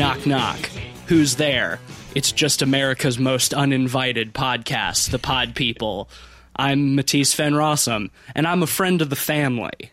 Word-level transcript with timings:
Knock, 0.00 0.24
knock. 0.24 0.70
Who's 1.08 1.36
there? 1.36 1.78
It's 2.14 2.32
just 2.32 2.62
America's 2.62 3.18
most 3.18 3.52
uninvited 3.52 4.32
podcast, 4.32 5.10
The 5.10 5.18
Pod 5.18 5.54
People. 5.54 6.08
I'm 6.56 6.94
Matisse 6.94 7.34
Van 7.34 7.52
Rossum, 7.52 8.08
and 8.34 8.46
I'm 8.46 8.62
a 8.62 8.66
friend 8.66 9.02
of 9.02 9.10
the 9.10 9.14
family. 9.14 9.92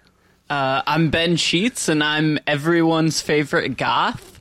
Uh, 0.49 0.81
I'm 0.87 1.09
Ben 1.09 1.35
Sheets, 1.35 1.89
and 1.89 2.01
I'm 2.01 2.39
everyone's 2.47 3.19
favorite 3.19 3.75
goth. 3.75 4.39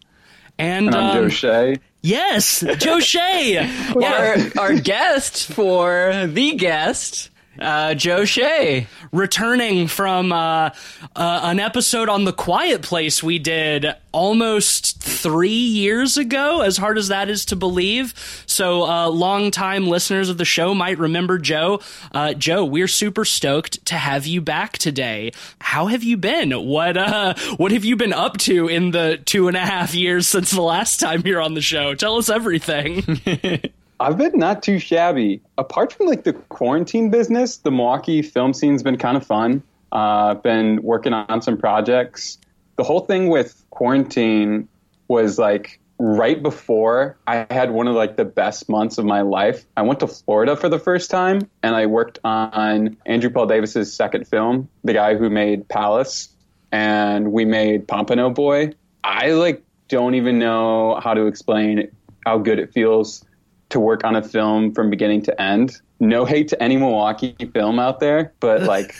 And, 0.56 0.86
And 0.86 0.94
I'm 0.94 1.04
um, 1.04 1.16
Joe 1.24 1.28
Shea. 1.30 1.76
Yes, 2.00 2.62
Joe 2.76 3.00
Shea. 3.00 3.58
Our, 3.96 4.36
our 4.56 4.74
guest 4.74 5.52
for 5.52 6.28
the 6.28 6.54
guest, 6.54 7.30
uh, 7.58 7.94
Joe 7.94 8.24
Shea. 8.24 8.86
returning 9.12 9.88
from 9.88 10.32
uh, 10.32 10.70
uh, 11.14 11.40
an 11.44 11.60
episode 11.60 12.08
on 12.08 12.24
The 12.24 12.32
Quiet 12.32 12.82
Place 12.82 13.22
we 13.22 13.38
did 13.38 13.86
almost 14.12 15.02
three 15.02 15.48
years 15.50 16.16
ago, 16.16 16.62
as 16.62 16.76
hard 16.76 16.98
as 16.98 17.08
that 17.08 17.28
is 17.28 17.44
to 17.46 17.56
believe. 17.56 18.14
So, 18.46 18.84
uh, 18.84 19.08
long-time 19.08 19.86
listeners 19.86 20.28
of 20.28 20.38
the 20.38 20.44
show 20.44 20.74
might 20.74 20.98
remember 20.98 21.38
Joe. 21.38 21.80
Uh, 22.12 22.34
Joe, 22.34 22.64
we're 22.64 22.88
super 22.88 23.24
stoked 23.24 23.84
to 23.86 23.94
have 23.94 24.26
you 24.26 24.40
back 24.40 24.78
today. 24.78 25.32
How 25.60 25.86
have 25.86 26.02
you 26.02 26.16
been? 26.16 26.50
What 26.52 26.96
uh, 26.96 27.34
what 27.56 27.72
have 27.72 27.84
you 27.84 27.96
been 27.96 28.12
up 28.12 28.38
to 28.38 28.68
in 28.68 28.90
the 28.90 29.20
two 29.24 29.48
and 29.48 29.56
a 29.56 29.60
half 29.60 29.94
years 29.94 30.26
since 30.28 30.50
the 30.50 30.62
last 30.62 31.00
time 31.00 31.22
you're 31.24 31.42
on 31.42 31.54
the 31.54 31.60
show? 31.60 31.94
Tell 31.94 32.16
us 32.16 32.28
everything. 32.28 33.20
I've 33.98 34.18
been 34.18 34.32
not 34.38 34.62
too 34.62 34.78
shabby. 34.78 35.40
Apart 35.56 35.92
from 35.92 36.06
like 36.06 36.24
the 36.24 36.34
quarantine 36.34 37.10
business, 37.10 37.58
the 37.58 37.70
Milwaukee 37.70 38.22
film 38.22 38.52
scene's 38.52 38.82
been 38.82 38.98
kind 38.98 39.16
of 39.16 39.26
fun. 39.26 39.62
Uh, 39.92 40.34
I've 40.34 40.42
been 40.42 40.82
working 40.82 41.12
on 41.12 41.40
some 41.40 41.56
projects. 41.56 42.38
The 42.76 42.84
whole 42.84 43.00
thing 43.00 43.28
with 43.28 43.64
quarantine 43.70 44.68
was 45.08 45.38
like 45.38 45.80
right 45.98 46.42
before 46.42 47.16
I 47.26 47.46
had 47.50 47.70
one 47.70 47.88
of 47.88 47.94
like 47.94 48.16
the 48.16 48.24
best 48.24 48.68
months 48.68 48.98
of 48.98 49.06
my 49.06 49.22
life. 49.22 49.64
I 49.76 49.82
went 49.82 50.00
to 50.00 50.06
Florida 50.06 50.56
for 50.56 50.68
the 50.68 50.78
first 50.78 51.10
time 51.10 51.48
and 51.62 51.74
I 51.74 51.86
worked 51.86 52.18
on 52.22 52.98
Andrew 53.06 53.30
Paul 53.30 53.46
Davis's 53.46 53.94
second 53.94 54.28
film, 54.28 54.68
the 54.84 54.92
guy 54.92 55.16
who 55.16 55.30
made 55.30 55.68
Palace, 55.68 56.28
and 56.70 57.32
we 57.32 57.46
made 57.46 57.88
Pompano 57.88 58.28
Boy. 58.28 58.72
I 59.02 59.30
like 59.30 59.62
don't 59.88 60.14
even 60.16 60.38
know 60.38 61.00
how 61.02 61.14
to 61.14 61.26
explain 61.26 61.90
how 62.26 62.38
good 62.38 62.58
it 62.58 62.72
feels 62.72 63.24
to 63.70 63.80
work 63.80 64.04
on 64.04 64.14
a 64.16 64.22
film 64.22 64.72
from 64.72 64.90
beginning 64.90 65.22
to 65.22 65.40
end. 65.42 65.80
No 65.98 66.24
hate 66.24 66.48
to 66.48 66.62
any 66.62 66.76
Milwaukee 66.76 67.34
film 67.52 67.78
out 67.78 68.00
there, 68.00 68.32
but 68.40 68.62
like 68.74 68.94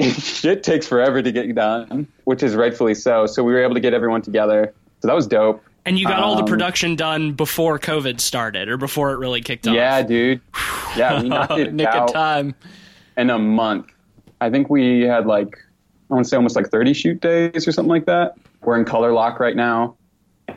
shit 0.00 0.62
takes 0.62 0.86
forever 0.86 1.22
to 1.22 1.32
get 1.32 1.52
done, 1.54 2.06
which 2.24 2.42
is 2.42 2.54
rightfully 2.54 2.94
so. 2.94 3.26
So 3.26 3.42
we 3.42 3.52
were 3.52 3.62
able 3.62 3.74
to 3.74 3.80
get 3.80 3.94
everyone 3.94 4.22
together. 4.22 4.72
So 5.00 5.08
that 5.08 5.14
was 5.14 5.26
dope. 5.26 5.62
and 5.84 5.98
you 5.98 6.06
got 6.06 6.20
all 6.20 6.36
the 6.36 6.42
Um, 6.42 6.48
production 6.48 6.94
done 6.96 7.32
before 7.32 7.78
COVID 7.78 8.20
started, 8.20 8.68
or 8.68 8.76
before 8.76 9.12
it 9.12 9.18
really 9.18 9.40
kicked 9.40 9.66
off. 9.66 9.74
Yeah, 9.74 10.02
dude. 10.02 10.40
Yeah, 10.96 11.20
we 11.22 11.28
knocked 11.28 11.52
it 11.58 11.72
Nick 11.74 11.88
out 11.88 12.08
of 12.08 12.12
time. 12.12 12.54
in 13.16 13.30
a 13.30 13.38
month. 13.38 13.86
I 14.40 14.50
think 14.50 14.70
we 14.70 15.02
had 15.02 15.26
like 15.26 15.56
I 16.10 16.14
want 16.14 16.24
to 16.26 16.28
say 16.28 16.36
almost 16.36 16.56
like 16.56 16.68
30 16.68 16.92
shoot 16.94 17.20
days 17.20 17.66
or 17.66 17.72
something 17.72 17.88
like 17.90 18.04
that. 18.06 18.34
We're 18.60 18.78
in 18.78 18.84
color 18.84 19.12
lock 19.12 19.40
right 19.40 19.56
now 19.56 19.96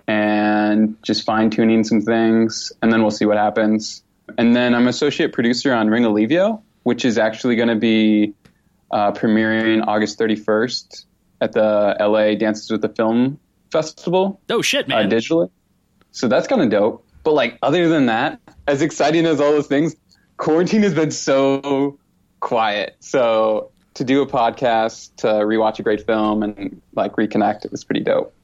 and 0.08 0.96
just 1.04 1.26
fine 1.26 1.50
tuning 1.50 1.84
some 1.84 2.02
things, 2.02 2.72
and 2.82 2.92
then 2.92 3.02
we'll 3.02 3.12
see 3.12 3.26
what 3.26 3.38
happens. 3.38 4.04
And 4.38 4.56
then 4.56 4.74
I'm 4.74 4.88
associate 4.88 5.34
producer 5.34 5.74
on 5.74 5.90
Ring 5.90 6.04
Alivio, 6.04 6.62
which 6.84 7.06
is 7.06 7.18
actually 7.18 7.56
going 7.56 7.70
to 7.70 7.76
be 7.76 8.34
uh, 8.92 9.12
premiering 9.12 9.86
August 9.88 10.20
31st 10.20 11.06
at 11.42 11.52
the 11.54 11.96
LA 12.00 12.36
Dances 12.36 12.72
with 12.72 12.82
the 12.82 12.90
Film 12.90 13.40
Festival 13.72 14.40
Oh 14.50 14.62
shit, 14.62 14.86
uh, 14.86 14.90
man! 14.90 15.10
digitally. 15.10 15.50
So 16.12 16.28
that's 16.28 16.48
kind 16.48 16.62
of 16.62 16.70
dope. 16.70 17.06
But 17.24 17.34
like, 17.34 17.58
other 17.62 17.90
than 17.90 18.06
that, 18.06 18.40
as 18.68 18.82
exciting 18.82 19.26
as 19.26 19.42
all 19.42 19.52
those 19.52 19.68
things, 19.68 19.96
quarantine 20.38 20.84
has 20.84 20.94
been 20.94 21.12
so 21.12 21.98
quiet. 22.40 22.96
So 23.00 23.72
to 23.96 24.04
do 24.04 24.22
a 24.22 24.28
podcast, 24.28 25.16
to 25.18 25.28
rewatch 25.28 25.80
a 25.80 25.84
great 25.84 26.06
film, 26.06 26.44
and 26.44 26.82
like 26.94 27.14
reconnect, 27.14 27.66
it 27.66 27.72
was 27.72 27.84
pretty 27.84 28.02
dope. 28.02 28.35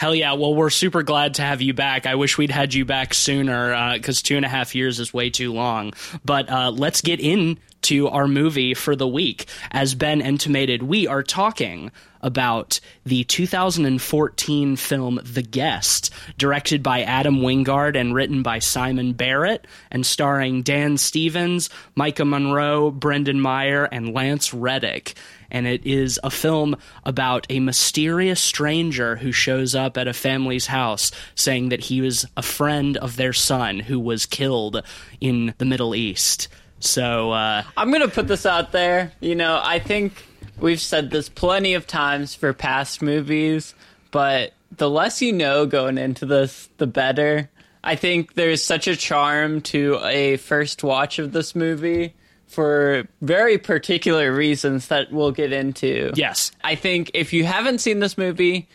Hell 0.00 0.14
yeah! 0.14 0.32
Well, 0.32 0.54
we're 0.54 0.70
super 0.70 1.02
glad 1.02 1.34
to 1.34 1.42
have 1.42 1.60
you 1.60 1.74
back. 1.74 2.06
I 2.06 2.14
wish 2.14 2.38
we'd 2.38 2.50
had 2.50 2.72
you 2.72 2.86
back 2.86 3.12
sooner 3.12 3.92
because 3.98 4.22
two 4.22 4.34
and 4.34 4.46
a 4.46 4.48
half 4.48 4.74
years 4.74 4.98
is 4.98 5.12
way 5.12 5.28
too 5.28 5.52
long. 5.52 5.92
But 6.24 6.48
uh, 6.48 6.70
let's 6.70 7.02
get 7.02 7.20
into 7.20 8.08
our 8.08 8.26
movie 8.26 8.72
for 8.72 8.96
the 8.96 9.06
week. 9.06 9.44
As 9.70 9.94
Ben 9.94 10.22
intimated, 10.22 10.82
we 10.82 11.06
are 11.06 11.22
talking 11.22 11.92
about 12.22 12.80
the 13.04 13.24
2014 13.24 14.76
film 14.76 15.20
The 15.22 15.42
Guest, 15.42 16.14
directed 16.38 16.82
by 16.82 17.02
Adam 17.02 17.42
Wingard 17.42 17.94
and 17.94 18.14
written 18.14 18.42
by 18.42 18.58
Simon 18.58 19.12
Barrett, 19.12 19.66
and 19.90 20.06
starring 20.06 20.62
Dan 20.62 20.96
Stevens, 20.96 21.68
Maika 21.94 22.26
Monroe, 22.26 22.90
Brendan 22.90 23.38
Meyer, 23.42 23.84
and 23.84 24.14
Lance 24.14 24.54
Reddick 24.54 25.14
and 25.50 25.66
it 25.66 25.84
is 25.86 26.18
a 26.22 26.30
film 26.30 26.76
about 27.04 27.46
a 27.50 27.60
mysterious 27.60 28.40
stranger 28.40 29.16
who 29.16 29.32
shows 29.32 29.74
up 29.74 29.96
at 29.96 30.08
a 30.08 30.12
family's 30.12 30.66
house 30.66 31.10
saying 31.34 31.70
that 31.70 31.80
he 31.80 32.00
was 32.00 32.26
a 32.36 32.42
friend 32.42 32.96
of 32.96 33.16
their 33.16 33.32
son 33.32 33.80
who 33.80 33.98
was 33.98 34.26
killed 34.26 34.82
in 35.20 35.54
the 35.58 35.64
Middle 35.64 35.94
East. 35.94 36.48
So, 36.78 37.32
uh, 37.32 37.62
I'm 37.76 37.90
going 37.90 38.02
to 38.02 38.08
put 38.08 38.26
this 38.26 38.46
out 38.46 38.72
there. 38.72 39.12
You 39.20 39.34
know, 39.34 39.60
I 39.62 39.78
think 39.78 40.24
we've 40.58 40.80
said 40.80 41.10
this 41.10 41.28
plenty 41.28 41.74
of 41.74 41.86
times 41.86 42.34
for 42.34 42.52
past 42.52 43.02
movies, 43.02 43.74
but 44.10 44.52
the 44.76 44.88
less 44.88 45.20
you 45.20 45.32
know 45.32 45.66
going 45.66 45.98
into 45.98 46.26
this, 46.26 46.68
the 46.78 46.86
better. 46.86 47.50
I 47.82 47.96
think 47.96 48.34
there's 48.34 48.62
such 48.62 48.88
a 48.88 48.96
charm 48.96 49.62
to 49.62 50.00
a 50.04 50.36
first 50.36 50.84
watch 50.84 51.18
of 51.18 51.32
this 51.32 51.54
movie 51.54 52.14
for 52.50 53.06
very 53.22 53.58
particular 53.58 54.32
reasons 54.32 54.88
that 54.88 55.12
we'll 55.12 55.30
get 55.30 55.52
into. 55.52 56.10
yes. 56.16 56.50
I 56.64 56.74
think 56.74 57.12
if 57.14 57.32
you 57.32 57.44
haven't 57.44 57.78
seen 57.78 58.00
this 58.00 58.18
movie, 58.18 58.68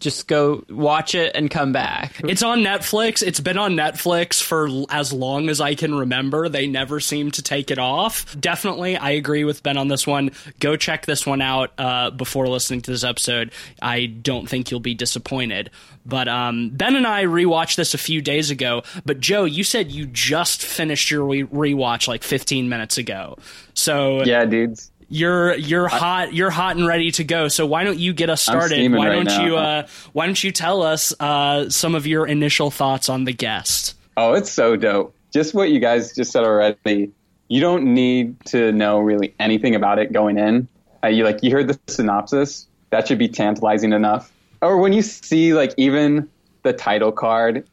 just 0.00 0.26
go 0.26 0.64
watch 0.68 1.14
it 1.14 1.36
and 1.36 1.50
come 1.50 1.72
back. 1.72 2.20
It's 2.24 2.42
on 2.42 2.60
Netflix. 2.60 3.22
It's 3.22 3.40
been 3.40 3.58
on 3.58 3.74
Netflix 3.74 4.42
for 4.42 4.68
as 4.90 5.12
long 5.12 5.48
as 5.48 5.60
I 5.60 5.74
can 5.74 5.94
remember. 5.94 6.48
They 6.48 6.66
never 6.66 7.00
seem 7.00 7.30
to 7.32 7.42
take 7.42 7.70
it 7.70 7.78
off. 7.78 8.38
Definitely, 8.40 8.96
I 8.96 9.10
agree 9.10 9.44
with 9.44 9.62
Ben 9.62 9.76
on 9.76 9.88
this 9.88 10.06
one. 10.06 10.30
Go 10.58 10.76
check 10.76 11.06
this 11.06 11.26
one 11.26 11.42
out 11.42 11.72
uh, 11.78 12.10
before 12.10 12.48
listening 12.48 12.80
to 12.82 12.90
this 12.90 13.04
episode. 13.04 13.52
I 13.80 14.06
don't 14.06 14.48
think 14.48 14.70
you'll 14.70 14.80
be 14.80 14.94
disappointed. 14.94 15.70
But 16.06 16.28
um, 16.28 16.70
Ben 16.70 16.96
and 16.96 17.06
I 17.06 17.24
rewatched 17.24 17.76
this 17.76 17.92
a 17.92 17.98
few 17.98 18.22
days 18.22 18.50
ago. 18.50 18.82
But 19.04 19.20
Joe, 19.20 19.44
you 19.44 19.64
said 19.64 19.92
you 19.92 20.06
just 20.06 20.62
finished 20.64 21.10
your 21.10 21.24
re- 21.24 21.44
rewatch 21.44 22.08
like 22.08 22.22
15 22.22 22.68
minutes 22.68 22.96
ago. 22.96 23.36
So 23.74 24.24
Yeah, 24.24 24.46
dudes. 24.46 24.89
You're 25.10 25.54
you're 25.56 25.88
hot 25.88 26.32
you're 26.32 26.50
hot 26.50 26.76
and 26.76 26.86
ready 26.86 27.10
to 27.12 27.24
go. 27.24 27.48
So 27.48 27.66
why 27.66 27.84
don't 27.84 27.98
you 27.98 28.12
get 28.14 28.30
us 28.30 28.40
started? 28.40 28.90
Why 28.92 29.08
right 29.08 29.14
don't 29.16 29.24
now. 29.24 29.44
you 29.44 29.56
uh, 29.56 29.86
why 30.12 30.26
don't 30.26 30.42
you 30.42 30.52
tell 30.52 30.82
us 30.82 31.12
uh, 31.20 31.68
some 31.68 31.94
of 31.94 32.06
your 32.06 32.26
initial 32.26 32.70
thoughts 32.70 33.08
on 33.08 33.24
the 33.24 33.32
guest? 33.32 33.96
Oh, 34.16 34.34
it's 34.34 34.50
so 34.50 34.76
dope. 34.76 35.14
Just 35.32 35.52
what 35.54 35.70
you 35.70 35.80
guys 35.80 36.14
just 36.14 36.32
said 36.32 36.44
already. 36.44 37.10
You 37.48 37.60
don't 37.60 37.92
need 37.94 38.36
to 38.46 38.70
know 38.72 39.00
really 39.00 39.34
anything 39.40 39.74
about 39.74 39.98
it 39.98 40.12
going 40.12 40.38
in. 40.38 40.68
Uh, 41.02 41.08
you 41.08 41.24
like 41.24 41.42
you 41.42 41.50
heard 41.50 41.66
the 41.68 41.78
synopsis. 41.88 42.66
That 42.90 43.08
should 43.08 43.18
be 43.18 43.28
tantalizing 43.28 43.92
enough. 43.92 44.32
Or 44.62 44.78
when 44.78 44.92
you 44.92 45.02
see 45.02 45.54
like 45.54 45.74
even 45.76 46.28
the 46.62 46.72
title 46.72 47.10
card, 47.12 47.66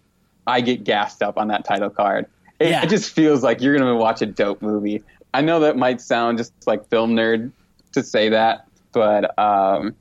I 0.47 0.61
get 0.61 0.83
gassed 0.83 1.21
up 1.21 1.37
on 1.37 1.49
that 1.49 1.65
title 1.65 1.89
card. 1.89 2.25
It, 2.59 2.69
Yeah. 2.69 2.83
it 2.83 2.89
just 2.89 3.11
feels 3.11 3.43
like 3.43 3.61
you're 3.61 3.77
gonna 3.77 3.95
watch 3.95 4.21
a 4.21 4.25
dope 4.25 4.61
movie. 4.61 5.03
I 5.33 5.41
know 5.41 5.61
that 5.61 5.77
might 5.77 6.01
sound 6.01 6.37
just 6.37 6.53
like 6.65 6.87
film 6.89 7.15
nerd 7.15 7.51
to 7.93 8.03
say 8.03 8.29
that, 8.29 8.67
but 8.91 9.37
um, 9.37 9.95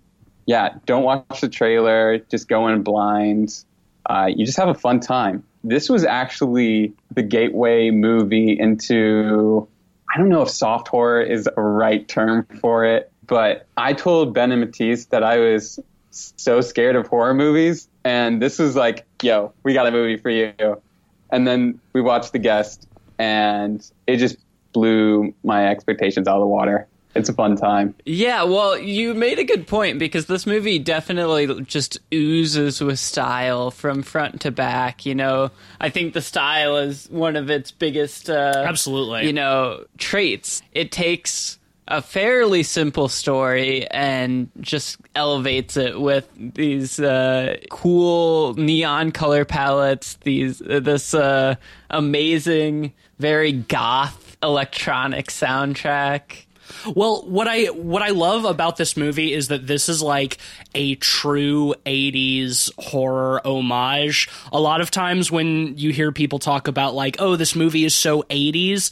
yeah, 0.46 0.74
don't 0.86 1.02
watch 1.02 1.40
the 1.40 1.48
trailer. 1.48 2.18
Just 2.18 2.48
go 2.48 2.68
in 2.68 2.82
blind. 2.82 3.64
Uh, 4.08 4.28
you 4.34 4.46
just 4.46 4.58
have 4.58 4.68
a 4.68 4.74
fun 4.74 5.00
time. 5.00 5.44
This 5.64 5.88
was 5.88 6.04
actually 6.04 6.92
the 7.12 7.22
gateway 7.22 7.90
movie 7.90 8.58
into. 8.58 9.68
I 10.14 10.18
don't 10.18 10.28
know 10.28 10.42
if 10.42 10.48
soft 10.48 10.88
horror 10.88 11.20
is 11.20 11.48
a 11.56 11.60
right 11.60 12.06
term 12.06 12.46
for 12.60 12.84
it, 12.84 13.10
but 13.26 13.66
I 13.76 13.92
told 13.92 14.32
Ben 14.32 14.52
and 14.52 14.60
Matisse 14.60 15.06
that 15.06 15.24
I 15.24 15.38
was 15.38 15.80
so 16.10 16.60
scared 16.60 16.96
of 16.96 17.08
horror 17.08 17.34
movies, 17.34 17.88
and 18.04 18.40
this 18.40 18.58
was 18.58 18.76
like, 18.76 19.04
yo, 19.20 19.52
we 19.64 19.74
got 19.74 19.86
a 19.86 19.90
movie 19.90 20.16
for 20.16 20.30
you. 20.30 20.80
And 21.30 21.46
then 21.46 21.80
we 21.92 22.00
watched 22.00 22.32
The 22.32 22.38
Guest, 22.38 22.88
and 23.18 23.84
it 24.06 24.18
just 24.18 24.36
blew 24.76 25.32
my 25.42 25.68
expectations 25.68 26.28
out 26.28 26.34
of 26.34 26.40
the 26.40 26.46
water. 26.46 26.86
It's 27.14 27.30
a 27.30 27.32
fun 27.32 27.56
time. 27.56 27.94
Yeah, 28.04 28.42
well, 28.42 28.78
you 28.78 29.14
made 29.14 29.38
a 29.38 29.44
good 29.44 29.66
point 29.66 29.98
because 29.98 30.26
this 30.26 30.44
movie 30.44 30.78
definitely 30.78 31.62
just 31.62 31.98
oozes 32.12 32.82
with 32.82 32.98
style 32.98 33.70
from 33.70 34.02
front 34.02 34.42
to 34.42 34.50
back. 34.50 35.06
You 35.06 35.14
know, 35.14 35.50
I 35.80 35.88
think 35.88 36.12
the 36.12 36.20
style 36.20 36.76
is 36.76 37.08
one 37.10 37.36
of 37.36 37.48
its 37.48 37.70
biggest, 37.70 38.28
uh, 38.28 38.64
Absolutely. 38.66 39.26
you 39.26 39.32
know, 39.32 39.86
traits. 39.96 40.60
It 40.72 40.92
takes 40.92 41.58
a 41.88 42.02
fairly 42.02 42.62
simple 42.62 43.08
story 43.08 43.86
and 43.90 44.50
just 44.60 44.98
elevates 45.14 45.78
it 45.78 45.98
with 45.98 46.28
these 46.36 47.00
uh, 47.00 47.56
cool 47.70 48.52
neon 48.54 49.10
color 49.10 49.46
palettes. 49.46 50.18
These 50.22 50.60
uh, 50.60 50.80
this 50.80 51.14
uh, 51.14 51.54
amazing, 51.88 52.92
very 53.18 53.52
goth 53.52 54.25
electronic 54.46 55.26
soundtrack. 55.26 56.46
Well, 56.94 57.22
what 57.26 57.46
I 57.46 57.66
what 57.66 58.02
I 58.02 58.08
love 58.10 58.44
about 58.44 58.76
this 58.76 58.96
movie 58.96 59.32
is 59.32 59.48
that 59.48 59.66
this 59.66 59.88
is 59.88 60.02
like 60.02 60.38
a 60.74 60.96
true 60.96 61.74
80s 61.84 62.70
horror 62.78 63.40
homage. 63.44 64.28
A 64.52 64.60
lot 64.60 64.80
of 64.80 64.90
times 64.90 65.30
when 65.30 65.76
you 65.78 65.92
hear 65.92 66.10
people 66.12 66.38
talk 66.38 66.68
about 66.68 66.94
like, 66.94 67.16
"Oh, 67.18 67.36
this 67.36 67.54
movie 67.54 67.84
is 67.84 67.94
so 67.94 68.22
80s," 68.24 68.90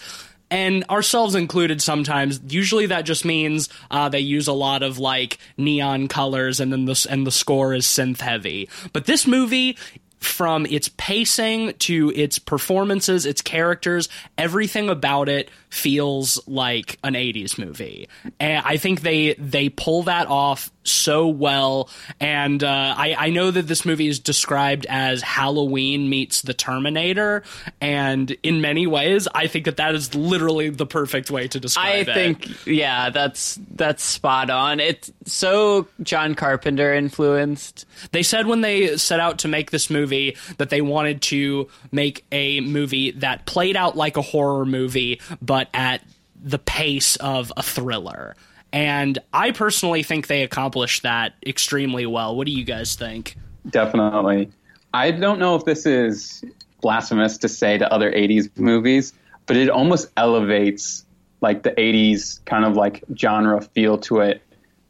and 0.51 0.85
ourselves 0.89 1.35
included 1.35 1.83
sometimes 1.83 2.41
usually 2.49 2.87
that 2.87 3.03
just 3.03 3.25
means 3.25 3.69
uh, 3.91 4.09
they 4.09 4.21
use 4.21 4.47
a 4.47 4.53
lot 4.53 4.83
of 4.83 4.99
like 4.99 5.39
neon 5.57 6.07
colors 6.07 6.61
and 6.61 6.73
then 6.73 6.85
the 6.85 7.07
and 7.11 7.27
the 7.27 7.33
score 7.33 7.75
is 7.75 7.87
synth 7.87 8.21
heavy 8.21 8.69
but 8.93 9.07
this 9.07 9.27
movie 9.27 9.77
from 10.25 10.67
its 10.67 10.89
pacing 10.97 11.75
to 11.75 12.13
its 12.15 12.39
performances, 12.39 13.27
its 13.27 13.43
characters, 13.43 14.09
everything 14.39 14.89
about 14.89 15.29
it 15.29 15.51
feels 15.71 16.47
like 16.49 16.99
an 17.05 17.15
80s 17.15 17.59
movie. 17.59 18.09
And 18.41 18.63
I 18.65 18.77
think 18.77 19.03
they 19.03 19.35
they 19.35 19.69
pull 19.69 20.05
that 20.05 20.27
off 20.29 20.71
so 20.85 21.27
well. 21.27 21.89
And 22.21 22.63
uh, 22.63 22.95
I, 22.97 23.17
I 23.19 23.31
know 23.31 23.51
that 23.51 23.67
this 23.67 23.85
movie 23.85 24.09
is 24.09 24.19
described 24.19 24.87
as 24.89 25.23
Halloween 25.23 26.09
meets 26.09 26.43
the 26.43 26.55
Terminator, 26.55 27.43
and 27.81 28.31
in 28.43 28.61
many 28.61 28.87
ways, 28.87 29.27
I 29.35 29.47
think 29.47 29.65
that 29.65 29.79
that 29.79 29.95
is 29.95 30.15
literally 30.15 30.71
the 30.71 30.87
perfect 30.87 31.31
way 31.31 31.49
to 31.49 31.61
describe 31.61 31.87
I 31.87 31.97
it. 31.97 32.09
I 32.09 32.15
think, 32.15 32.67
yeah, 32.67 33.11
that's 33.11 33.59
that's 33.73 34.03
spot 34.03 34.51
on. 34.51 34.81
It's 34.81 35.11
so 35.25 35.89
John 36.03 36.35
Carpenter 36.35 36.95
influenced. 36.95 37.87
They 38.13 38.23
said 38.23 38.47
when 38.47 38.61
they 38.61 38.97
set 38.97 39.21
out 39.21 39.39
to 39.41 39.49
make 39.49 39.71
this 39.71 39.91
movie 39.91 40.37
that 40.59 40.71
they 40.71 40.81
wanted 40.81 41.23
to 41.23 41.69
make 41.93 42.25
a 42.33 42.61
movie 42.61 43.13
that 43.13 43.47
played 43.47 43.77
out 43.77 43.97
like 43.97 44.17
a 44.17 44.23
horror 44.23 44.67
movie, 44.67 45.21
but 45.41 45.69
at 45.75 46.03
the 46.43 46.59
pace 46.59 47.17
of 47.17 47.53
a 47.57 47.63
thriller. 47.63 48.37
And 48.75 49.21
I 49.33 49.53
personally 49.53 50.03
think 50.03 50.27
they 50.27 50.43
accomplished 50.43 51.05
that 51.05 51.35
extremely 51.47 52.07
well. 52.07 52.35
What 52.35 52.47
do 52.47 52.53
you 52.53 52.65
guys 52.65 52.97
think? 52.97 53.37
Definitely. 53.71 54.51
I 54.93 55.13
don't 55.13 55.39
know 55.39 55.55
if 55.55 55.65
this 55.65 55.87
is 55.87 56.45
blasphemous 56.81 57.39
to 57.39 57.49
say 57.49 57.79
to 57.79 57.93
other 57.93 58.11
80s 58.11 58.51
movies, 58.59 59.13
but 59.47 59.57
it 59.57 59.71
almost 59.71 60.11
elevates 60.17 61.05
like 61.41 61.63
the 61.63 61.71
80s 61.71 62.45
kind 62.47 62.65
of 62.65 62.75
like 62.75 63.05
genre 63.17 63.61
feel 63.61 63.97
to 63.99 64.19
it 64.19 64.43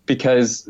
because 0.07 0.67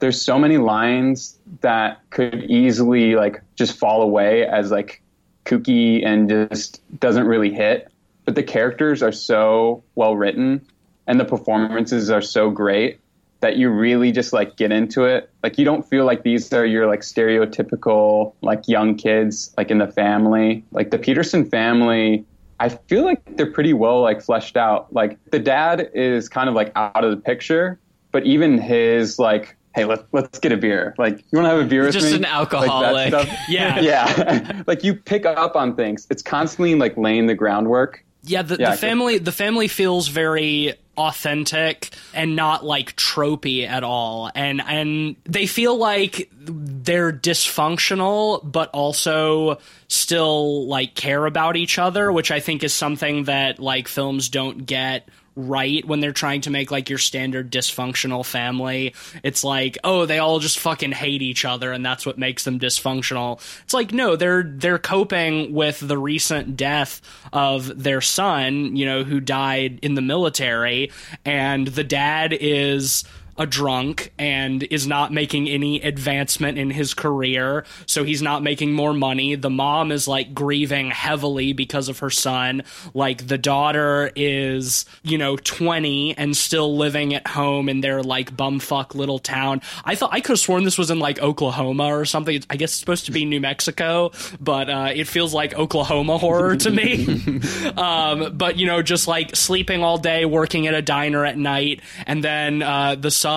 there's 0.00 0.20
so 0.20 0.38
many 0.38 0.58
lines 0.58 1.38
that 1.62 2.02
could 2.10 2.44
easily 2.50 3.14
like 3.14 3.42
just 3.56 3.78
fall 3.78 4.02
away 4.02 4.44
as 4.44 4.70
like 4.70 5.00
kooky 5.46 6.04
and 6.04 6.28
just 6.28 6.82
doesn't 7.00 7.26
really 7.26 7.50
hit. 7.50 7.90
But 8.26 8.34
the 8.34 8.42
characters 8.42 9.02
are 9.02 9.10
so 9.10 9.82
well 9.94 10.14
written 10.16 10.66
and 11.08 11.18
the 11.18 11.24
performances 11.24 12.10
are 12.10 12.20
so 12.22 12.50
great 12.50 13.00
that 13.40 13.56
you 13.56 13.70
really 13.70 14.12
just 14.12 14.32
like 14.32 14.56
get 14.56 14.70
into 14.70 15.04
it. 15.04 15.30
Like 15.42 15.58
you 15.58 15.64
don't 15.64 15.88
feel 15.88 16.04
like 16.04 16.22
these 16.22 16.52
are 16.52 16.66
your 16.66 16.86
like 16.86 17.00
stereotypical 17.00 18.34
like 18.42 18.68
young 18.68 18.94
kids 18.96 19.52
like 19.56 19.70
in 19.70 19.78
the 19.78 19.86
family. 19.86 20.64
Like 20.70 20.90
the 20.90 20.98
Peterson 20.98 21.48
family, 21.48 22.24
I 22.60 22.68
feel 22.68 23.04
like 23.04 23.36
they're 23.36 23.50
pretty 23.50 23.72
well 23.72 24.02
like 24.02 24.22
fleshed 24.22 24.56
out. 24.56 24.92
Like 24.92 25.18
the 25.30 25.38
dad 25.38 25.90
is 25.94 26.28
kind 26.28 26.48
of 26.48 26.54
like 26.54 26.72
out 26.76 27.04
of 27.04 27.10
the 27.10 27.16
picture, 27.16 27.78
but 28.12 28.26
even 28.26 28.58
his 28.58 29.18
like 29.18 29.56
hey 29.74 29.84
let's 29.84 30.02
let's 30.12 30.38
get 30.40 30.52
a 30.52 30.56
beer. 30.56 30.94
Like 30.98 31.24
you 31.30 31.38
want 31.38 31.46
to 31.46 31.50
have 31.50 31.60
a 31.64 31.68
beer 31.68 31.84
with 31.86 31.94
me? 31.94 32.00
Just 32.00 32.10
me? 32.10 32.16
an 32.16 32.22
Like, 32.22 32.32
alcoholic. 32.32 33.08
stuff. 33.08 33.28
Yeah. 33.48 33.80
yeah. 33.80 34.62
like 34.66 34.84
you 34.84 34.94
pick 34.94 35.24
up 35.24 35.56
on 35.56 35.74
things. 35.76 36.06
It's 36.10 36.22
constantly 36.22 36.74
like 36.74 36.96
laying 36.96 37.26
the 37.26 37.34
groundwork. 37.34 38.04
Yeah, 38.24 38.42
the, 38.42 38.56
Yeah, 38.58 38.72
the 38.72 38.76
family 38.76 39.18
the 39.18 39.32
family 39.32 39.68
feels 39.68 40.08
very 40.08 40.74
authentic 40.98 41.90
and 42.12 42.36
not 42.36 42.64
like 42.64 42.96
tropey 42.96 43.66
at 43.66 43.84
all. 43.84 44.30
And 44.34 44.60
and 44.60 45.16
they 45.24 45.46
feel 45.46 45.76
like 45.76 46.30
they're 46.40 47.12
dysfunctional 47.12 48.40
but 48.50 48.70
also 48.70 49.58
still 49.88 50.66
like 50.66 50.94
care 50.94 51.24
about 51.24 51.56
each 51.56 51.78
other, 51.78 52.10
which 52.12 52.30
I 52.30 52.40
think 52.40 52.62
is 52.62 52.74
something 52.74 53.24
that 53.24 53.58
like 53.60 53.88
films 53.88 54.28
don't 54.28 54.66
get 54.66 55.08
right 55.38 55.84
when 55.86 56.00
they're 56.00 56.12
trying 56.12 56.40
to 56.40 56.50
make 56.50 56.72
like 56.72 56.90
your 56.90 56.98
standard 56.98 57.50
dysfunctional 57.52 58.26
family. 58.26 58.92
It's 59.22 59.44
like, 59.44 59.78
oh, 59.84 60.04
they 60.04 60.18
all 60.18 60.40
just 60.40 60.58
fucking 60.58 60.92
hate 60.92 61.22
each 61.22 61.44
other 61.44 61.72
and 61.72 61.86
that's 61.86 62.04
what 62.04 62.18
makes 62.18 62.42
them 62.44 62.58
dysfunctional. 62.58 63.40
It's 63.62 63.72
like, 63.72 63.92
no, 63.92 64.16
they're 64.16 64.42
they're 64.42 64.78
coping 64.78 65.54
with 65.54 65.78
the 65.78 65.96
recent 65.96 66.56
death 66.56 67.00
of 67.32 67.82
their 67.82 68.00
son, 68.00 68.76
you 68.76 68.84
know, 68.84 69.04
who 69.04 69.20
died 69.20 69.78
in 69.80 69.94
the 69.94 70.02
military 70.02 70.90
and 71.24 71.68
the 71.68 71.84
dad 71.84 72.32
is 72.32 73.04
a 73.38 73.46
drunk 73.46 74.12
and 74.18 74.64
is 74.64 74.86
not 74.86 75.12
making 75.12 75.48
any 75.48 75.80
advancement 75.80 76.58
in 76.58 76.70
his 76.70 76.92
career, 76.92 77.64
so 77.86 78.02
he's 78.02 78.20
not 78.20 78.42
making 78.42 78.72
more 78.72 78.92
money. 78.92 79.36
The 79.36 79.48
mom 79.48 79.92
is 79.92 80.08
like 80.08 80.34
grieving 80.34 80.90
heavily 80.90 81.52
because 81.52 81.88
of 81.88 82.00
her 82.00 82.10
son. 82.10 82.64
Like 82.94 83.28
the 83.28 83.38
daughter 83.38 84.10
is, 84.16 84.84
you 85.04 85.16
know, 85.16 85.36
20 85.36 86.18
and 86.18 86.36
still 86.36 86.76
living 86.76 87.14
at 87.14 87.28
home 87.28 87.68
in 87.68 87.80
their 87.80 88.02
like 88.02 88.36
bumfuck 88.36 88.96
little 88.96 89.20
town. 89.20 89.62
I 89.84 89.94
thought 89.94 90.10
I 90.12 90.20
could 90.20 90.32
have 90.32 90.40
sworn 90.40 90.64
this 90.64 90.76
was 90.76 90.90
in 90.90 90.98
like 90.98 91.20
Oklahoma 91.20 91.86
or 91.86 92.04
something. 92.04 92.42
I 92.50 92.56
guess 92.56 92.70
it's 92.70 92.80
supposed 92.80 93.06
to 93.06 93.12
be 93.12 93.24
New 93.24 93.40
Mexico, 93.40 94.10
but 94.40 94.68
uh, 94.68 94.90
it 94.92 95.06
feels 95.06 95.32
like 95.32 95.54
Oklahoma 95.54 96.18
horror 96.18 96.56
to 96.56 96.70
me. 96.70 97.30
um, 97.76 98.36
but 98.36 98.56
you 98.56 98.66
know, 98.66 98.82
just 98.82 99.06
like 99.06 99.36
sleeping 99.36 99.84
all 99.84 99.98
day, 99.98 100.24
working 100.24 100.66
at 100.66 100.74
a 100.74 100.82
diner 100.82 101.24
at 101.24 101.38
night, 101.38 101.82
and 102.04 102.24
then 102.24 102.62
uh, 102.62 102.96
the 102.96 103.12
son 103.12 103.27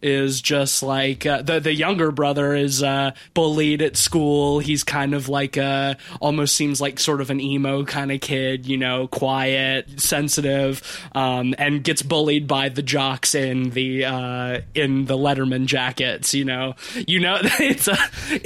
is 0.00 0.40
just 0.40 0.82
like 0.82 1.24
uh, 1.24 1.42
the 1.42 1.60
the 1.60 1.74
younger 1.74 2.10
brother 2.10 2.54
is 2.54 2.82
uh, 2.82 3.12
bullied 3.34 3.82
at 3.82 3.96
school. 3.96 4.58
He's 4.58 4.84
kind 4.84 5.14
of 5.14 5.28
like 5.28 5.56
a 5.56 5.96
almost 6.20 6.56
seems 6.56 6.80
like 6.80 6.98
sort 6.98 7.20
of 7.20 7.30
an 7.30 7.40
emo 7.40 7.84
kind 7.84 8.12
of 8.12 8.20
kid, 8.20 8.66
you 8.66 8.76
know, 8.76 9.06
quiet, 9.08 10.00
sensitive, 10.00 10.82
um, 11.14 11.54
and 11.58 11.82
gets 11.84 12.02
bullied 12.02 12.46
by 12.46 12.68
the 12.68 12.82
jocks 12.82 13.34
in 13.34 13.70
the 13.70 14.04
uh, 14.04 14.60
in 14.74 15.06
the 15.06 15.16
Letterman 15.16 15.66
jackets. 15.66 16.34
You 16.34 16.44
know, 16.44 16.74
you 17.06 17.20
know, 17.20 17.38
it's 17.42 17.88
a. 17.88 17.96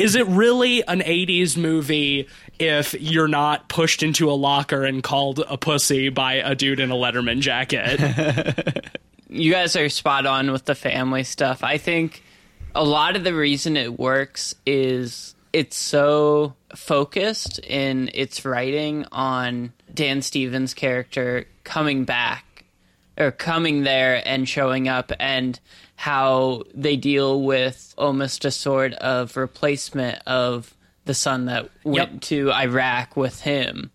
Is 0.00 0.14
it 0.14 0.26
really 0.26 0.86
an 0.86 1.00
'80s 1.00 1.56
movie? 1.56 2.28
If 2.58 2.94
you're 2.94 3.28
not 3.28 3.68
pushed 3.68 4.02
into 4.02 4.30
a 4.30 4.32
locker 4.32 4.84
and 4.84 5.02
called 5.02 5.40
a 5.46 5.58
pussy 5.58 6.08
by 6.08 6.34
a 6.34 6.54
dude 6.54 6.80
in 6.80 6.90
a 6.90 6.94
Letterman 6.94 7.40
jacket, 7.40 8.00
you 9.28 9.52
guys 9.52 9.76
are 9.76 9.88
spot 9.88 10.26
on 10.26 10.50
with 10.52 10.64
the 10.64 10.74
family 10.74 11.24
stuff. 11.24 11.64
I 11.64 11.78
think 11.78 12.22
a 12.74 12.84
lot 12.84 13.16
of 13.16 13.24
the 13.24 13.34
reason 13.34 13.76
it 13.76 13.98
works 13.98 14.54
is 14.66 15.34
it's 15.52 15.76
so 15.76 16.54
focused 16.74 17.58
in 17.60 18.10
its 18.14 18.44
writing 18.44 19.06
on 19.12 19.72
Dan 19.92 20.22
Stevens' 20.22 20.74
character 20.74 21.46
coming 21.64 22.04
back 22.04 22.64
or 23.18 23.30
coming 23.30 23.82
there 23.82 24.22
and 24.28 24.46
showing 24.48 24.88
up 24.88 25.10
and 25.18 25.58
how 25.96 26.62
they 26.74 26.96
deal 26.96 27.42
with 27.42 27.94
almost 27.96 28.44
a 28.44 28.50
sort 28.50 28.92
of 28.94 29.36
replacement 29.36 30.18
of 30.26 30.74
the 31.06 31.14
son 31.14 31.46
that 31.46 31.70
went 31.84 32.12
Yep. 32.12 32.20
to 32.22 32.52
Iraq 32.52 33.16
with 33.16 33.40
him 33.40 33.90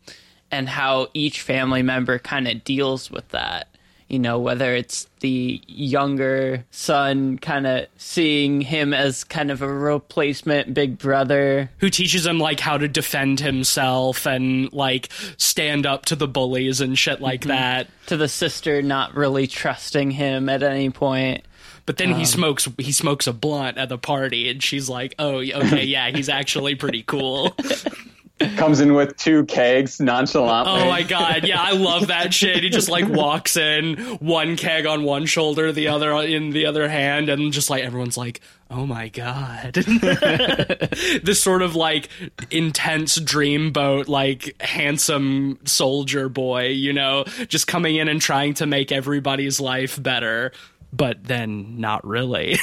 and 0.50 0.68
how 0.68 1.10
each 1.14 1.42
family 1.42 1.84
member 1.84 2.18
kind 2.18 2.48
of 2.48 2.64
deals 2.64 3.12
with 3.12 3.30
that. 3.30 3.68
You 4.12 4.20
know, 4.20 4.40
whether 4.40 4.76
it's 4.76 5.08
the 5.22 5.62
younger 5.68 6.66
son 6.70 7.38
kind 7.38 7.66
of 7.66 7.88
seeing 7.96 8.60
him 8.60 8.94
as 8.94 9.24
kind 9.24 9.50
of 9.50 9.62
a 9.62 9.74
replacement 9.74 10.74
big 10.74 10.98
brother. 10.98 11.72
who 11.78 11.90
teaches 11.90 12.26
him 12.26 12.38
like 12.38 12.60
how 12.60 12.78
to 12.78 12.90
defend 12.90 13.40
himself 13.40 14.28
and 14.28 14.72
like 14.74 15.08
stand 15.38 15.86
up 15.86 16.04
to 16.08 16.18
the 16.18 16.28
bullies 16.28 16.82
and 16.82 17.00
shit 17.00 17.22
like 17.22 17.42
mm-hmm. 17.42 17.52
that. 17.52 17.88
To 18.08 18.18
the 18.18 18.28
sister 18.28 18.82
not 18.82 19.16
really 19.16 19.48
trusting 19.48 20.12
him 20.12 20.50
at 20.50 20.62
any 20.62 20.90
point. 20.90 21.46
But 21.86 21.96
then 21.96 22.10
he 22.10 22.22
um, 22.22 22.26
smokes 22.26 22.68
he 22.78 22.92
smokes 22.92 23.28
a 23.28 23.34
blunt 23.34 23.78
at 23.78 23.88
the 23.88 23.98
party 23.98 24.50
and 24.50 24.62
she's 24.62 24.90
like, 24.90 25.16
"Oh, 25.20 25.38
okay, 25.38 25.86
yeah, 25.86 26.10
he's 26.10 26.28
actually 26.28 26.76
pretty 26.76 27.04
cool." 27.04 27.56
Comes 28.58 28.80
in 28.80 28.94
with 28.94 29.16
two 29.18 29.46
kegs 29.46 30.00
nonchalantly. 30.00 30.82
Oh 30.82 30.86
my 30.86 31.04
god, 31.04 31.46
yeah, 31.46 31.62
I 31.62 31.72
love 31.72 32.08
that 32.08 32.34
shit. 32.34 32.64
He 32.64 32.70
just 32.70 32.90
like 32.90 33.08
walks 33.08 33.58
in, 33.58 33.98
one 34.20 34.56
keg 34.56 34.86
on 34.86 35.04
one 35.04 35.26
shoulder, 35.26 35.72
the 35.72 35.88
other 35.88 36.12
in 36.22 36.52
the 36.52 36.66
other 36.66 36.88
hand, 36.90 37.30
and 37.30 37.52
just 37.54 37.70
like 37.70 37.84
everyone's 37.84 38.18
like, 38.18 38.42
"Oh 38.70 38.86
my 38.86 39.10
god!" 39.10 39.74
this 41.24 41.42
sort 41.42 41.62
of 41.62 41.76
like 41.76 42.10
intense 42.50 43.18
dreamboat, 43.20 44.08
like 44.08 44.60
handsome 44.62 45.60
soldier 45.66 46.30
boy, 46.30 46.68
you 46.68 46.94
know, 46.94 47.26
just 47.48 47.68
coming 47.68 47.96
in 47.96 48.08
and 48.08 48.22
trying 48.22 48.54
to 48.56 48.66
make 48.66 48.92
everybody's 48.92 49.60
life 49.60 50.02
better, 50.02 50.52
but 50.94 51.24
then 51.24 51.80
not 51.80 52.06
really. 52.06 52.58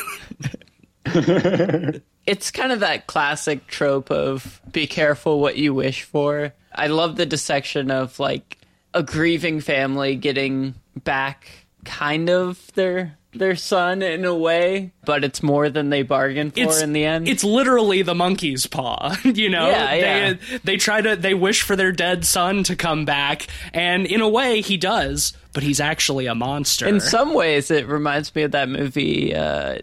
it's 2.28 2.50
kind 2.50 2.72
of 2.72 2.80
that 2.80 3.06
classic 3.06 3.66
trope 3.66 4.10
of 4.10 4.60
be 4.70 4.86
careful 4.86 5.40
what 5.40 5.56
you 5.56 5.72
wish 5.74 6.02
for. 6.02 6.52
I 6.74 6.86
love 6.88 7.16
the 7.16 7.26
dissection 7.26 7.90
of 7.90 8.20
like 8.20 8.58
a 8.94 9.02
grieving 9.02 9.60
family 9.60 10.14
getting 10.16 10.74
back 11.04 11.48
kind 11.84 12.28
of 12.30 12.72
their 12.74 13.16
their 13.34 13.56
son 13.56 14.00
in 14.02 14.24
a 14.24 14.34
way, 14.34 14.90
but 15.04 15.22
it's 15.22 15.42
more 15.42 15.68
than 15.68 15.90
they 15.90 16.02
bargained 16.02 16.54
for 16.54 16.60
It's- 16.60 16.82
in 16.82 16.92
the 16.94 17.04
end. 17.04 17.28
It's 17.28 17.44
literally 17.44 18.00
the 18.02 18.14
monkey's 18.14 18.66
paw, 18.66 19.14
you 19.24 19.50
know. 19.50 19.68
Yeah, 19.68 19.94
yeah. 19.94 20.32
They 20.32 20.58
they 20.64 20.76
try 20.78 21.00
to 21.02 21.14
they 21.14 21.34
wish 21.34 21.62
for 21.62 21.76
their 21.76 21.92
dead 21.92 22.24
son 22.24 22.62
to 22.64 22.74
come 22.76 23.04
back, 23.04 23.46
and 23.74 24.06
in 24.06 24.20
a 24.22 24.28
way 24.28 24.60
he 24.62 24.76
does, 24.78 25.34
but 25.52 25.62
he's 25.62 25.78
actually 25.80 26.26
a 26.26 26.34
monster. 26.34 26.86
in 26.86 27.00
some 27.00 27.34
ways, 27.34 27.70
it 27.70 27.86
reminds 27.86 28.34
me 28.34 28.42
of 28.42 28.52
that 28.52 28.68
movie. 28.68 29.34
Uh, 29.34 29.78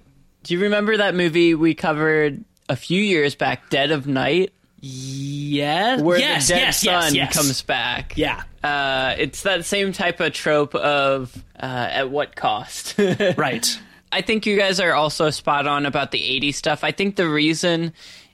do 0.46 0.54
you 0.54 0.62
remember 0.62 0.96
that 0.98 1.16
movie 1.16 1.56
we 1.56 1.74
covered 1.74 2.44
a 2.70 2.76
few 2.76 3.02
years 3.02 3.34
back, 3.36 3.70
Dead 3.72 3.90
of 3.92 4.06
Night, 4.06 4.54
yes, 4.80 6.00
where 6.02 6.20
yes, 6.20 6.48
the 6.48 6.54
dead 6.54 6.60
yes, 6.60 6.82
son 6.82 7.16
yes, 7.16 7.34
comes 7.34 7.62
back? 7.64 8.14
Yeah, 8.16 8.44
Uh, 8.64 9.16
it's 9.18 9.42
that 9.42 9.66
same 9.66 9.92
type 9.92 10.20
of 10.20 10.34
trope 10.34 10.76
of 10.76 11.36
uh, 11.60 11.66
at 11.92 12.12
what 12.12 12.36
cost. 12.36 12.96
right. 13.38 13.80
I 14.12 14.22
think 14.22 14.46
you 14.46 14.56
guys 14.56 14.80
are 14.80 14.94
also 14.94 15.32
spot 15.32 15.66
on 15.68 15.86
about 15.86 16.12
the 16.12 16.20
80s 16.20 16.54
stuff. 16.54 16.84
I 16.84 16.92
think 16.92 17.16
the 17.16 17.28
reason 17.28 17.94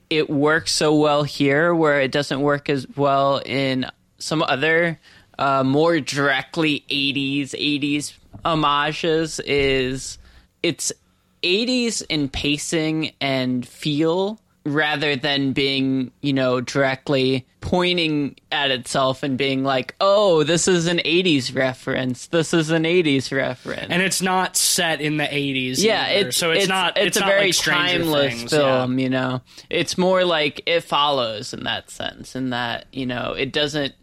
it 0.10 0.30
works 0.30 0.74
so 0.74 0.94
well 0.96 1.24
here, 1.24 1.74
where 1.74 2.02
it 2.02 2.12
doesn't 2.12 2.42
work 2.42 2.70
as 2.70 2.86
well 2.98 3.42
in 3.46 3.86
some 4.20 4.44
other 4.44 5.00
uh, 5.40 5.64
more 5.64 6.00
directly 6.02 6.84
80s 6.90 7.52
80s 7.52 8.14
homages, 8.44 9.40
is 9.40 10.18
it's 10.62 10.92
80s 11.44 12.04
in 12.10 12.30
pacing 12.30 13.14
and 13.20 13.68
feel 13.68 14.40
rather 14.64 15.16
than 15.16 15.54
being, 15.54 16.12
you 16.22 16.34
know, 16.34 16.62
directly 16.62 17.48
pointing 17.62 18.36
at 18.52 18.72
itself 18.72 19.24
and 19.24 19.38
being 19.38 19.64
like, 19.64 19.96
oh, 20.02 20.44
this 20.44 20.68
is 20.68 20.88
an 20.88 20.98
80s 20.98 21.56
reference. 21.56 22.28
This 22.28 22.54
is 22.54 22.70
an 22.70 22.84
80s 22.84 23.36
reference. 23.36 23.88
And 23.90 24.02
it's 24.02 24.22
not 24.22 24.56
set 24.56 25.02
in 25.02 25.18
the 25.18 25.34
eighties. 25.34 25.84
Yeah, 25.84 26.06
either, 26.06 26.30
it's 26.30 26.38
so 26.38 26.52
it's, 26.52 26.68
not. 26.68 26.98
It's, 26.98 27.20
not 27.20 27.30
a 27.30 27.32
very 27.32 27.48
like 27.48 27.56
timeless 27.56 28.34
Things, 28.36 28.52
film. 28.52 29.00
You 29.00 29.10
know, 29.10 29.42
it's 29.70 29.98
more 29.98 30.26
like 30.26 30.64
it 30.66 30.82
follows 30.82 31.54
in 31.54 31.64
that 31.64 31.90
sense, 31.90 32.36
in 32.36 32.50
that 32.52 32.86
you 32.92 33.06
know 33.06 33.34
it 33.34 33.52
doesn't 33.52 33.94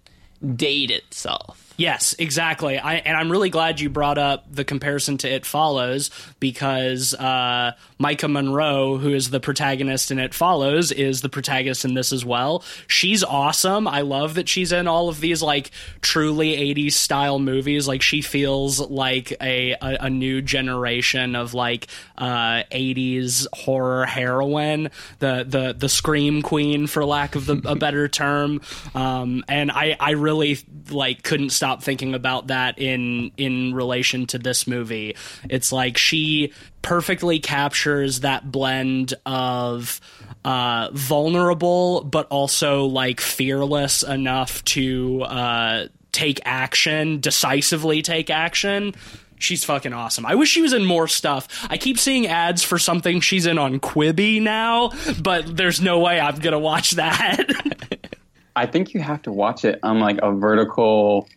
date 0.57 0.91
itself. 0.91 1.68
Yes, 1.79 2.17
exactly. 2.19 2.77
I 2.77 2.97
and 2.97 3.17
I'm 3.17 3.31
really 3.31 3.51
glad 3.51 3.79
you 3.79 3.89
brought 3.89 4.19
up 4.19 4.53
the 4.53 4.65
comparison 4.65 5.17
to 5.19 5.33
It 5.33 5.47
Follows 5.47 6.11
because 6.41 7.15
uh, 7.15 7.71
Maika 8.01 8.29
Monroe, 8.29 8.97
who 8.97 9.15
is 9.15 9.31
the 9.31 9.39
protagonist 9.39 10.11
in 10.11 10.19
It 10.19 10.35
Follows, 10.35 10.91
is 10.91 11.21
the 11.21 11.29
protagonist 11.29 11.85
in 11.85 11.95
this 11.95 12.13
as 12.13 12.25
well. 12.25 12.65
She's 12.89 13.23
awesome. 13.23 13.87
I 13.87 14.01
love 14.01 14.35
that 14.35 14.49
she's 14.49 14.73
in 14.73 14.89
all 14.89 15.09
of 15.09 15.21
these 15.21 15.41
like 15.41 15.71
truly 16.01 16.57
80s 16.75 16.95
style 16.95 17.39
movies. 17.39 17.87
Like 17.87 18.03
she 18.03 18.23
feels 18.23 18.81
like 18.81 19.31
a 19.41 19.75
a, 19.75 19.99
a 20.01 20.11
new 20.11 20.43
generation 20.43 21.37
of 21.37 21.55
like 21.55 21.87
uh, 22.17 22.65
80s 22.73 23.47
horror 23.53 24.05
heroine, 24.05 24.91
the 25.21 25.47
the 25.49 25.77
the 25.79 25.89
scream 25.89 26.43
queen 26.43 26.89
for 26.89 27.05
lack 27.05 27.37
of 27.37 27.47
the, 27.47 27.63
a 27.65 27.77
better 27.77 28.09
term. 28.09 28.63
Um, 28.97 29.45
and 29.47 29.71
I 29.71 29.97
I 30.01 30.11
really 30.11 30.59
like 30.91 31.23
couldn't 31.23 31.51
stop 31.51 31.68
thinking 31.77 32.15
about 32.15 32.49
that 32.49 32.79
in 32.79 33.31
in 33.37 33.75
relation 33.75 34.27
to 34.27 34.39
this 34.39 34.67
movie. 34.67 35.17
It's 35.49 35.73
like 35.73 35.97
she 35.97 36.53
perfectly 36.83 37.39
captures 37.39 38.21
that 38.21 38.51
blend 38.51 39.15
of 39.27 40.01
uh, 40.45 40.89
vulnerable 40.93 42.05
but 42.05 42.27
also 42.29 42.87
like 42.87 43.21
fearless 43.21 44.03
enough 44.03 44.65
to 44.65 45.23
uh, 45.23 45.87
take 46.13 46.41
action, 46.45 47.21
decisively 47.21 48.03
take 48.03 48.31
action. 48.31 48.95
She's 49.41 49.65
fucking 49.65 49.93
awesome. 49.93 50.27
I 50.27 50.35
wish 50.35 50.49
she 50.49 50.63
was 50.63 50.73
in 50.73 50.85
more 50.85 51.07
stuff. 51.07 51.67
I 51.71 51.77
keep 51.77 51.99
seeing 51.99 52.27
ads 52.27 52.65
for 52.65 52.79
something 52.79 53.21
she's 53.21 53.47
in 53.47 53.57
on 53.57 53.79
Quibi 53.79 54.43
now, 54.43 54.91
but 55.23 55.57
there's 55.57 55.81
no 55.81 56.01
way 56.01 56.19
I'm 56.19 56.37
gonna 56.37 56.59
watch 56.59 56.93
that. 56.93 57.45
I 58.57 58.67
think 58.67 58.93
you 58.93 59.01
have 59.01 59.23
to 59.23 59.33
watch 59.33 59.65
it 59.65 59.79
on 59.85 60.01
like 60.01 60.19
a 60.21 60.33
vertical, 60.33 61.29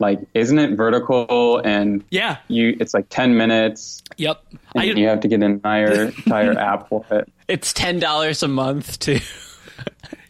like 0.00 0.18
isn't 0.34 0.58
it 0.58 0.76
vertical 0.76 1.58
and 1.58 2.02
yeah. 2.10 2.38
you 2.48 2.76
it's 2.80 2.94
like 2.94 3.08
ten 3.10 3.36
minutes 3.36 4.02
Yep. 4.16 4.42
and 4.50 4.60
I, 4.76 4.84
you 4.84 5.06
have 5.06 5.20
to 5.20 5.28
get 5.28 5.36
an 5.36 5.42
entire 5.44 6.04
entire 6.06 6.52
app 6.58 6.88
for 6.88 7.04
it. 7.10 7.30
It's 7.48 7.72
ten 7.72 7.98
dollars 8.00 8.42
a 8.42 8.48
month 8.48 8.98
too. 8.98 9.20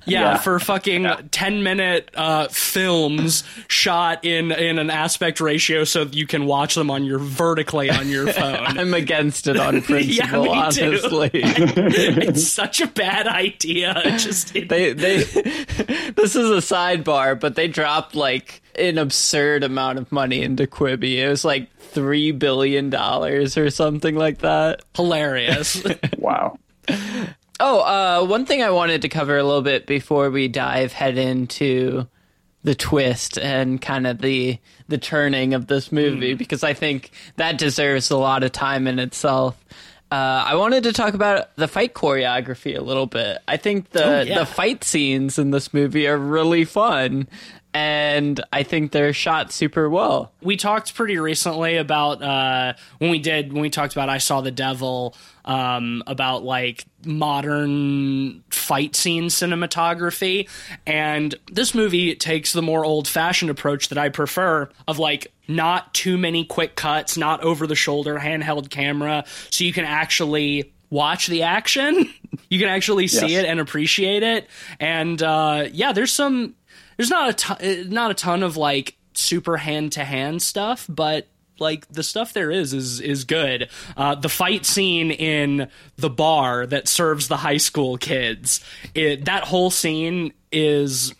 Yeah, 0.06 0.20
Yeah. 0.20 0.36
for 0.38 0.58
fucking 0.58 1.06
ten 1.30 1.62
minute 1.62 2.10
uh, 2.14 2.48
films 2.48 3.44
shot 3.68 4.24
in 4.24 4.50
in 4.52 4.78
an 4.78 4.90
aspect 4.90 5.40
ratio 5.40 5.84
so 5.84 6.02
you 6.04 6.26
can 6.26 6.46
watch 6.46 6.74
them 6.74 6.90
on 6.90 7.04
your 7.04 7.18
vertically 7.18 7.90
on 7.90 8.08
your 8.08 8.26
phone. 8.32 8.56
I'm 8.78 8.94
against 8.94 9.46
it 9.46 9.56
on 9.58 9.82
principle. 9.82 10.42
me 10.44 10.48
too. 10.48 10.50
honestly, 10.52 11.30
it's 11.34 12.46
such 12.46 12.80
a 12.80 12.86
bad 12.86 13.26
idea. 13.26 13.94
It 14.04 14.18
just 14.18 14.54
it, 14.56 14.68
they 14.68 14.92
they 14.92 15.18
this 16.14 16.36
is 16.36 16.50
a 16.50 16.56
sidebar, 16.74 17.38
but 17.38 17.54
they 17.56 17.68
dropped 17.68 18.14
like 18.14 18.62
an 18.78 18.98
absurd 18.98 19.62
amount 19.64 19.98
of 19.98 20.10
money 20.12 20.42
into 20.42 20.66
Quibi. 20.66 21.16
It 21.16 21.28
was 21.28 21.44
like 21.44 21.68
three 21.78 22.32
billion 22.32 22.88
dollars 22.88 23.58
or 23.58 23.68
something 23.70 24.14
like 24.14 24.38
that. 24.38 24.82
hilarious. 24.94 25.82
Wow. 26.16 26.58
Oh, 27.60 27.80
uh, 27.80 28.26
one 28.26 28.46
thing 28.46 28.62
I 28.62 28.70
wanted 28.70 29.02
to 29.02 29.08
cover 29.08 29.36
a 29.36 29.44
little 29.44 29.62
bit 29.62 29.86
before 29.86 30.30
we 30.30 30.48
dive 30.48 30.92
head 30.92 31.18
into 31.18 32.06
the 32.62 32.74
twist 32.74 33.38
and 33.38 33.80
kind 33.80 34.06
of 34.06 34.18
the 34.18 34.58
the 34.88 34.98
turning 34.98 35.54
of 35.54 35.66
this 35.66 35.92
movie 35.92 36.34
because 36.34 36.62
I 36.64 36.74
think 36.74 37.10
that 37.36 37.56
deserves 37.58 38.10
a 38.10 38.16
lot 38.18 38.42
of 38.42 38.52
time 38.52 38.86
in 38.86 38.98
itself. 38.98 39.62
Uh, 40.12 40.42
I 40.46 40.56
wanted 40.56 40.82
to 40.84 40.92
talk 40.92 41.14
about 41.14 41.54
the 41.56 41.68
fight 41.68 41.94
choreography 41.94 42.76
a 42.76 42.80
little 42.82 43.06
bit. 43.06 43.38
I 43.46 43.56
think 43.56 43.90
the 43.90 44.04
Oh, 44.04 44.20
yeah. 44.22 44.38
the 44.40 44.46
fight 44.46 44.82
scenes 44.82 45.38
in 45.38 45.52
this 45.52 45.72
movie 45.72 46.08
are 46.08 46.18
really 46.18 46.64
fun, 46.64 47.28
and 47.72 48.40
I 48.52 48.62
think 48.64 48.92
they're 48.92 49.12
shot 49.12 49.52
super 49.52 49.88
well. 49.88 50.32
we 50.42 50.56
talked 50.56 50.94
pretty 50.94 51.18
recently 51.18 51.76
about 51.76 52.22
uh, 52.22 52.72
when 52.98 53.10
we 53.10 53.18
did 53.20 53.52
when 53.52 53.62
we 53.62 53.70
talked 53.70 53.92
about 53.92 54.08
I 54.08 54.18
saw 54.18 54.40
the 54.40 54.50
devil 54.50 55.14
um, 55.44 56.02
about 56.06 56.42
like 56.44 56.84
modern 57.04 58.42
fight 58.50 58.94
scene 58.96 59.24
cinematography 59.24 60.48
and 60.86 61.34
this 61.50 61.74
movie 61.74 62.14
takes 62.14 62.52
the 62.52 62.62
more 62.62 62.84
old 62.84 63.08
fashioned 63.08 63.50
approach 63.50 63.88
that 63.88 63.98
I 63.98 64.08
prefer 64.08 64.68
of 64.86 64.98
like 64.98 65.32
not 65.48 65.92
too 65.94 66.16
many 66.18 66.44
quick 66.44 66.76
cuts 66.76 67.16
not 67.16 67.42
over 67.42 67.66
the 67.66 67.74
shoulder 67.74 68.18
handheld 68.18 68.70
camera 68.70 69.24
so 69.50 69.64
you 69.64 69.72
can 69.72 69.84
actually 69.84 70.72
watch 70.90 71.26
the 71.28 71.42
action 71.44 72.12
you 72.50 72.58
can 72.58 72.68
actually 72.68 73.06
see 73.06 73.28
Yes. 73.28 73.44
it 73.44 73.48
and 73.48 73.60
appreciate 73.60 74.22
it 74.22 74.48
and 74.78 75.22
uh, 75.22 75.66
yeah 75.72 75.92
there's 75.92 76.12
some 76.12 76.54
there's 77.00 77.08
not 77.08 77.30
a 77.30 77.32
ton, 77.32 77.88
not 77.88 78.10
a 78.10 78.14
ton 78.14 78.42
of 78.42 78.58
like 78.58 78.94
super 79.14 79.56
hand 79.56 79.92
to 79.92 80.04
hand 80.04 80.42
stuff, 80.42 80.84
but 80.86 81.28
like 81.58 81.88
the 81.88 82.02
stuff 82.02 82.34
there 82.34 82.50
is 82.50 82.74
is 82.74 83.00
is 83.00 83.24
good. 83.24 83.70
Uh, 83.96 84.16
the 84.16 84.28
fight 84.28 84.66
scene 84.66 85.10
in 85.10 85.70
the 85.96 86.10
bar 86.10 86.66
that 86.66 86.88
serves 86.88 87.28
the 87.28 87.38
high 87.38 87.56
school 87.56 87.96
kids, 87.96 88.62
it, 88.94 89.24
that 89.24 89.44
whole 89.44 89.70
scene 89.70 90.34
is 90.52 91.14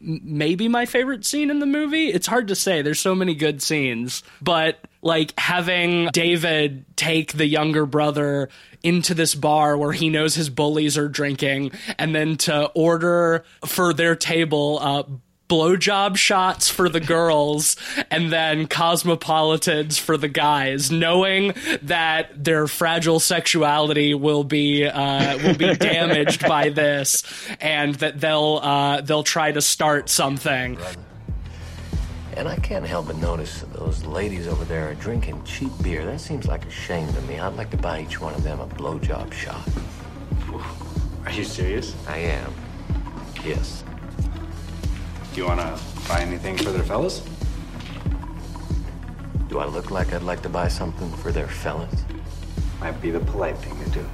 maybe 0.00 0.68
my 0.68 0.86
favorite 0.86 1.26
scene 1.26 1.50
in 1.50 1.58
the 1.58 1.66
movie. 1.66 2.08
It's 2.08 2.26
hard 2.26 2.48
to 2.48 2.54
say. 2.54 2.80
There's 2.80 3.00
so 3.00 3.14
many 3.14 3.34
good 3.34 3.60
scenes, 3.60 4.22
but 4.40 4.78
like 5.02 5.38
having 5.38 6.08
David 6.14 6.86
take 6.96 7.34
the 7.34 7.46
younger 7.46 7.84
brother 7.84 8.48
into 8.82 9.12
this 9.14 9.34
bar 9.34 9.76
where 9.76 9.92
he 9.92 10.08
knows 10.08 10.34
his 10.34 10.48
bullies 10.48 10.96
are 10.96 11.08
drinking 11.08 11.72
and 11.98 12.14
then 12.14 12.36
to 12.36 12.66
order 12.74 13.44
for 13.64 13.92
their 13.92 14.14
table 14.14 14.78
uh 14.80 15.02
blowjob 15.48 16.16
shots 16.16 16.68
for 16.68 16.88
the 16.88 17.00
girls 17.00 17.76
and 18.10 18.32
then 18.32 18.66
cosmopolitans 18.66 19.98
for 19.98 20.16
the 20.16 20.28
guys, 20.28 20.90
knowing 20.90 21.54
that 21.82 22.44
their 22.44 22.66
fragile 22.66 23.20
sexuality 23.20 24.14
will 24.14 24.44
be 24.44 24.86
uh, 24.86 25.38
will 25.38 25.56
be 25.56 25.74
damaged 25.78 26.46
by 26.46 26.68
this, 26.68 27.22
and 27.60 27.94
that 27.96 28.20
they'll 28.20 28.60
uh, 28.62 29.00
they'll 29.00 29.22
try 29.22 29.52
to 29.52 29.60
start 29.60 30.08
something. 30.08 30.78
And 32.36 32.48
I 32.48 32.56
can't 32.56 32.84
help 32.84 33.06
but 33.06 33.16
notice 33.16 33.62
those 33.72 34.04
ladies 34.04 34.46
over 34.46 34.64
there 34.66 34.90
are 34.90 34.94
drinking 34.94 35.42
cheap 35.44 35.72
beer. 35.82 36.04
That 36.04 36.20
seems 36.20 36.46
like 36.46 36.66
a 36.66 36.70
shame 36.70 37.10
to 37.14 37.20
me. 37.22 37.38
I'd 37.38 37.56
like 37.56 37.70
to 37.70 37.78
buy 37.78 38.02
each 38.02 38.20
one 38.20 38.34
of 38.34 38.42
them 38.42 38.60
a 38.60 38.66
blowjob 38.66 39.32
shot. 39.32 39.66
Are 41.24 41.32
you 41.32 41.44
serious? 41.44 41.94
I 42.06 42.18
am. 42.18 42.52
Yes. 43.42 43.84
Do 45.36 45.42
you 45.42 45.48
want 45.48 45.60
to 45.60 46.08
buy 46.08 46.22
anything 46.22 46.56
for 46.56 46.70
their 46.70 46.82
fellas? 46.82 47.22
Do 49.50 49.58
I 49.58 49.66
look 49.66 49.90
like 49.90 50.14
I'd 50.14 50.22
like 50.22 50.40
to 50.44 50.48
buy 50.48 50.68
something 50.68 51.12
for 51.12 51.30
their 51.30 51.46
fellas? 51.46 52.04
Might 52.80 52.98
be 53.02 53.10
the 53.10 53.20
polite 53.20 53.58
thing 53.58 53.78
to 53.84 53.90
do. 53.90 54.08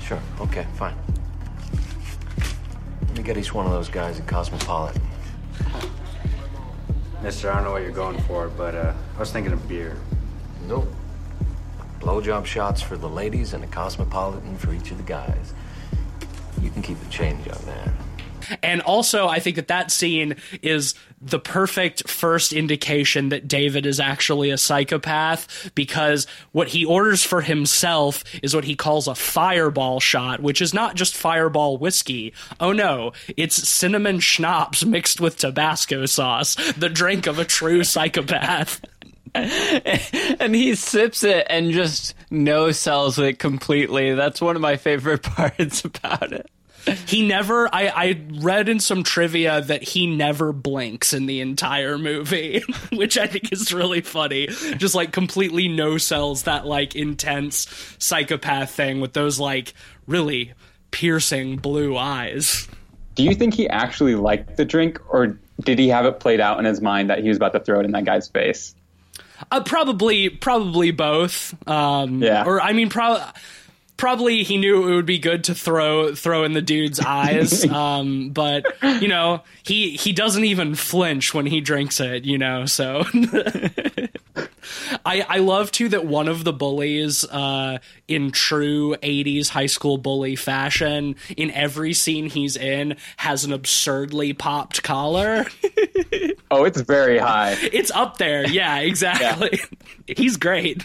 Sure. 0.00 0.20
Okay, 0.38 0.68
fine. 0.76 0.94
Let 3.08 3.16
me 3.16 3.24
get 3.24 3.36
each 3.36 3.52
one 3.52 3.66
of 3.66 3.72
those 3.72 3.88
guys 3.88 4.20
a 4.20 4.22
Cosmopolitan. 4.22 5.02
Mister, 7.24 7.50
I 7.50 7.56
don't 7.56 7.64
know 7.64 7.72
what 7.72 7.82
you're 7.82 7.90
going 7.90 8.20
for, 8.20 8.50
but 8.50 8.76
uh, 8.76 8.94
I 9.16 9.18
was 9.18 9.32
thinking 9.32 9.52
of 9.52 9.66
beer. 9.66 9.96
Nope. 10.68 10.86
Blowjob 11.98 12.46
shots 12.46 12.80
for 12.80 12.96
the 12.96 13.08
ladies 13.08 13.52
and 13.52 13.64
a 13.64 13.66
Cosmopolitan 13.66 14.56
for 14.58 14.72
each 14.72 14.92
of 14.92 14.96
the 14.96 15.02
guys. 15.02 15.54
You 16.62 16.70
can 16.70 16.80
keep 16.80 16.98
the 17.00 17.10
change 17.10 17.46
on 17.48 17.58
that. 17.66 17.92
And 18.62 18.80
also, 18.82 19.28
I 19.28 19.38
think 19.38 19.56
that 19.56 19.68
that 19.68 19.90
scene 19.90 20.36
is 20.62 20.94
the 21.20 21.38
perfect 21.38 22.08
first 22.08 22.52
indication 22.52 23.28
that 23.28 23.46
David 23.46 23.86
is 23.86 24.00
actually 24.00 24.50
a 24.50 24.58
psychopath 24.58 25.70
because 25.74 26.26
what 26.50 26.68
he 26.68 26.84
orders 26.84 27.22
for 27.22 27.40
himself 27.40 28.24
is 28.42 28.54
what 28.54 28.64
he 28.64 28.74
calls 28.74 29.06
a 29.06 29.14
fireball 29.14 30.00
shot, 30.00 30.40
which 30.40 30.60
is 30.60 30.74
not 30.74 30.96
just 30.96 31.14
fireball 31.14 31.78
whiskey. 31.78 32.34
Oh 32.58 32.72
no, 32.72 33.12
it's 33.36 33.68
cinnamon 33.68 34.20
schnapps 34.20 34.84
mixed 34.84 35.20
with 35.20 35.36
Tabasco 35.36 36.06
sauce, 36.06 36.56
the 36.72 36.88
drink 36.88 37.26
of 37.26 37.38
a 37.38 37.44
true 37.44 37.84
psychopath. 37.84 38.80
and 39.34 40.54
he 40.54 40.74
sips 40.74 41.24
it 41.24 41.46
and 41.48 41.72
just 41.72 42.14
no 42.30 42.70
sells 42.70 43.18
it 43.18 43.38
completely. 43.38 44.14
That's 44.14 44.40
one 44.40 44.56
of 44.56 44.62
my 44.62 44.76
favorite 44.76 45.22
parts 45.22 45.84
about 45.84 46.32
it. 46.32 46.50
He 47.06 47.26
never. 47.26 47.72
I, 47.72 47.86
I 47.94 48.20
read 48.40 48.68
in 48.68 48.80
some 48.80 49.04
trivia 49.04 49.60
that 49.60 49.82
he 49.82 50.06
never 50.06 50.52
blinks 50.52 51.12
in 51.12 51.26
the 51.26 51.40
entire 51.40 51.96
movie, 51.96 52.62
which 52.92 53.16
I 53.16 53.26
think 53.26 53.52
is 53.52 53.72
really 53.72 54.00
funny. 54.00 54.48
Just 54.48 54.94
like 54.94 55.12
completely 55.12 55.68
no 55.68 55.96
sells 55.96 56.42
that 56.42 56.66
like 56.66 56.96
intense 56.96 57.68
psychopath 57.98 58.72
thing 58.72 59.00
with 59.00 59.12
those 59.12 59.38
like 59.38 59.74
really 60.06 60.54
piercing 60.90 61.56
blue 61.56 61.96
eyes. 61.96 62.68
Do 63.14 63.22
you 63.22 63.34
think 63.34 63.54
he 63.54 63.68
actually 63.68 64.16
liked 64.16 64.56
the 64.56 64.64
drink, 64.64 64.98
or 65.08 65.38
did 65.60 65.78
he 65.78 65.88
have 65.88 66.04
it 66.04 66.18
played 66.18 66.40
out 66.40 66.58
in 66.58 66.64
his 66.64 66.80
mind 66.80 67.10
that 67.10 67.20
he 67.20 67.28
was 67.28 67.36
about 67.36 67.52
to 67.52 67.60
throw 67.60 67.78
it 67.78 67.84
in 67.84 67.92
that 67.92 68.04
guy's 68.04 68.28
face? 68.28 68.74
Uh, 69.50 69.62
probably, 69.62 70.28
probably 70.28 70.90
both. 70.90 71.54
Um, 71.68 72.22
Yeah. 72.22 72.44
Or 72.46 72.60
I 72.60 72.72
mean, 72.72 72.88
probably. 72.88 73.24
Probably 73.98 74.42
he 74.42 74.56
knew 74.56 74.88
it 74.88 74.94
would 74.96 75.06
be 75.06 75.20
good 75.20 75.44
to 75.44 75.54
throw 75.54 76.12
throw 76.12 76.42
in 76.42 76.54
the 76.54 76.62
dude's 76.62 76.98
eyes, 77.06 77.64
um, 77.70 78.30
but 78.30 78.64
you 79.00 79.06
know 79.06 79.42
he 79.62 79.92
he 79.92 80.12
doesn't 80.12 80.42
even 80.42 80.74
flinch 80.74 81.32
when 81.32 81.46
he 81.46 81.60
drinks 81.60 82.00
it, 82.00 82.24
you 82.24 82.36
know. 82.36 82.66
So 82.66 83.04
I 85.04 85.26
I 85.28 85.38
love 85.38 85.70
too 85.72 85.88
that 85.90 86.04
one 86.06 86.28
of 86.28 86.44
the 86.44 86.52
bullies, 86.52 87.24
uh, 87.24 87.78
in 88.08 88.30
true 88.30 88.94
'80s 89.02 89.48
high 89.48 89.66
school 89.66 89.98
bully 89.98 90.36
fashion, 90.36 91.16
in 91.36 91.50
every 91.50 91.92
scene 91.92 92.30
he's 92.30 92.56
in, 92.56 92.96
has 93.16 93.44
an 93.44 93.52
absurdly 93.52 94.32
popped 94.32 94.82
collar. 94.82 95.46
Oh, 96.50 96.64
it's 96.64 96.82
very 96.82 97.16
high. 97.18 97.56
it's 97.72 97.90
up 97.92 98.18
there, 98.18 98.46
yeah, 98.46 98.78
exactly. 98.80 99.58
He's 100.06 100.36
great. 100.36 100.84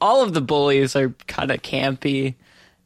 all 0.00 0.22
of 0.22 0.32
the 0.32 0.40
bullies 0.40 0.94
are 0.94 1.10
kind 1.26 1.50
of 1.50 1.60
campy, 1.62 2.36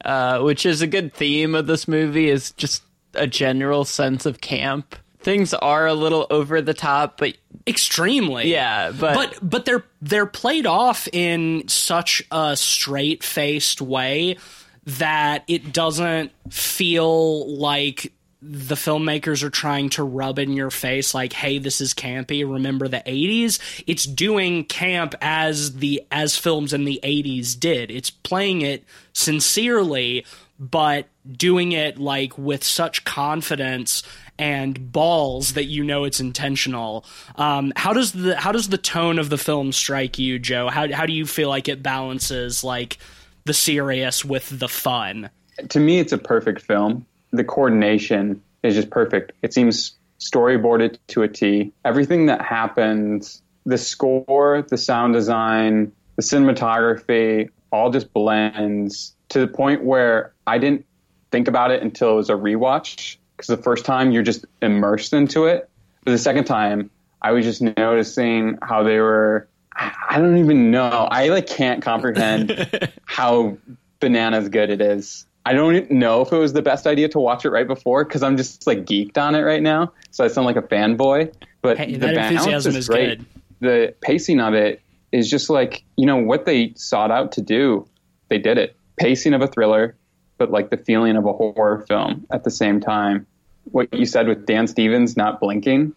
uh, 0.02 0.40
which 0.40 0.64
is 0.64 0.80
a 0.80 0.86
good 0.86 1.12
theme 1.12 1.54
of 1.54 1.66
this 1.66 1.86
movie. 1.86 2.30
Is 2.30 2.52
just 2.52 2.82
a 3.12 3.26
general 3.26 3.84
sense 3.84 4.24
of 4.24 4.40
camp. 4.40 4.96
Things 5.20 5.52
are 5.52 5.86
a 5.86 5.92
little 5.94 6.26
over 6.30 6.62
the 6.62 6.72
top, 6.74 7.18
but 7.18 7.36
extremely. 7.66 8.50
Yeah, 8.50 8.90
but- 8.93 9.14
but 9.14 9.38
but 9.50 9.64
they're 9.64 9.84
they're 10.02 10.26
played 10.26 10.67
off 10.67 11.08
in 11.12 11.67
such 11.69 12.23
a 12.30 12.56
straight 12.56 13.23
faced 13.25 13.80
way 13.80 14.36
that 14.84 15.43
it 15.49 15.73
doesn't 15.73 16.30
feel 16.52 17.56
like 17.58 18.12
the 18.49 18.76
filmmakers 18.76 19.43
are 19.43 19.50
trying 19.50 19.88
to 19.88 20.04
rub 20.04 20.38
in 20.38 20.52
your 20.52 20.71
face 20.71 21.14
like 21.14 21.32
hey 21.32 21.58
this 21.58 21.80
is 21.80 21.95
campy. 21.95 22.49
Remember 22.49 22.86
the 22.86 23.02
80s 23.04 23.58
it's 23.88 24.04
doing 24.04 24.64
camp 24.64 25.14
as 25.21 25.76
the 25.76 26.04
as 26.12 26.36
films 26.36 26.73
in 26.73 26.84
the 26.84 27.00
80s 27.02 27.58
did. 27.58 27.90
It's 27.90 28.10
playing 28.10 28.60
it 28.62 28.84
sincerely 29.12 30.25
but 30.60 31.06
doing 31.30 31.73
it 31.73 31.99
like 31.99 32.38
with 32.38 32.62
such 32.62 33.04
confidence 33.04 34.02
and 34.38 34.92
balls 34.92 35.54
that 35.54 35.64
you 35.64 35.84
know 35.84 36.04
it's 36.04 36.20
intentional. 36.20 37.04
Um, 37.36 37.72
how 37.76 37.92
does 37.92 38.12
the 38.12 38.36
how 38.36 38.52
does 38.52 38.68
the 38.68 38.78
tone 38.78 39.18
of 39.18 39.30
the 39.30 39.38
film 39.38 39.72
strike 39.72 40.18
you, 40.18 40.38
Joe? 40.38 40.68
How 40.68 40.92
how 40.92 41.06
do 41.06 41.12
you 41.12 41.26
feel 41.26 41.49
like 41.49 41.68
it 41.68 41.82
balances 41.82 42.62
like 42.62 42.99
the 43.44 43.54
serious 43.54 44.25
with 44.25 44.58
the 44.58 44.68
fun? 44.68 45.30
to 45.68 45.80
me, 45.80 45.99
it's 45.99 46.12
a 46.12 46.18
perfect 46.18 46.62
film. 46.62 47.06
The 47.32 47.44
coordination 47.44 48.42
is 48.62 48.75
just 48.75 48.90
perfect. 48.90 49.32
It 49.42 49.54
seems 49.54 49.96
storyboarded 50.20 50.99
to 51.08 51.22
a 51.22 51.28
T. 51.28 51.72
Everything 51.84 52.26
that 52.26 52.42
happens, 52.42 53.42
the 53.64 53.78
score, 53.78 54.64
the 54.68 54.78
sound 54.78 55.14
design, 55.14 55.92
the 56.16 56.22
cinematography, 56.22 57.49
all 57.72 57.90
just 57.90 58.12
blends 58.12 59.14
to 59.28 59.40
the 59.40 59.49
point 59.49 59.84
where 59.84 60.32
I 60.46 60.58
didn't 60.58 60.86
think 61.30 61.49
about 61.49 61.70
it 61.70 61.82
until 61.82 62.12
it 62.12 62.16
was 62.16 62.30
a 62.30 62.34
rewatch. 62.34 63.16
Because 63.36 63.49
the 63.49 63.62
first 63.62 63.84
time 63.84 64.12
you're 64.12 64.22
just 64.22 64.44
immersed 64.62 65.12
into 65.12 65.44
it, 65.44 65.68
but 66.04 66.12
the 66.12 66.18
second 66.18 66.44
time 66.44 66.90
I 67.22 67.32
was 67.32 67.44
just 67.44 67.60
noticing 67.60 68.58
how 68.62 68.82
they 68.82 68.99
were. 68.99 69.49
I 69.78 70.18
don't 70.18 70.38
even 70.38 70.70
know. 70.70 70.88
I 71.10 71.28
like 71.28 71.46
can't 71.46 71.82
comprehend 71.82 72.90
how 73.04 73.58
bananas 74.00 74.49
good 74.49 74.70
it 74.70 74.80
is. 74.80 75.26
I 75.44 75.52
don't 75.52 75.90
know 75.90 76.22
if 76.22 76.32
it 76.32 76.38
was 76.38 76.54
the 76.54 76.62
best 76.62 76.86
idea 76.86 77.08
to 77.10 77.18
watch 77.20 77.44
it 77.44 77.50
right 77.50 77.66
before 77.66 78.04
because 78.04 78.22
I'm 78.22 78.36
just 78.36 78.66
like 78.66 78.84
geeked 78.86 79.18
on 79.18 79.34
it 79.34 79.42
right 79.42 79.62
now. 79.62 79.92
So 80.10 80.25
I 80.25 80.28
sound 80.28 80.46
like 80.46 80.56
a 80.56 80.62
fanboy. 80.62 81.32
But 81.62 81.78
Hey, 81.78 81.92
the 81.94 81.99
balance 82.08 82.32
enthusiasm 82.32 82.70
is 82.70 82.76
is 82.76 82.88
great. 82.88 83.18
good. 83.18 83.26
The 83.60 83.94
pacing 84.00 84.40
of 84.40 84.54
it 84.54 84.80
is 85.12 85.30
just 85.30 85.50
like 85.50 85.84
you 85.96 86.06
know 86.06 86.16
what 86.16 86.46
they 86.46 86.72
sought 86.76 87.10
out 87.10 87.32
to 87.32 87.42
do. 87.42 87.86
They 88.28 88.38
did 88.38 88.58
it. 88.58 88.76
Pacing 88.99 89.34
of 89.34 89.42
a 89.42 89.46
thriller, 89.46 89.94
but 90.38 90.50
like 90.50 90.70
the 90.70 90.76
feeling 90.76 91.16
of 91.16 91.25
a 91.26 91.32
horror 91.32 91.84
film 91.88 92.26
at 92.30 92.44
the 92.44 92.50
same 92.50 92.80
time. 92.80 93.26
What 93.72 93.92
you 93.92 94.06
said 94.06 94.28
with 94.28 94.46
Dan 94.46 94.66
Stevens 94.66 95.16
not 95.16 95.40
blinking 95.40 95.92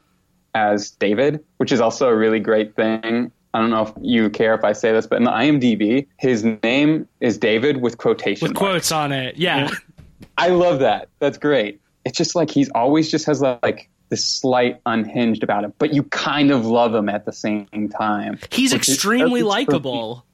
as 0.56 0.92
David, 0.92 1.44
which 1.58 1.72
is 1.72 1.80
also 1.82 2.08
a 2.10 2.16
really 2.16 2.40
great 2.40 2.76
thing. 2.76 3.32
I 3.54 3.60
don't 3.60 3.70
know 3.70 3.84
if 3.84 3.94
you 4.02 4.30
care 4.30 4.54
if 4.56 4.64
I 4.64 4.74
say 4.74 4.92
this, 4.92 5.08
but 5.08 5.18
in 5.18 5.24
the 5.24 5.32
IMDb, 5.32 6.08
his 6.18 6.44
name 6.64 7.08
is 7.20 7.38
David 7.38 7.78
with 7.82 7.98
quotation 7.98 8.48
With 8.48 8.54
marks. 8.56 8.60
quotes 8.60 8.92
on 8.92 9.12
it, 9.12 9.38
yeah. 9.38 9.70
I 10.38 10.50
love 10.50 10.80
that. 10.80 11.10
That's 11.20 11.38
great. 11.38 11.82
It's 12.06 12.18
just 12.18 12.36
like 12.36 12.50
he's 12.50 12.70
always 12.72 13.12
just 13.12 13.26
has 13.26 13.42
like 13.42 13.90
this 14.10 14.26
slight 14.26 14.82
unhinged 14.86 15.44
about 15.44 15.64
him, 15.64 15.74
but 15.78 15.94
you 15.94 16.04
kind 16.04 16.52
of 16.52 16.66
love 16.66 16.94
him 16.96 17.10
at 17.10 17.26
the 17.26 17.34
same 17.34 17.90
time. 17.90 18.40
He's 18.52 18.74
extremely 18.74 19.20
perfect 19.20 19.32
for 19.32 19.36
me. 19.36 19.44
likable. 19.44 20.26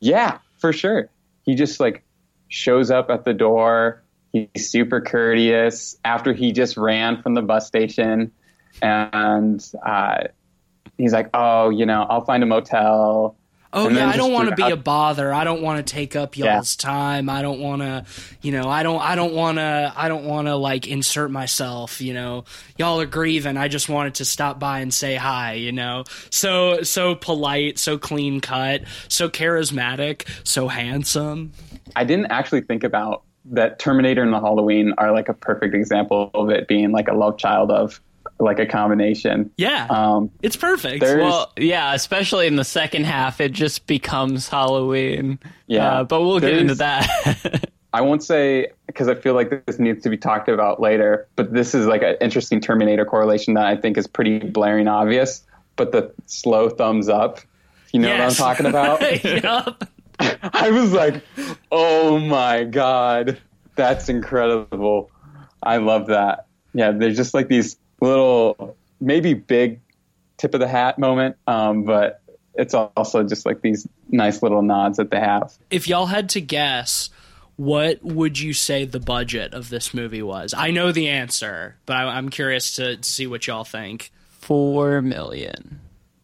Yeah, 0.00 0.38
for 0.58 0.72
sure. 0.72 1.08
He 1.42 1.54
just 1.54 1.80
like 1.80 2.03
shows 2.54 2.90
up 2.90 3.10
at 3.10 3.24
the 3.24 3.34
door. 3.34 4.02
He's 4.32 4.70
super 4.70 5.00
courteous 5.00 5.96
after 6.04 6.32
he 6.32 6.52
just 6.52 6.76
ran 6.76 7.20
from 7.20 7.34
the 7.34 7.42
bus 7.42 7.66
station, 7.66 8.32
and 8.80 9.64
uh, 9.84 10.24
he's 10.96 11.12
like, 11.12 11.30
"Oh, 11.34 11.70
you 11.70 11.84
know, 11.84 12.06
I'll 12.08 12.24
find 12.24 12.42
a 12.42 12.46
motel." 12.46 13.36
Oh 13.76 13.88
yeah, 13.88 14.08
I 14.08 14.16
don't 14.16 14.32
want 14.32 14.50
to 14.50 14.54
be 14.54 14.70
a 14.70 14.76
bother. 14.76 15.34
I 15.34 15.42
don't 15.42 15.60
want 15.60 15.84
to 15.84 15.92
take 15.92 16.14
up 16.14 16.36
y'all's 16.36 16.76
time. 16.76 17.28
I 17.28 17.42
don't 17.42 17.58
want 17.58 17.82
to, 17.82 18.04
you 18.40 18.52
know, 18.52 18.68
I 18.68 18.84
don't 18.84 19.00
I 19.00 19.16
don't 19.16 19.34
want 19.34 19.58
to 19.58 19.92
I 19.96 20.06
don't 20.06 20.24
want 20.24 20.46
to 20.46 20.54
like 20.54 20.86
insert 20.86 21.32
myself, 21.32 22.00
you 22.00 22.14
know. 22.14 22.44
Y'all 22.78 23.00
are 23.00 23.06
grieving. 23.06 23.56
I 23.56 23.66
just 23.66 23.88
wanted 23.88 24.14
to 24.16 24.24
stop 24.24 24.60
by 24.60 24.78
and 24.78 24.94
say 24.94 25.16
hi, 25.16 25.54
you 25.54 25.72
know. 25.72 26.04
So 26.30 26.84
so 26.84 27.16
polite, 27.16 27.80
so 27.80 27.98
clean 27.98 28.40
cut, 28.40 28.84
so 29.08 29.28
charismatic, 29.28 30.28
so 30.44 30.68
handsome. 30.68 31.50
I 31.96 32.04
didn't 32.04 32.26
actually 32.30 32.62
think 32.62 32.84
about 32.84 33.22
that 33.46 33.78
Terminator 33.78 34.22
and 34.22 34.32
the 34.32 34.40
Halloween 34.40 34.94
are 34.98 35.12
like 35.12 35.28
a 35.28 35.34
perfect 35.34 35.74
example 35.74 36.30
of 36.34 36.50
it 36.50 36.66
being 36.66 36.92
like 36.92 37.08
a 37.08 37.14
love 37.14 37.36
child 37.38 37.70
of 37.70 38.00
like 38.40 38.58
a 38.58 38.66
combination. 38.66 39.50
Yeah, 39.56 39.86
Um, 39.90 40.30
it's 40.42 40.56
perfect. 40.56 41.02
Well, 41.02 41.52
yeah, 41.58 41.94
especially 41.94 42.46
in 42.46 42.56
the 42.56 42.64
second 42.64 43.04
half, 43.04 43.40
it 43.40 43.52
just 43.52 43.86
becomes 43.86 44.48
Halloween. 44.48 45.38
Yeah. 45.66 46.00
Uh, 46.00 46.04
but 46.04 46.22
we'll 46.22 46.40
get 46.40 46.54
into 46.56 46.74
that. 46.76 47.68
I 47.92 48.00
won't 48.00 48.24
say 48.24 48.68
because 48.88 49.06
I 49.08 49.14
feel 49.14 49.34
like 49.34 49.64
this 49.66 49.78
needs 49.78 50.02
to 50.02 50.10
be 50.10 50.16
talked 50.16 50.48
about 50.48 50.80
later, 50.80 51.28
but 51.36 51.52
this 51.52 51.74
is 51.76 51.86
like 51.86 52.02
an 52.02 52.16
interesting 52.20 52.60
Terminator 52.60 53.04
correlation 53.04 53.54
that 53.54 53.66
I 53.66 53.76
think 53.76 53.96
is 53.96 54.08
pretty 54.08 54.40
blaring 54.40 54.88
obvious. 54.88 55.44
But 55.76 55.92
the 55.92 56.12
slow 56.26 56.70
thumbs 56.70 57.08
up, 57.08 57.38
you 57.92 58.00
know 58.00 58.08
Yes. 58.08 58.40
what 58.40 58.48
I'm 58.48 58.56
talking 58.56 58.66
about? 58.66 59.24
Yup. 59.44 59.88
I 60.20 60.70
was 60.70 60.92
like, 60.92 61.22
oh 61.70 62.18
my 62.18 62.64
god, 62.64 63.40
that's 63.74 64.08
incredible. 64.08 65.10
I 65.62 65.78
love 65.78 66.08
that. 66.08 66.46
Yeah, 66.72 66.92
there's 66.92 67.16
just 67.16 67.34
like 67.34 67.48
these 67.48 67.76
little, 68.00 68.76
maybe 69.00 69.34
big 69.34 69.80
tip 70.36 70.54
of 70.54 70.60
the 70.60 70.68
hat 70.68 70.98
moment, 70.98 71.36
um, 71.46 71.84
but 71.84 72.20
it's 72.54 72.74
also 72.74 73.24
just 73.24 73.46
like 73.46 73.60
these 73.62 73.86
nice 74.08 74.42
little 74.42 74.62
nods 74.62 74.96
that 74.98 75.10
they 75.10 75.20
have. 75.20 75.56
If 75.70 75.88
y'all 75.88 76.06
had 76.06 76.28
to 76.30 76.40
guess, 76.40 77.10
what 77.56 78.02
would 78.02 78.38
you 78.38 78.52
say 78.52 78.84
the 78.84 79.00
budget 79.00 79.54
of 79.54 79.70
this 79.70 79.94
movie 79.94 80.22
was? 80.22 80.54
I 80.56 80.70
know 80.70 80.92
the 80.92 81.08
answer, 81.08 81.76
but 81.86 81.96
I, 81.96 82.16
I'm 82.16 82.28
curious 82.28 82.76
to 82.76 83.02
see 83.02 83.26
what 83.26 83.46
y'all 83.46 83.64
think. 83.64 84.10
Four 84.28 85.02
million. 85.02 85.80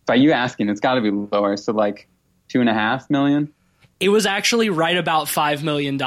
By 0.07 0.16
you 0.16 0.33
asking, 0.33 0.68
it's 0.68 0.81
got 0.81 0.94
to 0.94 1.00
be 1.00 1.11
lower. 1.11 1.57
So 1.57 1.72
like 1.72 2.09
two 2.48 2.61
and 2.61 2.68
a 2.68 2.74
half 2.74 3.09
million. 3.11 3.53
It 4.00 4.08
was 4.08 4.24
actually 4.24 4.70
right 4.70 4.96
about 4.96 5.26
$5 5.26 5.62
million. 5.62 5.98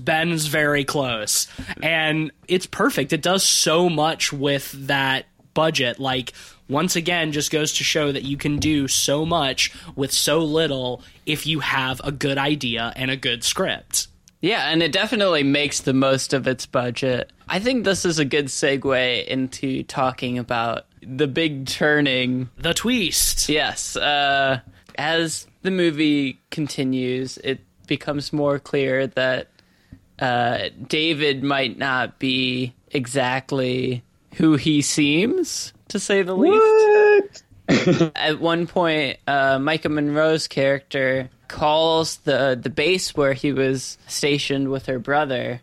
Ben's 0.00 0.46
very 0.46 0.84
close. 0.84 1.48
And 1.82 2.30
it's 2.46 2.66
perfect. 2.66 3.12
It 3.12 3.20
does 3.20 3.44
so 3.44 3.88
much 3.90 4.32
with 4.32 4.70
that 4.86 5.26
budget. 5.52 5.98
Like, 5.98 6.32
once 6.68 6.96
again, 6.96 7.32
just 7.32 7.50
goes 7.50 7.74
to 7.74 7.84
show 7.84 8.12
that 8.12 8.22
you 8.22 8.36
can 8.36 8.58
do 8.58 8.88
so 8.88 9.26
much 9.26 9.72
with 9.96 10.12
so 10.12 10.38
little 10.38 11.02
if 11.26 11.46
you 11.46 11.60
have 11.60 12.00
a 12.04 12.12
good 12.12 12.38
idea 12.38 12.92
and 12.96 13.10
a 13.10 13.16
good 13.16 13.44
script. 13.44 14.08
Yeah, 14.40 14.70
and 14.70 14.82
it 14.82 14.90
definitely 14.90 15.44
makes 15.44 15.80
the 15.80 15.92
most 15.92 16.32
of 16.32 16.48
its 16.48 16.66
budget. 16.66 17.30
I 17.48 17.60
think 17.60 17.84
this 17.84 18.04
is 18.04 18.18
a 18.18 18.24
good 18.24 18.46
segue 18.46 19.26
into 19.26 19.84
talking 19.84 20.38
about 20.38 20.86
the 21.00 21.28
big 21.28 21.66
turning 21.66 22.50
The 22.56 22.74
twist. 22.74 23.48
Yes. 23.48 23.96
Uh, 23.96 24.60
as 24.96 25.46
the 25.62 25.70
movie 25.70 26.40
continues, 26.50 27.38
it 27.38 27.60
becomes 27.86 28.32
more 28.32 28.58
clear 28.58 29.06
that 29.08 29.48
uh, 30.18 30.68
David 30.86 31.42
might 31.42 31.78
not 31.78 32.18
be 32.18 32.74
exactly 32.90 34.02
who 34.34 34.56
he 34.56 34.82
seems, 34.82 35.72
to 35.88 35.98
say 35.98 36.22
the 36.22 36.36
least. 36.36 37.44
At 38.16 38.40
one 38.40 38.66
point, 38.66 39.18
uh, 39.26 39.58
Maika 39.58 39.90
Monroe's 39.90 40.48
character 40.48 41.30
calls 41.48 42.16
the 42.18 42.58
the 42.60 42.70
base 42.70 43.14
where 43.14 43.34
he 43.34 43.52
was 43.52 43.98
stationed 44.06 44.70
with 44.70 44.86
her 44.86 44.98
brother 44.98 45.60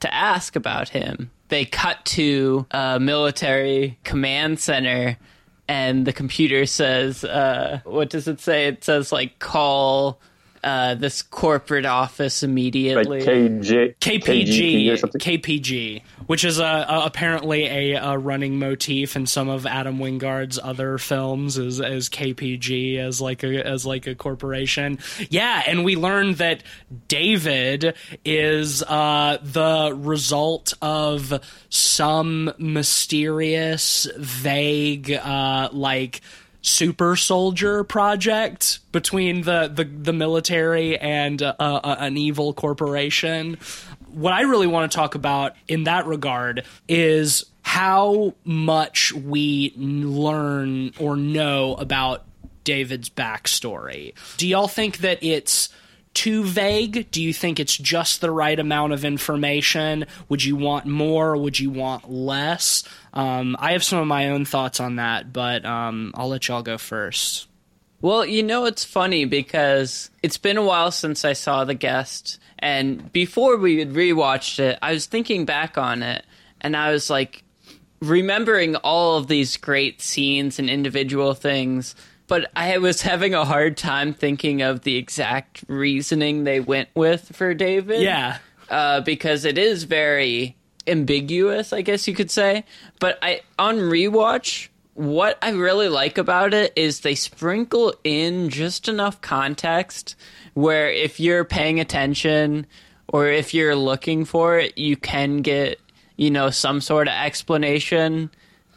to 0.00 0.14
ask 0.14 0.56
about 0.56 0.90
him. 0.90 1.30
They 1.48 1.64
cut 1.64 2.04
to 2.06 2.66
a 2.70 3.00
military 3.00 3.98
command 4.04 4.60
center, 4.60 5.18
and 5.70 6.04
the 6.04 6.12
computer 6.12 6.66
says, 6.66 7.22
uh, 7.22 7.80
"What 7.84 8.10
does 8.10 8.26
it 8.26 8.40
say?" 8.40 8.66
It 8.66 8.82
says 8.82 9.12
like 9.12 9.38
call 9.38 10.18
uh, 10.64 10.96
this 10.96 11.22
corporate 11.22 11.86
office 11.86 12.42
Like 12.42 12.50
immediately. 12.50 13.20
KJ, 13.20 13.94
KGP 14.00 14.90
or 14.90 14.96
KPG, 14.96 14.98
something. 14.98 15.20
KPG, 15.20 16.02
which 16.30 16.44
is 16.44 16.60
a, 16.60 16.86
a, 16.88 17.06
apparently 17.06 17.64
a, 17.66 17.94
a 17.94 18.16
running 18.16 18.56
motif 18.56 19.16
in 19.16 19.26
some 19.26 19.48
of 19.48 19.66
Adam 19.66 19.98
Wingard's 19.98 20.60
other 20.62 20.96
films, 20.96 21.58
is 21.58 21.80
as 21.80 22.08
KPG 22.08 22.98
as 22.98 23.20
like 23.20 23.42
a 23.42 23.66
as 23.66 23.84
like 23.84 24.06
a 24.06 24.14
corporation. 24.14 25.00
Yeah, 25.28 25.60
and 25.66 25.84
we 25.84 25.96
learned 25.96 26.36
that 26.36 26.62
David 27.08 27.96
is 28.24 28.80
uh, 28.84 29.38
the 29.42 29.92
result 29.92 30.72
of 30.80 31.40
some 31.68 32.52
mysterious, 32.58 34.06
vague, 34.16 35.10
uh, 35.10 35.70
like 35.72 36.20
super 36.62 37.16
soldier 37.16 37.84
project 37.84 38.78
between 38.92 39.42
the 39.42 39.68
the, 39.74 39.84
the 39.84 40.12
military 40.12 40.98
and 40.98 41.42
uh, 41.42 41.54
uh, 41.58 41.96
an 41.98 42.16
evil 42.16 42.52
corporation. 42.52 43.58
What 44.12 44.32
I 44.32 44.42
really 44.42 44.66
want 44.66 44.90
to 44.90 44.96
talk 44.96 45.14
about 45.14 45.54
in 45.68 45.84
that 45.84 46.06
regard 46.06 46.64
is 46.88 47.44
how 47.62 48.34
much 48.44 49.12
we 49.12 49.72
learn 49.76 50.92
or 50.98 51.16
know 51.16 51.74
about 51.74 52.24
David's 52.64 53.08
backstory. 53.08 54.14
Do 54.36 54.46
y'all 54.46 54.68
think 54.68 54.98
that 54.98 55.22
it's 55.22 55.68
too 56.14 56.44
vague? 56.44 57.10
Do 57.10 57.22
you 57.22 57.32
think 57.32 57.60
it's 57.60 57.76
just 57.76 58.20
the 58.20 58.30
right 58.30 58.58
amount 58.58 58.92
of 58.92 59.04
information? 59.04 60.06
Would 60.28 60.44
you 60.44 60.56
want 60.56 60.86
more? 60.86 61.36
Would 61.36 61.60
you 61.60 61.70
want 61.70 62.10
less? 62.10 62.82
Um, 63.12 63.56
I 63.58 63.72
have 63.72 63.84
some 63.84 64.00
of 64.00 64.06
my 64.06 64.30
own 64.30 64.44
thoughts 64.44 64.80
on 64.80 64.96
that, 64.96 65.32
but 65.32 65.64
um, 65.64 66.12
I'll 66.14 66.28
let 66.28 66.48
y'all 66.48 66.62
go 66.62 66.78
first. 66.78 67.46
Well, 68.02 68.24
you 68.24 68.42
know, 68.42 68.64
it's 68.64 68.84
funny 68.84 69.26
because 69.26 70.10
it's 70.22 70.38
been 70.38 70.56
a 70.56 70.64
while 70.64 70.90
since 70.90 71.24
I 71.24 71.34
saw 71.34 71.64
The 71.64 71.74
Guest. 71.74 72.38
And 72.60 73.12
before 73.12 73.56
we 73.56 73.78
had 73.78 73.90
rewatched 73.94 74.58
it, 74.60 74.78
I 74.82 74.92
was 74.92 75.06
thinking 75.06 75.44
back 75.44 75.76
on 75.78 76.02
it 76.02 76.24
and 76.60 76.76
I 76.76 76.92
was 76.92 77.10
like 77.10 77.42
remembering 78.00 78.76
all 78.76 79.16
of 79.16 79.26
these 79.26 79.56
great 79.56 80.00
scenes 80.00 80.58
and 80.58 80.70
individual 80.70 81.34
things. 81.34 81.94
But 82.26 82.50
I 82.54 82.78
was 82.78 83.02
having 83.10 83.34
a 83.34 83.44
hard 83.44 83.76
time 83.76 84.14
thinking 84.14 84.62
of 84.62 84.82
the 84.82 84.96
exact 84.96 85.64
reasoning 85.68 86.44
they 86.44 86.60
went 86.60 86.88
with 86.94 87.34
for 87.34 87.54
David 87.54 88.02
Yeah. 88.02 88.38
uh, 88.68 89.00
because 89.00 89.44
it 89.44 89.58
is 89.58 89.84
very 89.84 90.56
ambiguous, 90.86 91.72
I 91.72 91.82
guess 91.82 92.06
you 92.08 92.14
could 92.14 92.30
say. 92.30 92.64
But 93.00 93.18
I 93.22 93.40
on 93.58 93.78
rewatch, 93.78 94.68
what 94.94 95.38
I 95.42 95.50
really 95.50 95.88
like 95.88 96.18
about 96.18 96.52
it 96.54 96.72
is 96.76 97.00
they 97.00 97.14
sprinkle 97.14 97.94
in 98.04 98.48
just 98.50 98.88
enough 98.88 99.20
context 99.20 100.14
where 100.60 100.90
if 100.90 101.20
you're 101.20 101.44
paying 101.44 101.80
attention 101.80 102.66
or 103.08 103.26
if 103.28 103.54
you're 103.54 103.76
looking 103.76 104.24
for 104.24 104.58
it, 104.58 104.76
you 104.78 104.96
can 104.96 105.38
get 105.38 105.80
you 106.16 106.30
know 106.30 106.50
some 106.50 106.80
sort 106.80 107.08
of 107.08 107.14
explanation 107.14 108.30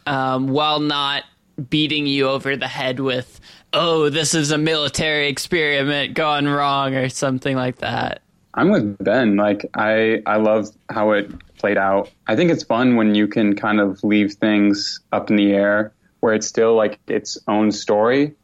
um, 0.06 0.48
while 0.48 0.80
not 0.80 1.24
beating 1.70 2.06
you 2.06 2.28
over 2.28 2.56
the 2.56 2.66
head 2.66 2.98
with 2.98 3.40
oh 3.72 4.08
this 4.08 4.34
is 4.34 4.50
a 4.50 4.58
military 4.58 5.28
experiment 5.28 6.14
gone 6.14 6.48
wrong 6.48 6.96
or 6.96 7.08
something 7.08 7.54
like 7.54 7.76
that 7.76 8.24
I'm 8.54 8.70
with 8.70 9.02
Ben. 9.02 9.36
Like 9.36 9.66
I, 9.74 10.22
I 10.26 10.36
love 10.36 10.68
how 10.88 11.12
it 11.12 11.32
played 11.58 11.76
out. 11.76 12.10
I 12.26 12.36
think 12.36 12.50
it's 12.50 12.62
fun 12.62 12.96
when 12.96 13.14
you 13.14 13.26
can 13.26 13.56
kind 13.56 13.80
of 13.80 14.02
leave 14.04 14.34
things 14.34 15.00
up 15.12 15.30
in 15.30 15.36
the 15.36 15.52
air, 15.52 15.92
where 16.20 16.34
it's 16.34 16.46
still 16.46 16.76
like 16.76 16.98
its 17.08 17.36
own 17.48 17.72
story, 17.72 18.34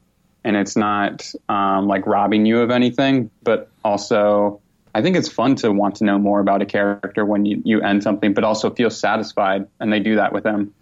and 0.45 0.57
it's 0.57 0.77
not 0.77 1.31
um, 1.49 1.87
like 1.87 2.07
robbing 2.07 2.47
you 2.47 2.61
of 2.61 2.71
anything. 2.71 3.31
But 3.43 3.69
also, 3.85 4.61
I 4.95 5.03
think 5.03 5.17
it's 5.17 5.29
fun 5.29 5.57
to 5.57 5.71
want 5.71 5.97
to 5.97 6.05
know 6.05 6.19
more 6.19 6.41
about 6.41 6.63
a 6.63 6.67
character 6.67 7.25
when 7.25 7.45
you, 7.45 7.63
you 7.65 7.81
end 7.81 8.03
something, 8.03 8.35
but 8.35 8.45
also 8.45 8.71
feel 8.71 8.91
satisfied, 8.91 9.67
and 9.79 9.93
they 9.93 10.01
do 10.01 10.17
that 10.17 10.33
with 10.33 10.45
him. 10.45 10.75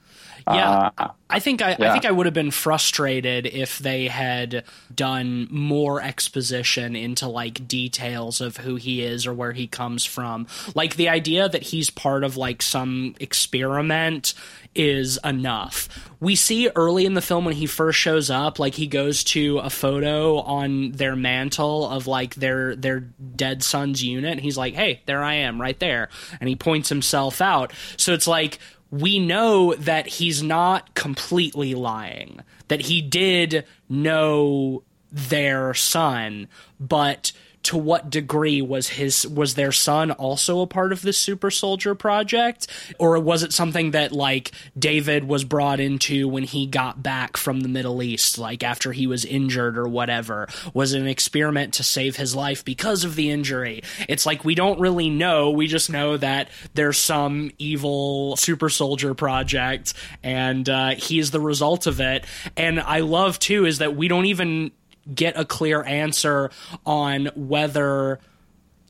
Yeah. 0.47 0.91
Uh, 0.97 1.09
I 1.31 1.41
think 1.41 1.61
I, 1.61 1.73
I 1.73 1.93
think 1.93 2.07
I 2.07 2.11
would 2.11 2.27
have 2.27 2.35
been 2.35 2.51
frustrated 2.51 3.47
if 3.47 3.79
they 3.79 4.09
had 4.09 4.65
done 4.95 5.47
more 5.51 6.01
exposition 6.01 6.97
into 6.97 7.29
like 7.29 7.69
details 7.69 8.41
of 8.41 8.57
who 8.59 8.77
he 8.77 9.03
is 9.03 9.27
or 9.27 9.35
where 9.35 9.53
he 9.53 9.67
comes 9.67 10.07
from. 10.07 10.47
Like 10.75 10.97
the 10.97 11.11
idea 11.11 11.49
that 11.49 11.63
he's 11.65 11.91
part 11.91 12.25
of 12.25 12.39
like 12.39 12.63
some 12.63 13.15
experiment 13.21 14.33
is 14.75 15.19
enough. 15.23 15.89
We 16.21 16.35
see 16.35 16.71
early 16.75 17.05
in 17.05 17.15
the 17.15 17.21
film 17.21 17.45
when 17.45 17.55
he 17.55 17.67
first 17.67 17.99
shows 17.99 18.31
up, 18.31 18.59
like 18.59 18.75
he 18.75 18.87
goes 18.87 19.23
to 19.25 19.59
a 19.59 19.71
photo 19.71 20.39
on 20.39 20.93
their 20.93 21.15
mantle 21.15 21.87
of 21.89 22.07
like 22.07 22.37
their 22.37 22.75
their 22.75 23.01
dead 23.01 23.63
son's 23.63 24.03
unit. 24.03 24.33
And 24.33 24.41
he's 24.41 24.57
like, 24.57 24.75
"Hey, 24.75 25.03
there 25.07 25.23
I 25.23 25.35
am, 25.35 25.61
right 25.61 25.79
there," 25.79 26.09
and 26.41 26.49
he 26.49 26.57
points 26.57 26.89
himself 26.89 27.41
out. 27.41 27.73
So 27.97 28.15
it's 28.15 28.27
like 28.27 28.59
we 28.91 29.19
know 29.19 29.75
that 29.75 30.07
he's 30.07 30.43
not 30.43 30.95
completely 30.95 31.75
lying, 31.75 32.41
that 32.69 32.83
he 32.83 33.03
did 33.03 33.65
know 33.89 34.83
their 35.11 35.75
son, 35.75 36.49
but 36.79 37.33
to 37.69 37.77
what 37.77 38.09
degree 38.09 38.63
was 38.63 38.89
his 38.89 39.29
was 39.29 39.55
their 39.55 39.73
son 39.73 40.11
also 40.11 40.63
a 40.63 40.67
part 40.67 40.91
of 40.91 41.03
this 41.03 41.19
super 41.19 41.51
soldier 41.51 41.95
project? 41.95 42.67
Or 42.99 43.19
was 43.21 43.43
it 43.43 43.53
something 43.53 43.91
that 43.91 44.11
like 44.11 44.53
David 44.79 45.25
was 45.25 45.45
brought 45.45 45.79
into 45.79 46.29
when 46.29 46.45
he 46.45 46.67
got 46.67 47.03
back 47.03 47.37
from 47.37 47.61
the 47.61 47.69
Middle 47.69 48.03
East 48.03 48.39
like 48.39 48.63
after 48.63 48.93
he 48.93 49.07
was 49.07 49.27
injured 49.27 49.77
or 49.77 49.87
whatever? 49.87 50.49
Was 50.73 50.95
an 50.95 51.07
experiment 51.07 51.75
to 51.75 51.83
save 51.83 52.17
his 52.17 52.35
life 52.35 52.65
because 52.65 53.05
of 53.05 53.17
the 53.17 53.31
injury? 53.31 53.83
It's 54.09 54.25
like 54.25 54.47
we 54.47 54.55
don't 54.55 54.81
really 54.81 55.11
know. 55.11 55.51
We 55.51 55.67
just 55.67 55.91
know 55.91 56.17
that 56.17 56.49
there's 56.73 56.97
some 56.97 57.51
evil 57.59 58.37
super 58.37 58.71
soldier 58.71 59.13
project 59.13 59.93
and 60.23 60.67
uh, 60.71 60.95
he's 60.95 61.33
the 61.33 61.41
result 61.41 61.87
of 61.87 62.01
it. 62.01 62.25
And 62.57 62.81
I 62.81 63.01
love 63.01 63.39
too 63.39 63.67
is 63.67 63.79
that 63.79 63.95
we 63.95 64.09
don't 64.09 64.25
even 64.25 64.71
get 65.15 65.39
a 65.39 65.45
clear 65.45 65.83
answer 65.85 66.51
on 66.87 67.27
whether 67.35 68.21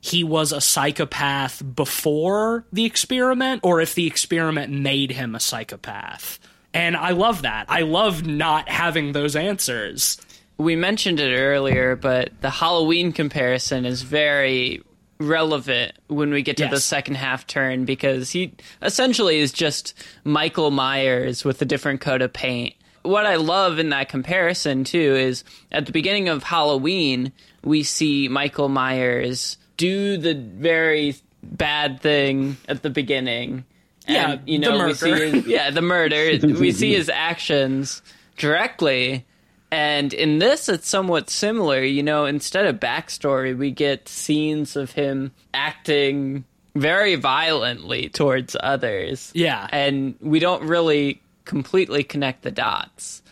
he 0.00 0.22
was 0.24 0.52
a 0.52 0.60
psychopath 0.60 1.62
before 1.74 2.64
the 2.72 2.84
experiment 2.84 3.60
or 3.64 3.80
if 3.80 3.94
the 3.94 4.06
experiment 4.06 4.72
made 4.72 5.10
him 5.10 5.34
a 5.34 5.40
psychopath. 5.40 6.38
And 6.72 6.96
I 6.96 7.10
love 7.10 7.42
that. 7.42 7.66
I 7.68 7.80
love 7.80 8.26
not 8.26 8.68
having 8.68 9.12
those 9.12 9.34
answers. 9.34 10.18
We 10.56 10.76
mentioned 10.76 11.18
it 11.20 11.36
earlier, 11.36 11.96
but 11.96 12.30
the 12.40 12.50
Halloween 12.50 13.12
comparison 13.12 13.84
is 13.84 14.02
very 14.02 14.82
relevant 15.20 15.92
when 16.06 16.30
we 16.30 16.42
get 16.42 16.56
to 16.58 16.64
Yes. 16.64 16.70
the 16.72 16.80
second 16.80 17.16
half 17.16 17.46
turn 17.46 17.84
because 17.84 18.30
he 18.30 18.52
essentially 18.82 19.38
is 19.38 19.50
just 19.52 19.94
Michael 20.22 20.70
Myers 20.70 21.44
with 21.44 21.60
a 21.60 21.64
different 21.64 22.00
coat 22.00 22.22
of 22.22 22.32
paint. 22.32 22.74
What 23.08 23.24
I 23.24 23.36
love 23.36 23.78
in 23.78 23.88
that 23.88 24.10
comparison 24.10 24.84
too 24.84 25.16
is 25.16 25.42
at 25.72 25.86
the 25.86 25.92
beginning 25.92 26.28
of 26.28 26.42
Halloween, 26.42 27.32
we 27.64 27.82
see 27.82 28.28
Michael 28.28 28.68
Myers 28.68 29.56
do 29.78 30.18
the 30.18 30.34
very 30.34 31.16
bad 31.42 32.02
thing 32.02 32.58
at 32.68 32.82
the 32.82 32.90
beginning. 32.90 33.64
Yeah, 34.06 34.32
and, 34.32 34.48
you 34.48 34.58
the 34.58 34.70
know, 34.70 34.86
we 34.86 34.92
see 34.92 35.10
murder. 35.10 35.24
his, 35.30 35.46
yeah, 35.46 35.70
the 35.70 35.80
murder. 35.80 36.38
we 36.60 36.70
see 36.72 36.92
his 36.92 37.08
actions 37.08 38.02
directly. 38.36 39.24
And 39.70 40.12
in 40.12 40.38
this, 40.38 40.68
it's 40.68 40.86
somewhat 40.86 41.30
similar. 41.30 41.82
You 41.82 42.02
know, 42.02 42.26
instead 42.26 42.66
of 42.66 42.76
backstory, 42.76 43.56
we 43.56 43.70
get 43.70 44.06
scenes 44.08 44.76
of 44.76 44.92
him 44.92 45.32
acting 45.54 46.44
very 46.74 47.14
violently 47.14 48.10
towards 48.10 48.54
others. 48.60 49.30
Yeah. 49.34 49.66
And 49.70 50.14
we 50.20 50.40
don't 50.40 50.62
really 50.64 51.22
completely 51.48 52.04
connect 52.04 52.42
the 52.42 52.52
dots 52.52 53.22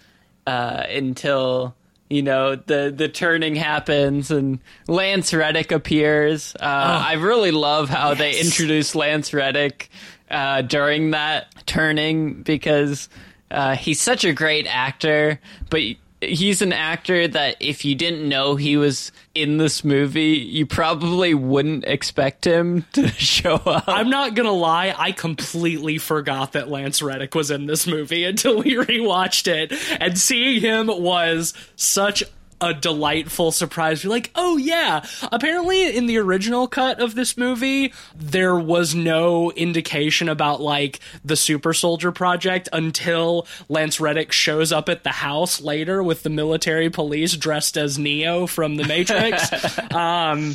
uh, 0.46 0.83
until. 0.88 1.76
You 2.09 2.22
know 2.22 2.55
the 2.55 2.94
the 2.96 3.09
turning 3.09 3.57
happens 3.57 4.31
and 4.31 4.61
Lance 4.87 5.35
Reddick 5.35 5.72
appears. 5.72 6.55
Uh, 6.55 6.62
I 6.62 7.14
really 7.14 7.50
love 7.50 7.88
how 7.88 8.14
they 8.14 8.38
introduce 8.38 8.94
Lance 8.94 9.35
Reddick 9.35 9.90
uh, 10.31 10.62
during 10.62 11.11
that 11.11 11.52
turning 11.66 12.42
because 12.44 13.09
uh, 13.50 13.74
he's 13.74 14.00
such 14.00 14.24
a 14.24 14.33
great 14.33 14.66
actor, 14.68 15.40
but 15.68 15.81
he's 16.20 16.62
an 16.62 16.72
actor 16.72 17.29
that 17.29 17.57
if 17.61 17.85
you 17.85 17.94
didn't 17.94 18.29
know 18.29 18.57
he 18.57 18.76
was 18.76 19.12
in 19.35 19.59
this 19.59 19.85
movie, 19.85 20.37
you 20.38 20.66
probably 20.66 21.35
wouldn't 21.35 21.85
expect 21.85 22.46
him 22.46 22.85
to 22.92 23.09
show 23.18 23.55
up. 23.55 23.85
I'm 23.87 24.11
not 24.11 24.35
gonna 24.35 24.52
lie, 24.52 24.94
I 24.96 25.12
completely 25.12 25.98
forgot 25.98 26.52
that 26.52 26.68
Lance 26.68 27.02
Reddick 27.02 27.35
was 27.35 27.50
in 27.50 27.66
this 27.66 27.87
movie 27.87 28.24
until 28.26 28.62
we 28.62 28.74
rewatched 28.74 29.46
it, 29.48 29.72
and 30.00 30.18
seeing 30.18 30.61
him 30.61 30.87
was 30.87 31.55
such 31.76 32.24
a 32.61 32.75
delightful 32.75 33.53
surprise. 33.53 34.03
You're 34.03 34.12
like, 34.12 34.31
oh 34.35 34.57
yeah. 34.57 35.05
Apparently, 35.31 35.97
in 35.97 36.07
the 36.07 36.19
original 36.19 36.66
cut 36.66 37.01
of 37.01 37.14
this 37.14 37.37
movie, 37.37 37.92
there 38.14 38.57
was 38.57 38.95
no 38.95 39.51
indication 39.53 40.29
about 40.29 40.61
like 40.61 41.01
the 41.25 41.37
Super 41.37 41.73
Soldier 41.73 42.12
Project 42.12 42.69
until 42.73 43.47
Lance 43.69 44.01
Reddick 44.01 44.33
shows 44.33 44.73
up 44.73 44.88
at 44.88 45.05
the 45.05 45.11
house 45.11 45.61
later 45.61 46.03
with 46.03 46.23
the 46.23 46.31
military 46.31 46.90
police 46.90 47.37
dressed 47.37 47.77
as 47.77 47.99
Neo 47.99 48.47
from 48.47 48.77
The 48.77 48.85
Matrix. 48.85 49.51
um, 49.92 50.55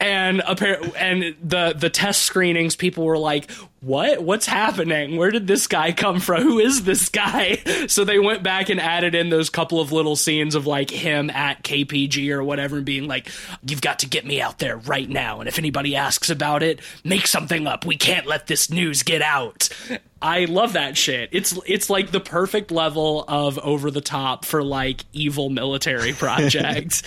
and 0.00 0.40
appar- 0.40 0.94
and 0.96 1.34
the 1.42 1.74
the 1.76 1.90
test 1.90 2.22
screenings, 2.22 2.76
people 2.76 3.04
were 3.04 3.18
like, 3.18 3.50
"What? 3.80 4.22
What's 4.22 4.46
happening? 4.46 5.16
Where 5.16 5.30
did 5.30 5.46
this 5.46 5.66
guy 5.66 5.92
come 5.92 6.20
from? 6.20 6.42
Who 6.42 6.58
is 6.58 6.84
this 6.84 7.08
guy?" 7.08 7.62
So 7.86 8.04
they 8.04 8.18
went 8.18 8.42
back 8.42 8.70
and 8.70 8.80
added 8.80 9.14
in 9.14 9.28
those 9.28 9.50
couple 9.50 9.78
of 9.80 9.92
little 9.92 10.16
scenes 10.16 10.54
of 10.54 10.66
like 10.66 10.90
him 10.90 11.28
at 11.30 11.62
KPG 11.62 12.30
or 12.30 12.42
whatever, 12.42 12.76
and 12.76 12.84
being 12.84 13.06
like, 13.06 13.28
"You've 13.66 13.82
got 13.82 13.98
to 14.00 14.08
get 14.08 14.24
me 14.24 14.40
out 14.40 14.58
there 14.58 14.76
right 14.76 15.08
now, 15.08 15.40
and 15.40 15.48
if 15.48 15.58
anybody 15.58 15.96
asks 15.96 16.30
about 16.30 16.62
it, 16.62 16.80
make 17.04 17.26
something 17.26 17.66
up. 17.66 17.84
We 17.84 17.96
can't 17.96 18.26
let 18.26 18.46
this 18.46 18.70
news 18.70 19.02
get 19.02 19.22
out." 19.22 19.68
I 20.24 20.46
love 20.46 20.72
that 20.72 20.96
shit. 20.96 21.28
It's 21.32 21.56
it's 21.66 21.90
like 21.90 22.10
the 22.10 22.18
perfect 22.18 22.70
level 22.70 23.26
of 23.28 23.58
over 23.58 23.90
the 23.90 24.00
top 24.00 24.46
for 24.46 24.64
like 24.64 25.04
evil 25.12 25.50
military 25.50 26.12
projects. 26.14 27.02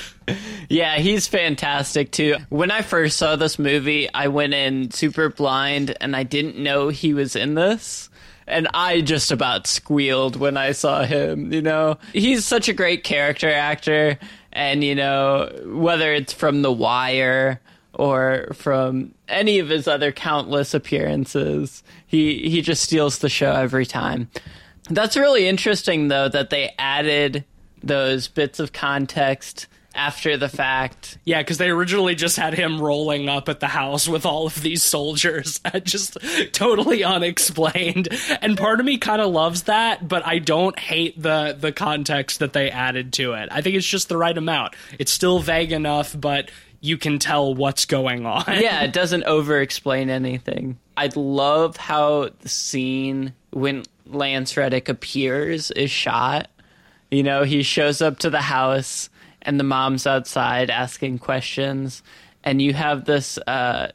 Yeah, 0.69 0.97
he's 0.97 1.25
fantastic 1.25 2.11
too. 2.11 2.35
When 2.49 2.69
I 2.69 2.83
first 2.83 3.17
saw 3.17 3.35
this 3.35 3.57
movie, 3.57 4.07
I 4.13 4.27
went 4.27 4.53
in 4.53 4.91
super 4.91 5.29
blind 5.29 5.97
and 5.99 6.15
I 6.15 6.21
didn't 6.21 6.59
know 6.61 6.89
he 6.89 7.15
was 7.15 7.35
in 7.35 7.55
this. 7.55 8.11
And 8.45 8.67
I 8.71 9.01
just 9.01 9.31
about 9.31 9.65
squealed 9.65 10.35
when 10.35 10.55
I 10.55 10.71
saw 10.73 11.03
him, 11.03 11.51
you 11.51 11.63
know. 11.63 11.97
He's 12.13 12.45
such 12.45 12.69
a 12.69 12.73
great 12.73 13.03
character 13.03 13.49
actor 13.51 14.19
and 14.53 14.83
you 14.83 14.93
know, 14.93 15.49
whether 15.65 16.13
it's 16.13 16.33
from 16.33 16.61
The 16.61 16.71
Wire 16.71 17.61
or 17.97 18.47
from 18.53 19.13
any 19.27 19.59
of 19.59 19.69
his 19.69 19.87
other 19.87 20.11
countless 20.11 20.73
appearances, 20.73 21.83
he 22.05 22.49
he 22.49 22.61
just 22.61 22.83
steals 22.83 23.17
the 23.19 23.29
show 23.29 23.51
every 23.51 23.85
time. 23.85 24.29
That's 24.89 25.17
really 25.17 25.47
interesting 25.47 26.07
though 26.07 26.29
that 26.29 26.49
they 26.51 26.73
added 26.77 27.43
those 27.83 28.27
bits 28.27 28.59
of 28.59 28.71
context 28.71 29.67
after 29.97 30.37
the 30.37 30.47
fact. 30.47 31.17
Yeah, 31.25 31.41
because 31.41 31.57
they 31.57 31.69
originally 31.69 32.13
just 32.13 32.37
had 32.37 32.53
him 32.53 32.79
rolling 32.79 33.27
up 33.27 33.49
at 33.49 33.59
the 33.59 33.67
house 33.67 34.07
with 34.07 34.25
all 34.25 34.45
of 34.45 34.61
these 34.61 34.83
soldiers, 34.83 35.59
just 35.83 36.17
totally 36.53 37.03
unexplained. 37.03 38.09
And 38.41 38.55
part 38.57 38.79
of 38.79 38.85
me 38.85 38.99
kind 38.99 39.21
of 39.21 39.31
loves 39.31 39.63
that, 39.63 40.07
but 40.07 40.25
I 40.25 40.37
don't 40.39 40.77
hate 40.77 41.21
the 41.21 41.57
the 41.59 41.71
context 41.71 42.39
that 42.39 42.53
they 42.53 42.69
added 42.69 43.11
to 43.13 43.33
it. 43.33 43.49
I 43.51 43.61
think 43.61 43.75
it's 43.75 43.87
just 43.87 44.07
the 44.07 44.17
right 44.17 44.37
amount. 44.37 44.75
It's 44.99 45.11
still 45.11 45.39
vague 45.39 45.71
enough, 45.71 46.15
but 46.17 46.51
you 46.81 46.97
can 46.97 47.19
tell 47.19 47.53
what's 47.53 47.85
going 47.85 48.25
on. 48.25 48.43
Yeah, 48.47 48.83
it 48.83 48.93
doesn't 48.93 49.23
over 49.23 49.59
explain 49.61 50.09
anything. 50.09 50.77
I 50.95 51.09
love 51.15 51.77
how 51.77 52.29
the 52.41 52.49
scene 52.49 53.33
when 53.51 53.83
Lance 54.05 54.55
Reddick 54.57 54.89
appears 54.89 55.71
is 55.71 55.91
shot. 55.91 56.49
You 57.11 57.23
know, 57.23 57.43
he 57.43 57.63
shows 57.63 58.01
up 58.01 58.19
to 58.19 58.29
the 58.29 58.41
house 58.41 59.09
and 59.41 59.59
the 59.59 59.63
mom's 59.63 60.05
outside 60.07 60.69
asking 60.69 61.19
questions 61.19 62.03
and 62.43 62.61
you 62.61 62.73
have 62.73 63.05
this 63.05 63.37
uh 63.47 63.91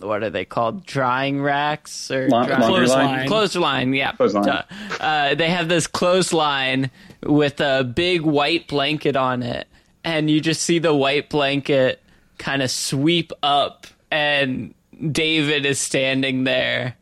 what 0.00 0.22
are 0.22 0.28
they 0.28 0.44
called? 0.44 0.84
Drying 0.84 1.40
racks 1.40 2.10
or 2.10 2.28
La- 2.28 2.44
drying- 2.44 2.60
Clothesline. 2.62 3.26
Clothesline, 3.28 3.94
yeah. 3.94 4.12
Clothesline. 4.12 4.64
Uh, 5.00 5.34
they 5.34 5.48
have 5.48 5.68
this 5.68 5.86
clothesline 5.86 6.90
with 7.22 7.58
a 7.60 7.82
big 7.82 8.20
white 8.20 8.68
blanket 8.68 9.16
on 9.16 9.42
it, 9.42 9.66
and 10.04 10.28
you 10.30 10.42
just 10.42 10.60
see 10.62 10.78
the 10.78 10.94
white 10.94 11.30
blanket 11.30 12.01
kind 12.38 12.62
of 12.62 12.70
sweep 12.70 13.32
up, 13.42 13.86
and 14.10 14.74
David 15.10 15.66
is 15.66 15.78
standing 15.80 16.44
there. 16.44 16.96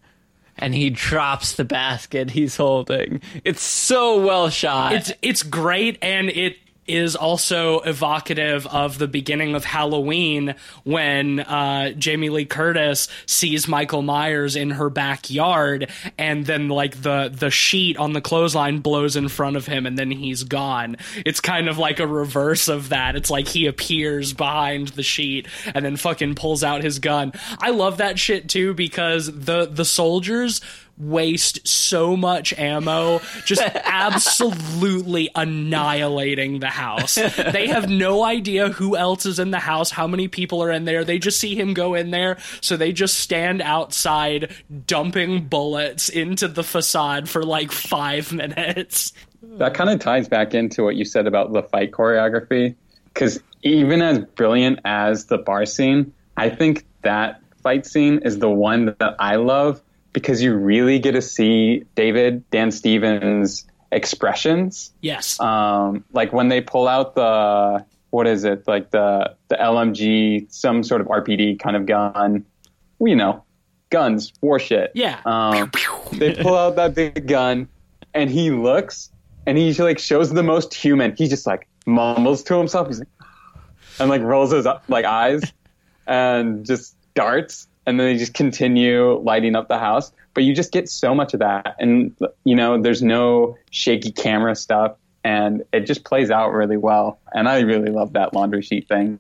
And 0.63 0.75
he 0.75 0.91
drops 0.91 1.53
the 1.53 1.65
basket 1.65 2.31
he's 2.33 2.57
holding. 2.57 3.23
It's 3.45 3.63
so 3.63 4.21
well 4.23 4.51
shot. 4.51 4.93
It's 4.93 5.13
it's 5.23 5.43
great 5.43 5.97
and 6.03 6.29
it 6.29 6.57
is 6.93 7.17
also 7.17 7.81
evocative 7.81 8.67
of 8.67 8.99
the 8.99 9.09
beginning 9.09 9.55
of 9.55 9.65
Halloween 9.65 10.55
when 10.85 11.41
uh, 11.41 11.93
Jamie 11.93 12.31
Lee 12.31 12.45
Curtis 12.45 13.09
sees 13.27 13.69
Michael 13.69 14.03
Myers 14.03 14.57
in 14.57 14.71
her 14.71 14.91
backyard, 14.91 15.91
and 16.19 16.47
then 16.47 16.69
like 16.69 17.03
the 17.03 17.31
the 17.33 17.51
sheet 17.51 17.97
on 17.97 18.13
the 18.13 18.21
clothesline 18.21 18.79
blows 18.79 19.17
in 19.17 19.29
front 19.29 19.57
of 19.57 19.67
him, 19.67 19.87
and 19.87 19.99
then 19.99 20.11
he's 20.11 20.45
gone. 20.45 20.97
It's 21.25 21.41
kind 21.41 21.69
of 21.69 21.79
like 21.79 22.01
a 22.01 22.07
reverse 22.07 22.69
of 22.69 22.91
that. 22.91 23.17
It's 23.17 23.31
like 23.31 23.49
he 23.49 23.67
appears 23.67 24.33
behind 24.33 24.89
the 24.89 25.03
sheet 25.03 25.47
and 25.75 25.85
then 25.85 25.97
fucking 25.97 26.35
pulls 26.35 26.65
out 26.65 26.83
his 26.83 26.99
gun. 26.99 27.33
I 27.59 27.71
love 27.71 27.99
that 27.99 28.19
shit 28.19 28.49
too 28.49 28.75
because 28.75 29.27
the 29.27 29.67
the 29.67 29.85
soldiers 29.85 30.61
waste 31.01 31.67
so 31.67 32.17
much 32.17 32.53
ammo 32.59 33.21
just 33.45 33.63
absolutely 33.85 35.31
annihilating 35.35 36.61
the 36.61 36.69
house. 36.69 37.15
They 37.15 37.69
have 37.69 37.89
no 37.91 38.25
idea 38.25 38.71
who 38.71 38.97
else 38.97 39.27
is 39.27 39.39
in 39.39 39.51
the 39.51 39.59
house, 39.59 39.91
how 39.91 40.07
many 40.07 40.29
people 40.29 40.63
are 40.63 40.71
in 40.71 40.85
there. 40.85 41.05
They 41.05 41.19
just 41.19 41.41
see 41.41 41.55
him 41.55 41.75
go 41.75 41.95
in 41.95 42.11
there, 42.11 42.39
so 42.61 42.77
they 42.77 42.93
just 42.93 43.19
stand 43.19 43.63
outside 43.63 44.55
dumping 44.87 45.47
bullets 45.47 46.09
into 46.09 46.49
the 46.49 46.63
facade 46.63 47.29
for 47.29 47.43
like 47.43 47.73
5 47.73 48.33
minutes. 48.33 49.13
That 49.43 49.75
kind 49.75 49.91
of 49.91 50.01
ties 50.01 50.29
back 50.29 50.55
into 50.55 50.85
what 50.85 50.97
you 50.97 51.05
said 51.05 51.27
about 51.27 51.53
the 51.53 51.63
fight 51.63 51.93
choreography. 51.93 52.75
Because 53.13 53.41
even 53.63 54.03
as 54.03 54.19
brilliant 54.19 54.81
as 54.85 55.27
the 55.27 55.39
bar 55.39 55.67
scene, 55.67 56.13
I 56.37 56.49
think 56.49 56.87
that 57.03 57.43
fight 57.63 57.87
scene 57.87 58.21
is 58.25 58.39
the 58.39 58.51
one 58.51 58.95
that 58.99 59.17
I 59.19 59.37
love 59.37 59.83
because 60.13 60.43
you 60.43 60.55
really 60.55 60.99
get 60.99 61.13
to 61.13 61.23
see 61.23 61.85
David 61.95 62.49
Dan 62.51 62.71
Stevens 62.71 63.67
expressions. 63.93 64.93
Yes. 65.01 65.39
Um, 65.41 66.05
like 66.13 66.33
when 66.33 66.49
they 66.49 66.61
pull 66.61 66.89
out 66.89 67.15
the 67.15 67.85
what 68.11 68.27
is 68.27 68.45
it 68.45 68.67
like 68.67 68.91
the 68.91 69.35
the 69.49 69.57
LMG, 69.57 70.53
some 70.53 70.83
sort 70.83 71.01
of 71.01 71.07
RPD 71.07 71.59
kind 71.59 71.77
of 71.77 71.87
gun. 71.87 72.45
You 73.01 73.17
know, 73.17 73.45
guns, 73.91 74.33
war 74.41 74.59
shit. 74.59 74.93
Yeah. 74.95 75.21
Um, 75.25 75.71
they 76.13 76.35
pull 76.35 76.57
out 76.57 76.77
that 76.77 76.95
big 76.95 77.27
gun, 77.27 77.69
and 78.15 78.31
he 78.31 78.51
looks, 78.51 79.11
and 79.47 79.57
he 79.57 79.73
like 79.75 79.99
shows 79.99 80.33
the 80.33 80.43
most 80.43 80.75
human. 80.75 81.15
He 81.17 81.29
just 81.29 81.47
like 81.47 81.67
mumbles 81.87 82.43
to 82.45 82.59
himself. 82.59 82.89
He's 82.89 82.99
like, 82.99 83.09
and 83.99 84.11
like 84.11 84.23
rolls 84.23 84.53
his 84.53 84.67
like 84.89 85.05
eyes, 85.05 85.43
and 86.07 86.67
just 86.67 86.97
darts, 87.15 87.69
and 87.91 87.99
then 87.99 88.07
they 88.07 88.17
just 88.17 88.35
continue 88.35 89.19
lighting 89.19 89.57
up 89.57 89.69
the 89.69 89.79
house. 89.79 90.13
But 90.33 90.45
you 90.45 90.55
just 90.55 90.71
get 90.73 90.89
so 90.89 91.13
much 91.13 91.35
of 91.35 91.41
that, 91.41 91.75
and 91.81 92.17
you 92.45 92.55
know, 92.55 92.81
there's 92.81 93.03
no 93.03 93.59
shaky 93.71 94.13
camera 94.13 94.55
stuff, 94.55 94.97
and 95.25 95.65
it 95.73 95.81
just 95.81 96.05
plays 96.05 96.31
out 96.31 96.53
really 96.53 96.77
well. 96.77 97.19
And 97.35 97.49
I 97.49 97.59
really 97.61 97.91
love 97.91 98.13
that 98.13 98.33
laundry 98.33 98.63
sheet 98.63 98.87
thing. 98.87 99.19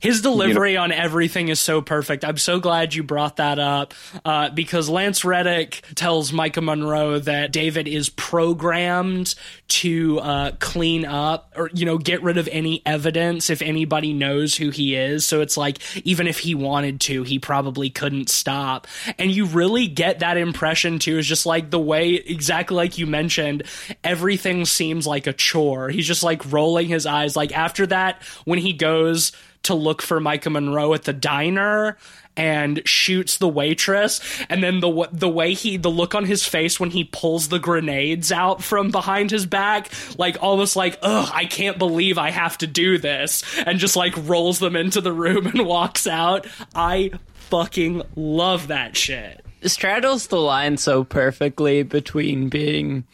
His 0.00 0.22
delivery 0.22 0.76
on 0.76 0.92
everything 0.92 1.48
is 1.48 1.58
so 1.58 1.82
perfect. 1.82 2.24
I'm 2.24 2.36
so 2.36 2.60
glad 2.60 2.94
you 2.94 3.02
brought 3.02 3.36
that 3.36 3.58
up 3.58 3.94
uh, 4.24 4.50
because 4.50 4.88
Lance 4.88 5.24
Reddick 5.24 5.82
tells 5.96 6.30
Maika 6.30 6.62
Monroe 6.62 7.18
that 7.18 7.50
David 7.50 7.88
is 7.88 8.08
programmed 8.08 9.34
to 9.68 10.20
uh, 10.20 10.52
clean 10.60 11.04
up 11.04 11.52
or, 11.56 11.68
you 11.74 11.84
know, 11.84 11.98
get 11.98 12.22
rid 12.22 12.38
of 12.38 12.48
any 12.52 12.80
evidence 12.86 13.50
if 13.50 13.60
anybody 13.60 14.12
knows 14.12 14.56
who 14.56 14.70
he 14.70 14.94
is. 14.94 15.26
So 15.26 15.40
it's 15.40 15.56
like, 15.56 15.78
even 16.06 16.28
if 16.28 16.38
he 16.38 16.54
wanted 16.54 17.00
to, 17.02 17.24
he 17.24 17.40
probably 17.40 17.90
couldn't 17.90 18.28
stop. 18.30 18.86
And 19.18 19.32
you 19.32 19.46
really 19.46 19.88
get 19.88 20.20
that 20.20 20.36
impression 20.36 21.00
too, 21.00 21.18
is 21.18 21.26
just 21.26 21.44
like 21.44 21.70
the 21.70 21.78
way, 21.78 22.14
exactly 22.14 22.76
like 22.76 22.98
you 22.98 23.06
mentioned, 23.06 23.64
everything 24.04 24.64
seems 24.64 25.08
like 25.08 25.26
a 25.26 25.32
chore. 25.32 25.88
He's 25.88 26.06
just 26.06 26.22
like 26.22 26.52
rolling 26.52 26.86
his 26.86 27.04
eyes. 27.04 27.34
Like 27.34 27.56
after 27.56 27.86
that, 27.88 28.22
when 28.44 28.60
he 28.60 28.72
goes, 28.72 29.32
to 29.68 29.74
look 29.74 30.02
for 30.02 30.20
Maika 30.20 30.50
Monroe 30.50 30.92
at 30.92 31.04
the 31.04 31.12
diner 31.12 31.96
and 32.38 32.80
shoots 32.86 33.36
the 33.38 33.48
waitress. 33.48 34.20
And 34.48 34.62
then 34.62 34.80
the 34.80 35.08
the 35.12 35.28
way 35.28 35.54
he 35.54 35.76
the 35.76 35.90
look 35.90 36.14
on 36.14 36.24
his 36.24 36.46
face 36.46 36.78
when 36.80 36.90
he 36.90 37.04
pulls 37.04 37.48
the 37.48 37.58
grenades 37.58 38.32
out 38.32 38.62
from 38.62 38.90
behind 38.90 39.30
his 39.30 39.44
back 39.44 39.90
like 40.16 40.36
almost 40.40 40.76
like 40.76 40.98
ugh 41.02 41.30
I 41.34 41.44
can't 41.44 41.78
believe 41.78 42.16
I 42.16 42.30
have 42.30 42.56
to 42.58 42.66
do 42.66 42.98
this 42.98 43.42
and 43.66 43.78
just 43.78 43.96
like 43.96 44.14
rolls 44.16 44.60
them 44.60 44.76
into 44.76 45.00
the 45.00 45.12
room 45.12 45.46
and 45.46 45.66
walks 45.66 46.06
out. 46.06 46.46
I 46.74 47.10
fucking 47.50 48.02
love 48.14 48.68
that 48.68 48.96
shit. 48.96 49.44
Straddles 49.62 50.28
the 50.28 50.40
line 50.40 50.76
so 50.76 51.02
perfectly 51.02 51.82
between 51.82 52.48
being 52.48 53.04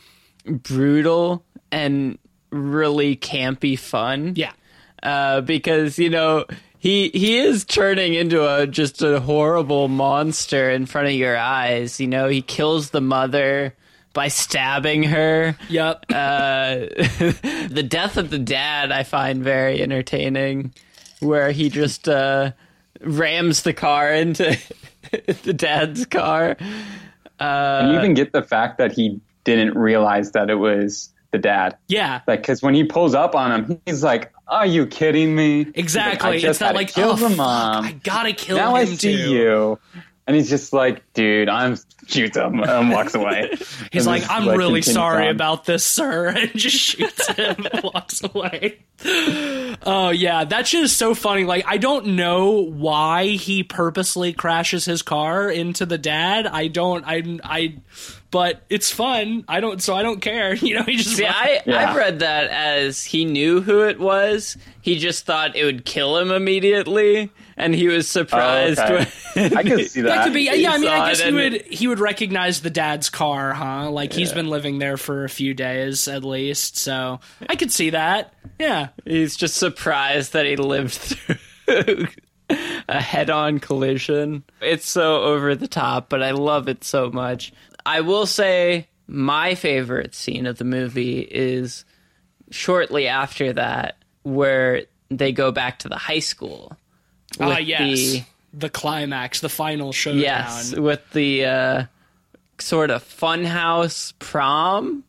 brutal 0.45 1.43
and 1.73 2.19
really 2.51 3.17
campy 3.17 3.79
fun. 3.79 4.35
yeah 4.37 4.53
uh, 5.05 5.41
because 5.43 5.99
you 5.99 6.11
know 6.11 6.45
he 6.79 7.11
he 7.11 7.39
is 7.39 7.65
turning 7.65 8.15
into 8.15 8.47
a 8.47 8.67
just 8.67 9.01
a 9.03 9.21
horrible 9.21 9.89
monster 9.89 10.71
in 10.71 10.87
front 10.87 11.07
of 11.09 11.15
your 11.15 11.37
eyes. 11.37 12.01
You 12.01 12.09
know, 12.09 12.29
he 12.29 12.43
kills 12.43 12.91
the 12.91 13.01
mother 13.01 13.75
by 14.13 14.29
stabbing 14.29 15.03
her. 15.05 15.57
yep 15.69 16.05
Uh, 16.11 16.75
the 17.69 17.87
death 17.89 18.17
of 18.17 18.31
the 18.31 18.39
dad 18.39 18.93
I 18.93 19.03
find 19.03 19.43
very 19.43 19.83
entertaining, 19.83 20.73
where 21.21 21.51
he 21.53 21.69
just 21.69 22.09
uh, 22.09 22.53
rams 23.01 23.63
the 23.63 23.73
car 23.73 24.13
into 24.13 24.59
the 25.43 25.53
dad's 25.53 26.07
car. 26.07 26.57
and 27.39 27.93
you 27.93 27.99
even 27.99 28.15
get 28.15 28.33
the 28.33 28.43
fact 28.43 28.79
that 28.79 28.93
he 28.93 29.21
didn't 29.45 29.77
realize 29.77 30.33
that 30.33 30.49
it 30.51 30.55
was 30.57 31.11
the 31.33 31.39
dad. 31.39 31.77
yeah 31.89 32.21
Like, 32.27 32.41
because 32.43 32.63
when 32.63 32.75
he 32.75 32.85
pulls 32.85 33.15
up 33.15 33.35
on 33.35 33.53
him, 33.53 33.81
he's 33.87 34.03
like, 34.05 34.33
"Are 34.47 34.67
you 34.67 34.87
kidding 34.87 35.35
me?" 35.35 35.67
Exactly 35.75 36.31
Like, 36.31 36.45
it's 36.45 36.61
not 36.61 36.75
like 36.75 36.93
kill 36.93 37.11
oh 37.11 37.17
the 37.17 37.31
mom. 37.31 37.85
I 37.85 37.93
gotta 37.93 38.33
kill 38.33 38.57
now 38.57 38.77
him 38.77 38.89
I 38.89 38.95
see 38.95 39.17
too. 39.17 39.31
you, 39.31 39.79
and 40.27 40.35
he's 40.37 40.49
just 40.49 40.73
like, 40.73 41.03
"Dude, 41.13 41.49
I'm 41.49 41.77
shoots 42.07 42.37
him 42.37 42.63
and 42.63 42.91
walks 42.91 43.15
away." 43.15 43.51
He's 43.93 44.07
And 44.07 44.07
like, 44.07 44.23
just, 44.23 44.33
I'm 44.33 44.49
really 44.49 44.83
sorry 44.83 45.25
on. 45.29 45.35
about 45.35 45.65
this, 45.65 45.85
sir, 45.85 46.29
and 46.37 46.51
just 46.55 46.77
shoots 46.77 47.29
him 47.29 47.67
and 47.73 47.85
walks 47.95 48.23
away. 48.25 48.79
Oh 49.87 50.11
yeah, 50.15 50.45
that 50.45 50.67
shit 50.67 50.83
is 50.85 50.95
so 50.97 51.15
funny. 51.15 51.45
Like, 51.45 51.65
I 51.67 51.77
don't 51.79 52.09
know 52.17 52.65
why 52.65 53.27
he 53.29 53.63
purposely 53.63 54.33
crashes 54.33 54.85
his 54.85 55.03
car 55.03 55.51
into 55.51 55.85
the 55.87 55.99
dad. 55.99 56.47
I 56.47 56.69
don't. 56.69 57.05
I. 57.07 57.39
I. 57.45 57.77
But 58.31 58.63
it's 58.69 58.91
fun. 58.91 59.45
I 59.47 59.61
don't. 59.61 59.81
So 59.83 59.95
I 59.95 60.03
don't 60.03 60.21
care. 60.21 60.55
You 60.65 60.77
know, 60.77 60.83
he 60.85 60.97
just. 60.97 61.17
See, 61.17 61.27
I 61.27 61.63
Yeah. 61.67 61.91
I've 61.91 61.97
read 61.97 62.21
that 62.21 62.51
as 62.51 63.05
he 63.05 63.25
knew 63.25 63.61
who 63.61 63.83
it 63.85 64.01
was. 64.01 64.57
He 64.81 64.99
just 64.99 65.27
thought 65.27 65.55
it 65.57 65.65
would 65.65 65.85
kill 65.85 66.19
him 66.19 66.31
immediately, 66.31 67.31
and 67.57 67.75
he 67.75 67.89
was 67.89 68.07
oh, 68.07 68.21
surprised. 68.21 68.79
Oh, 68.79 68.95
okay. 68.95 69.11
when 69.35 69.57
I 69.57 69.63
can 69.63 69.85
see 69.87 70.01
that. 70.03 70.09
that 70.09 70.25
could 70.25 70.35
be. 70.35 70.43
Yeah, 70.43 70.73
I 70.73 70.79
mean, 70.79 70.91
I 70.91 71.09
guess 71.09 71.21
he 71.23 71.33
would. 71.33 71.63
He 71.67 71.89
would 71.89 72.01
recognize 72.01 72.61
the 72.61 72.71
dad's 72.71 73.11
car, 73.11 73.53
huh? 73.53 73.91
Like 73.91 74.13
he's 74.13 74.33
been 74.33 74.49
living 74.49 74.79
there 74.79 74.97
for 74.97 75.25
a 75.25 75.29
few 75.29 75.55
days 75.55 76.09
at 76.09 76.25
least. 76.25 76.77
So 76.77 77.21
I 77.49 77.57
could 77.57 77.73
see 77.73 77.91
that. 77.91 78.35
Yeah. 78.59 78.89
He's 79.05 79.37
just 79.37 79.57
surprised 79.57 80.33
that 80.33 80.47
he 80.47 80.57
lived 80.57 80.95
through 80.95 82.07
a 82.89 83.01
head-on 83.01 83.59
collision. 83.59 84.45
It's 84.61 84.87
so 84.87 85.23
over 85.23 85.55
the 85.55 85.69
top, 85.69 86.09
but 86.09 86.23
I 86.23 86.33
love 86.33 86.69
it 86.69 86.85
so 86.85 87.11
much. 87.11 87.53
I 87.87 88.01
will 88.01 88.27
say 88.27 88.89
my 89.07 89.55
favorite 89.55 90.15
scene 90.15 90.47
of 90.47 90.59
the 90.59 90.65
movie 90.65 91.21
is 91.21 91.85
shortly 92.51 93.09
after 93.09 93.53
that 93.53 93.97
where 94.23 94.85
they 95.11 95.33
go 95.33 95.53
back 95.53 95.81
to 95.81 95.89
the 95.89 95.97
high 95.97 96.21
school. 96.21 96.77
Ah, 97.41 97.59
yes. 97.59 97.81
the- 97.99 98.23
The 98.57 98.71
climax, 98.71 99.41
the 99.41 99.49
final 99.49 99.93
showdown. 99.93 100.21
Yes, 100.21 100.75
with 100.77 101.01
the 101.11 101.45
uh, 101.45 101.85
sort 102.59 102.91
of 102.91 103.03
funhouse 103.03 104.13
prom. 104.21 105.03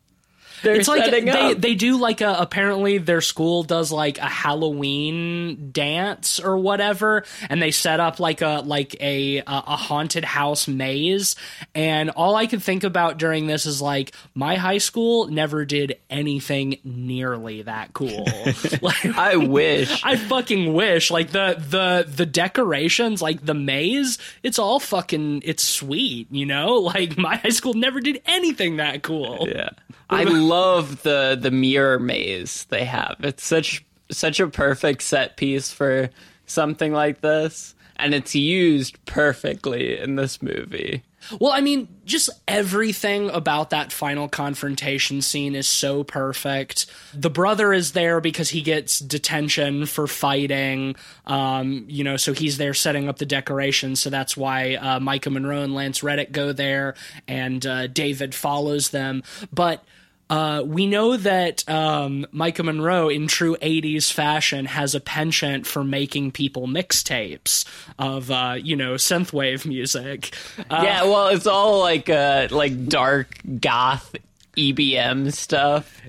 They're 0.62 0.76
it's 0.76 0.88
like 0.88 1.10
they 1.10 1.28
up. 1.28 1.58
they 1.58 1.74
do 1.74 1.98
like 1.98 2.20
a 2.20 2.36
apparently 2.38 2.98
their 2.98 3.20
school 3.20 3.62
does 3.62 3.90
like 3.92 4.18
a 4.18 4.26
Halloween 4.26 5.70
dance 5.72 6.40
or 6.40 6.56
whatever, 6.58 7.24
and 7.48 7.60
they 7.60 7.70
set 7.70 8.00
up 8.00 8.20
like 8.20 8.42
a 8.42 8.62
like 8.64 8.94
a 9.00 9.38
a 9.38 9.44
a 9.46 9.76
haunted 9.76 10.24
house 10.24 10.68
maze. 10.68 11.36
And 11.74 12.10
all 12.10 12.36
I 12.36 12.46
could 12.46 12.62
think 12.62 12.84
about 12.84 13.18
during 13.18 13.46
this 13.46 13.66
is 13.66 13.82
like 13.82 14.14
my 14.34 14.56
high 14.56 14.78
school 14.78 15.28
never 15.28 15.64
did 15.64 15.98
anything 16.10 16.78
nearly 16.84 17.62
that 17.62 17.92
cool. 17.92 18.26
like, 18.82 19.06
I 19.06 19.36
wish. 19.36 20.04
I 20.04 20.16
fucking 20.16 20.72
wish 20.72 21.10
like 21.10 21.30
the 21.30 21.56
the 21.58 22.10
the 22.10 22.26
decorations 22.26 23.22
like 23.22 23.44
the 23.44 23.54
maze 23.54 24.18
it's 24.42 24.58
all 24.58 24.78
fucking 24.78 25.42
it's 25.44 25.64
sweet 25.64 26.30
you 26.30 26.46
know 26.46 26.74
like 26.74 27.16
my 27.16 27.36
high 27.36 27.48
school 27.48 27.74
never 27.74 28.00
did 28.00 28.20
anything 28.26 28.76
that 28.76 29.02
cool 29.02 29.46
Yeah. 29.48 29.70
I 30.08 30.22
love 30.48 31.02
the 31.02 31.38
the 31.40 31.50
mirror 31.50 31.98
maze 31.98 32.64
they 32.70 32.84
have. 32.84 33.16
It's 33.20 33.44
such 33.44 33.84
such 34.10 34.40
a 34.40 34.48
perfect 34.48 35.02
set 35.02 35.36
piece 35.36 35.72
for 35.72 36.10
something 36.46 36.92
like 36.92 37.20
this 37.20 37.74
and 37.96 38.14
it's 38.14 38.34
used 38.34 39.04
perfectly 39.06 39.98
in 39.98 40.16
this 40.16 40.42
movie. 40.42 41.02
Well, 41.40 41.50
I 41.50 41.60
mean, 41.60 41.88
just 42.04 42.30
everything 42.46 43.30
about 43.30 43.70
that 43.70 43.90
final 43.92 44.28
confrontation 44.28 45.22
scene 45.22 45.56
is 45.56 45.68
so 45.68 46.04
perfect. 46.04 46.86
The 47.14 47.30
brother 47.30 47.72
is 47.72 47.92
there 47.92 48.20
because 48.20 48.50
he 48.50 48.62
gets 48.62 49.00
detention 49.00 49.86
for 49.86 50.06
fighting. 50.06 50.94
Um, 51.26 51.84
you 51.88 52.04
know, 52.04 52.16
so 52.16 52.32
he's 52.32 52.58
there 52.58 52.74
setting 52.74 53.08
up 53.08 53.18
the 53.18 53.26
decorations. 53.26 53.98
So 54.00 54.08
that's 54.08 54.36
why 54.36 54.74
uh, 54.74 55.00
Maika 55.00 55.32
Monroe 55.32 55.62
and 55.62 55.74
Lance 55.74 56.04
Reddick 56.04 56.30
go 56.30 56.52
there, 56.52 56.94
and 57.26 57.66
uh, 57.66 57.88
David 57.88 58.32
follows 58.32 58.90
them. 58.90 59.24
But 59.52 59.84
uh, 60.28 60.62
we 60.66 60.86
know 60.86 61.16
that 61.16 61.68
um, 61.68 62.26
Maika 62.34 62.64
Monroe, 62.64 63.08
in 63.08 63.28
true 63.28 63.56
80s 63.62 64.12
fashion, 64.12 64.66
has 64.66 64.94
a 64.94 65.00
penchant 65.00 65.66
for 65.66 65.84
making 65.84 66.32
people 66.32 66.66
mixtapes 66.66 67.64
of, 67.98 68.30
uh, 68.30 68.56
you 68.60 68.74
know, 68.74 68.94
synthwave 68.94 69.64
music. 69.64 70.34
Uh, 70.58 70.80
yeah, 70.82 71.02
well, 71.04 71.28
it's 71.28 71.46
all 71.46 71.80
like 71.80 72.08
uh 72.08 72.48
like 72.50 72.88
dark 72.88 73.38
goth 73.60 74.16
EBM 74.56 75.32
stuff. 75.32 76.00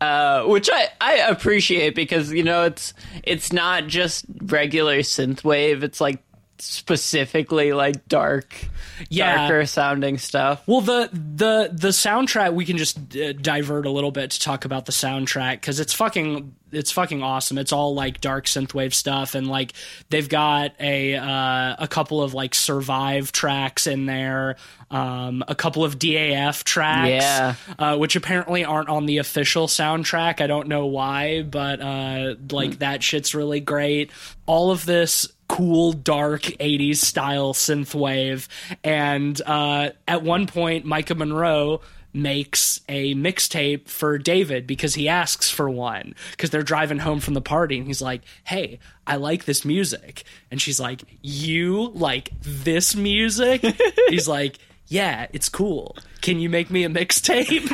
Uh, 0.00 0.44
which 0.44 0.68
I, 0.70 0.88
I 1.00 1.14
appreciate 1.30 1.94
because 1.94 2.30
you 2.30 2.42
know 2.42 2.64
it's 2.64 2.92
it's 3.22 3.52
not 3.52 3.86
just 3.86 4.26
regular 4.42 4.98
synthwave. 4.98 5.82
It's 5.82 6.00
like 6.00 6.22
specifically 6.58 7.72
like 7.72 8.06
dark, 8.08 8.54
Yeah. 9.08 9.48
darker 9.48 9.66
sounding 9.66 10.18
stuff. 10.18 10.62
Well, 10.66 10.80
the 10.80 11.08
the 11.12 11.70
the 11.72 11.88
soundtrack 11.88 12.54
we 12.54 12.64
can 12.64 12.76
just 12.76 12.98
uh, 13.16 13.32
divert 13.32 13.86
a 13.86 13.90
little 13.90 14.10
bit 14.12 14.30
to 14.32 14.40
talk 14.40 14.64
about 14.64 14.86
the 14.86 14.92
soundtrack 14.92 15.52
because 15.54 15.80
it's 15.80 15.92
fucking 15.92 16.54
it's 16.72 16.90
fucking 16.90 17.22
awesome. 17.22 17.56
It's 17.58 17.72
all 17.72 17.94
like 17.94 18.20
dark 18.20 18.46
synthwave 18.46 18.94
stuff, 18.94 19.34
and 19.34 19.46
like 19.46 19.72
they've 20.10 20.28
got 20.28 20.72
a 20.80 21.14
uh, 21.16 21.76
a 21.78 21.88
couple 21.88 22.20
of 22.22 22.34
like 22.34 22.54
survive 22.54 23.30
tracks 23.32 23.86
in 23.86 24.06
there, 24.06 24.56
um, 24.90 25.44
a 25.46 25.54
couple 25.54 25.84
of 25.84 25.98
DAF 25.98 26.64
tracks, 26.64 27.08
Yeah. 27.24 27.54
uh, 27.78 27.96
which 27.96 28.16
apparently 28.16 28.64
aren't 28.64 28.88
on 28.88 29.06
the 29.06 29.18
official 29.18 29.66
soundtrack. 29.68 30.40
I 30.40 30.46
don't 30.48 30.66
know 30.68 30.86
why, 30.86 31.42
but 31.42 31.80
uh, 31.80 32.34
like 32.50 32.80
that 32.80 33.02
shit's 33.02 33.34
really 33.34 33.60
great. 33.60 34.10
All 34.46 34.70
of 34.72 34.84
this 34.84 35.28
cool 35.48 35.92
dark 35.92 36.42
80s 36.42 36.96
style 36.96 37.54
synthwave. 37.54 38.48
And 38.82 39.40
uh, 39.42 39.90
at 40.08 40.22
one 40.22 40.46
point 40.46 40.86
Maika 40.86 41.16
Monroe 41.16 41.80
makes 42.16 42.80
a 42.88 43.12
mixtape 43.16 43.88
for 43.88 44.18
david 44.18 44.68
because 44.68 44.94
he 44.94 45.08
asks 45.08 45.50
for 45.50 45.68
one 45.68 46.14
because 46.30 46.48
they're 46.50 46.62
driving 46.62 47.00
home 47.00 47.18
from 47.18 47.34
the 47.34 47.40
party 47.40 47.76
and 47.76 47.88
he's 47.88 48.00
like 48.00 48.22
hey 48.44 48.78
i 49.04 49.16
like 49.16 49.46
this 49.46 49.64
music. 49.64 50.22
And 50.48 50.62
she's 50.62 50.78
like 50.78 51.02
you 51.22 51.88
like 51.88 52.30
this 52.40 52.94
music? 52.94 53.62
He's 54.08 54.28
like 54.28 54.58
yeah 54.88 55.26
it's 55.32 55.48
cool. 55.48 55.96
Can 56.20 56.38
you 56.38 56.48
make 56.48 56.70
me 56.70 56.84
a 56.84 56.88
mixtape? 56.88 57.70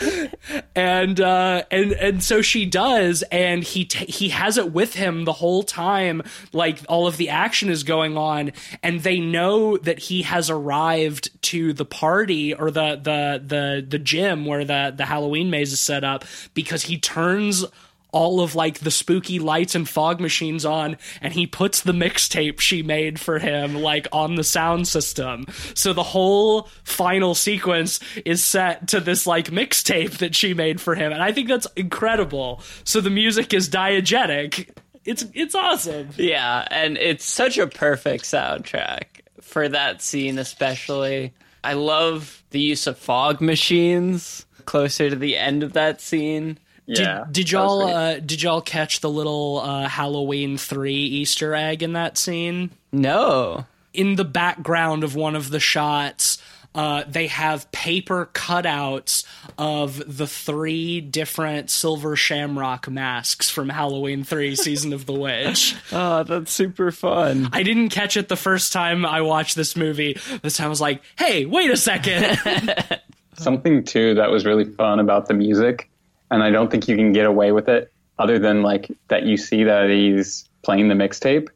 And 0.74 1.20
uh 1.20 1.64
and 1.70 1.92
and 1.92 2.22
so 2.22 2.42
she 2.42 2.64
does 2.64 3.22
and 3.30 3.62
he 3.62 3.84
t- 3.84 4.06
he 4.06 4.30
has 4.30 4.56
it 4.56 4.72
with 4.72 4.94
him 4.94 5.24
the 5.24 5.32
whole 5.32 5.62
time 5.62 6.22
like 6.52 6.80
all 6.88 7.06
of 7.06 7.16
the 7.18 7.28
action 7.28 7.68
is 7.68 7.82
going 7.82 8.16
on 8.16 8.52
and 8.82 9.00
they 9.00 9.20
know 9.20 9.76
that 9.78 9.98
he 9.98 10.22
has 10.22 10.48
arrived 10.48 11.30
to 11.42 11.72
the 11.72 11.84
party 11.84 12.54
or 12.54 12.70
the 12.70 12.96
the 12.96 13.42
the 13.44 13.86
the 13.86 13.98
gym 13.98 14.46
where 14.46 14.64
the 14.64 14.92
the 14.96 15.04
Halloween 15.04 15.50
maze 15.50 15.72
is 15.72 15.80
set 15.80 16.02
up 16.02 16.24
because 16.54 16.82
he 16.82 16.98
turns 16.98 17.64
all 18.12 18.40
of 18.40 18.54
like 18.54 18.80
the 18.80 18.90
spooky 18.90 19.38
lights 19.38 19.74
and 19.74 19.88
fog 19.88 20.20
machines 20.20 20.64
on 20.64 20.96
and 21.20 21.32
he 21.32 21.46
puts 21.46 21.80
the 21.82 21.92
mixtape 21.92 22.60
she 22.60 22.82
made 22.82 23.18
for 23.18 23.38
him 23.38 23.74
like 23.74 24.06
on 24.12 24.34
the 24.34 24.44
sound 24.44 24.86
system 24.88 25.46
so 25.74 25.92
the 25.92 26.02
whole 26.02 26.68
final 26.84 27.34
sequence 27.34 28.00
is 28.24 28.44
set 28.44 28.88
to 28.88 29.00
this 29.00 29.26
like 29.26 29.46
mixtape 29.50 30.18
that 30.18 30.34
she 30.34 30.54
made 30.54 30.80
for 30.80 30.94
him 30.94 31.12
and 31.12 31.22
i 31.22 31.32
think 31.32 31.48
that's 31.48 31.66
incredible 31.76 32.60
so 32.84 33.00
the 33.00 33.10
music 33.10 33.54
is 33.54 33.68
diegetic 33.68 34.68
it's 35.04 35.24
it's 35.32 35.54
awesome 35.54 36.08
Yeah, 36.16 36.66
and 36.70 36.98
it's 36.98 37.24
such 37.24 37.56
a 37.56 37.66
perfect 37.66 38.24
soundtrack 38.24 39.04
for 39.40 39.66
that 39.68 40.02
scene, 40.02 40.38
especially. 40.38 41.32
I 41.64 41.72
love 41.72 42.42
the 42.50 42.60
use 42.60 42.86
of 42.86 42.98
fog 42.98 43.40
machines 43.40 44.44
closer 44.66 45.10
to 45.10 45.16
the 45.16 45.36
end 45.36 45.62
of 45.62 45.72
that 45.72 46.00
scene. 46.00 46.58
Yeah. 46.98 47.24
did, 47.24 47.32
did 47.32 47.50
y'all 47.52 47.82
uh, 47.82 48.18
did 48.20 48.42
y'all 48.42 48.60
catch 48.60 49.00
the 49.00 49.10
little 49.10 49.60
uh, 49.64 49.88
halloween 49.88 50.56
3 50.58 50.92
easter 50.94 51.54
egg 51.54 51.82
in 51.82 51.92
that 51.94 52.18
scene 52.18 52.70
No. 52.92 53.66
in 53.94 54.16
the 54.16 54.24
background 54.24 55.04
of 55.04 55.14
one 55.14 55.34
of 55.36 55.50
the 55.50 55.60
shots, 55.60 56.42
uh, 56.72 57.02
they 57.08 57.26
have 57.26 57.70
paper 57.72 58.30
cutouts 58.32 59.24
of 59.58 60.16
the 60.16 60.26
three 60.28 61.00
different 61.00 61.68
silver 61.68 62.14
shamrock 62.14 62.88
masks 62.88 63.50
from 63.50 63.68
Halloween 63.68 64.22
3 64.22 64.54
Season 64.54 64.92
of 64.92 65.04
the 65.04 65.12
Witch. 65.12 65.74
Oh, 65.90 66.22
that's 66.28 66.52
super 66.52 66.92
fun. 66.92 67.48
I 67.52 67.64
didn't 67.64 67.88
catch 67.88 68.16
it 68.16 68.28
the 68.28 68.36
first 68.36 68.72
time 68.72 69.04
I 69.04 69.22
watched 69.22 69.56
this 69.56 69.74
movie. 69.74 70.16
This 70.42 70.58
time 70.58 70.66
I 70.66 70.68
was 70.70 70.80
like, 70.80 71.02
hey, 71.18 71.44
wait 71.44 71.72
a 71.72 71.76
second. 71.76 72.38
something 73.36 73.82
too 73.82 74.14
that 74.14 74.30
was 74.30 74.44
really 74.46 74.64
fun 74.64 75.00
about 75.00 75.26
the 75.26 75.34
music, 75.34 75.89
and 76.30 76.42
I 76.42 76.50
don't 76.50 76.70
think 76.70 76.88
you 76.88 76.96
can 76.96 77.12
get 77.12 77.26
away 77.26 77.52
with 77.52 77.68
it 77.68 77.92
other 78.18 78.38
than 78.38 78.62
like 78.62 78.90
that 79.08 79.24
you 79.24 79.36
see 79.36 79.64
that 79.64 79.88
he's 79.88 80.44
playing 80.62 80.88
the 80.88 80.94
mixtape, 80.94 81.48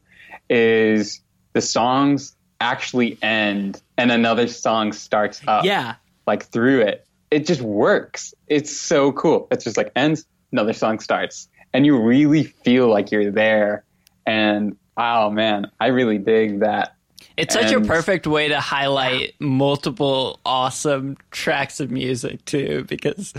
is 0.49 1.21
the 1.53 1.61
songs 1.61 2.35
actually 2.59 3.17
end 3.21 3.81
and 3.97 4.11
another 4.11 4.47
song 4.47 4.91
starts 4.91 5.41
up. 5.47 5.63
yeah. 5.65 5.95
Like 6.25 6.45
through 6.45 6.81
it. 6.81 7.05
It 7.29 7.45
just 7.45 7.61
works. 7.61 8.33
It's 8.47 8.75
so 8.75 9.11
cool. 9.11 9.47
It's 9.51 9.63
just 9.63 9.77
like 9.77 9.91
ends, 9.95 10.25
another 10.51 10.73
song 10.73 10.99
starts. 10.99 11.47
And 11.73 11.85
you 11.85 12.01
really 12.01 12.43
feel 12.43 12.87
like 12.87 13.11
you're 13.11 13.31
there. 13.31 13.83
And 14.25 14.75
oh 14.97 15.29
man, 15.29 15.69
I 15.79 15.87
really 15.87 16.17
dig 16.17 16.61
that. 16.61 16.95
It's 17.37 17.53
such 17.53 17.71
a 17.71 17.81
perfect 17.81 18.25
way 18.27 18.47
to 18.47 18.59
highlight 18.59 19.35
multiple 19.39 20.39
awesome 20.45 21.17
tracks 21.31 21.79
of 21.79 21.91
music 21.91 22.45
too, 22.45 22.85
because 22.87 23.33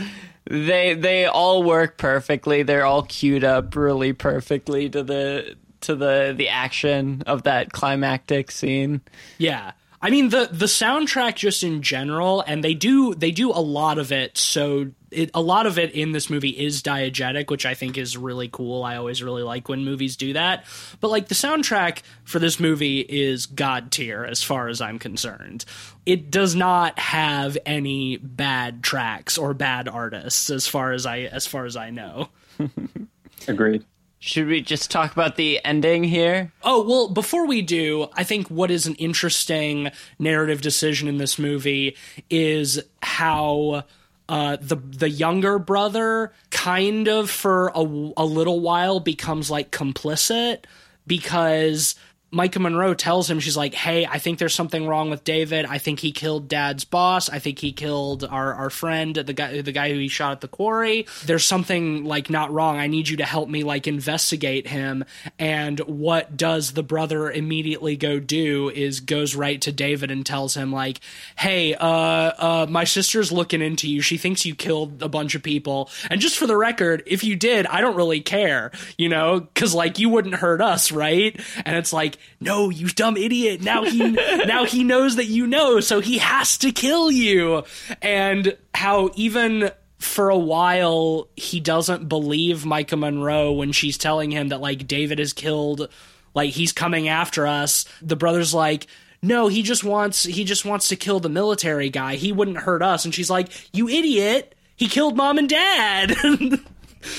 they 0.49 0.95
they 0.95 1.27
all 1.27 1.63
work 1.63 1.99
perfectly. 1.99 2.63
They're 2.63 2.85
all 2.85 3.03
queued 3.03 3.45
up 3.45 3.75
really 3.75 4.13
perfectly 4.13 4.89
to 4.91 5.03
the 5.03 5.57
to 5.83 5.95
the 5.95 6.35
the 6.37 6.49
action 6.49 7.23
of 7.27 7.45
that 7.45 7.73
climactic 7.73 8.51
scene. 8.51 9.01
Yeah. 9.39 9.73
I 10.01 10.11
mean 10.11 10.29
the 10.29 10.49
the 10.53 10.67
soundtrack 10.67 11.37
just 11.37 11.63
in 11.63 11.83
general 11.83 12.43
and 12.47 12.63
they 12.63 12.75
do 12.75 13.15
they 13.15 13.31
do 13.31 13.51
a 13.51 13.59
lot 13.61 13.99
of 13.99 14.13
it 14.13 14.37
so 14.39 14.91
it, 15.11 15.31
a 15.35 15.41
lot 15.41 15.67
of 15.67 15.79
it 15.79 15.93
in 15.93 16.13
this 16.13 16.29
movie 16.29 16.51
is 16.51 16.83
diegetic 16.83 17.51
which 17.51 17.67
I 17.67 17.75
think 17.75 17.97
is 17.99 18.17
really 18.17 18.49
cool. 18.49 18.83
I 18.83 18.97
always 18.97 19.23
really 19.23 19.43
like 19.43 19.69
when 19.69 19.85
movies 19.85 20.17
do 20.17 20.33
that. 20.33 20.65
But 21.01 21.11
like 21.11 21.29
the 21.29 21.35
soundtrack 21.35 22.03
for 22.25 22.39
this 22.39 22.59
movie 22.59 23.01
is 23.01 23.47
god 23.47 23.91
tier 23.91 24.25
as 24.25 24.43
far 24.43 24.69
as 24.69 24.81
I'm 24.81 24.99
concerned. 24.99 25.65
It 26.05 26.31
does 26.31 26.55
not 26.55 26.99
have 26.99 27.59
any 27.67 28.17
bad 28.19 28.83
tracks 28.83 29.39
or 29.39 29.55
bad 29.55 29.89
artists 29.89 30.51
as 30.51 30.67
far 30.67 30.93
as 30.93 31.07
I 31.07 31.21
as 31.21 31.47
far 31.47 31.65
as 31.67 31.77
I 31.77 31.91
know. 31.91 32.29
Agreed. 33.49 33.85
Should 34.19 34.49
we 34.49 34.61
just 34.63 34.91
talk 34.91 35.13
about 35.13 35.37
the 35.37 35.65
ending 35.65 36.03
here? 36.03 36.53
Oh, 36.63 36.83
well, 36.83 37.09
before 37.09 37.47
we 37.47 37.63
do, 37.63 38.09
I 38.15 38.25
think 38.25 38.49
what 38.49 38.71
is 38.71 38.87
an 38.87 38.95
interesting 38.95 39.91
narrative 40.19 40.63
decision 40.63 41.07
in 41.07 41.19
this 41.19 41.39
movie 41.39 41.97
is 42.31 42.83
how 43.03 43.85
uh, 44.29 44.57
the 44.61 44.77
the 44.77 45.09
younger 45.09 45.59
brother 45.59 46.33
kind 46.51 47.09
of 47.09 47.31
for 47.31 47.69
a, 47.69 47.81
a 47.81 48.25
little 48.25 48.61
while 48.61 49.01
becomes 49.01 49.51
like 49.51 49.71
complicit 49.71 50.65
because 51.07 51.95
Maika 52.33 52.61
Monroe 52.61 52.93
tells 52.93 53.31
him 53.31 53.39
she's 53.39 53.57
like, 53.57 53.73
"Hey, 53.73 54.05
I 54.05 54.19
think 54.19 54.41
there's 54.41 54.55
something 54.55 54.87
wrong 54.87 55.11
with 55.11 55.23
David. 55.23 55.65
I 55.65 55.79
think 55.79 56.01
he 56.01 56.11
killed 56.11 56.49
Dad's 56.49 56.85
boss. 56.85 57.31
I 57.31 57.39
think 57.39 57.61
he 57.61 57.73
killed 57.73 58.25
our 58.25 58.53
our 58.53 58.69
friend, 58.69 59.15
the 59.15 59.33
guy 59.33 59.61
the 59.63 59.71
guy 59.71 59.93
who 59.93 59.99
he 59.99 60.09
shot 60.09 60.33
at 60.33 60.41
the 60.41 60.49
quarry. 60.49 61.07
There's 61.25 61.45
something 61.45 62.05
like 62.05 62.29
not 62.29 62.53
wrong. 62.53 62.79
I 62.79 62.89
need 62.89 63.09
you 63.09 63.17
to 63.19 63.25
help 63.25 63.49
me 63.49 63.63
like 63.63 63.87
investigate 63.87 64.67
him." 64.67 65.05
And 65.39 65.79
what 65.81 66.37
does 66.37 66.73
the 66.73 66.83
brother 66.83 67.31
immediately 67.31 67.97
go 67.97 68.19
do 68.19 68.71
is 68.71 68.99
goes 68.99 69.37
right 69.37 69.61
to 69.61 69.71
David 69.71 70.11
and 70.11 70.27
tells 70.27 70.57
him 70.57 70.73
like, 70.73 70.99
"Hey, 71.39 71.75
uh 71.75 71.87
uh 71.87 72.67
my 72.69 72.83
sister's 72.83 73.31
looking 73.31 73.63
into 73.63 73.89
you. 73.89 74.01
She 74.01 74.19
thinks 74.19 74.45
you 74.45 74.57
killed 74.57 75.01
a 75.01 75.09
bunch 75.09 75.37
of 75.37 75.45
people. 75.45 75.91
And 76.11 76.21
just 76.21 76.37
for 76.37 76.49
the 76.49 76.57
record, 76.57 77.05
if 77.07 77.23
you 77.23 77.37
did, 77.37 77.69
I 77.69 77.81
don't 77.81 77.97
really 77.97 78.21
care, 78.21 78.73
you 78.99 79.09
know, 79.09 79.47
cuz 79.55 79.75
like 79.75 80.01
you 80.01 80.09
wouldn't 80.09 80.35
hurt 80.35 80.61
us, 80.61 80.91
right?" 80.91 81.41
And 81.65 81.77
it's 81.77 81.93
like, 81.93 82.16
"No, 82.41 82.71
you 82.71 82.89
dumb 82.89 83.17
idiot. 83.17 83.63
Now 83.63 83.85
he 83.85 84.11
now 84.47 84.65
he 84.65 84.85
knows 84.85 85.17
that 85.17 85.27
you 85.27 85.47
know, 85.47 85.81
so 85.81 86.01
he 86.01 86.19
has 86.19 86.59
to 86.59 86.73
kill 86.73 87.11
you." 87.11 87.65
And 88.03 88.57
how 88.75 89.11
even 89.15 89.71
for 89.99 90.29
a 90.29 90.39
while 90.39 91.29
he 91.37 91.61
doesn't 91.61 92.09
believe 92.09 92.65
Maika 92.65 92.99
Monroe 92.99 93.53
when 93.53 93.73
she's 93.73 93.99
telling 93.99 94.31
him 94.31 94.49
that 94.49 94.61
like 94.61 94.87
David 94.87 95.19
is 95.19 95.33
killed, 95.33 95.89
like 96.35 96.51
he's 96.51 96.73
coming 96.73 97.09
after 97.09 97.47
us. 97.47 97.85
The 98.03 98.17
brother's 98.17 98.55
like, 98.55 98.87
"No, 99.23 99.49
he 99.49 99.63
just 99.63 99.85
wants 99.85 100.25
he 100.25 100.45
just 100.45 100.65
wants 100.65 100.89
to 100.89 100.97
kill 100.97 101.21
the 101.21 101.29
military 101.29 101.91
guy. 101.91 102.17
He 102.17 102.33
wouldn't 102.33 102.59
hurt 102.59 102.83
us." 102.83 103.05
And 103.05 103.15
she's 103.15 103.31
like, 103.31 103.49
"You 103.73 103.89
idiot. 103.89 104.55
He 104.77 104.89
killed 104.89 105.17
mom 105.17 105.39
and 105.39 105.49
dad." 105.49 106.15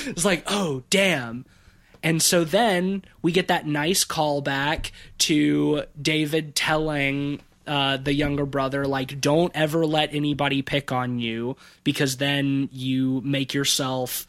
it's 0.06 0.24
like, 0.24 0.44
"Oh, 0.46 0.84
damn." 0.90 1.44
And 2.02 2.22
so 2.22 2.44
then 2.44 3.04
we 3.22 3.32
get 3.32 3.48
that 3.48 3.66
nice 3.66 4.04
callback 4.04 4.90
to 5.18 5.82
David 6.00 6.54
telling 6.54 7.40
uh, 7.66 7.98
the 7.98 8.14
younger 8.14 8.46
brother, 8.46 8.86
like, 8.86 9.20
don't 9.20 9.52
ever 9.54 9.84
let 9.84 10.14
anybody 10.14 10.62
pick 10.62 10.90
on 10.90 11.18
you 11.18 11.56
because 11.84 12.16
then 12.16 12.68
you 12.72 13.20
make 13.24 13.52
yourself 13.52 14.26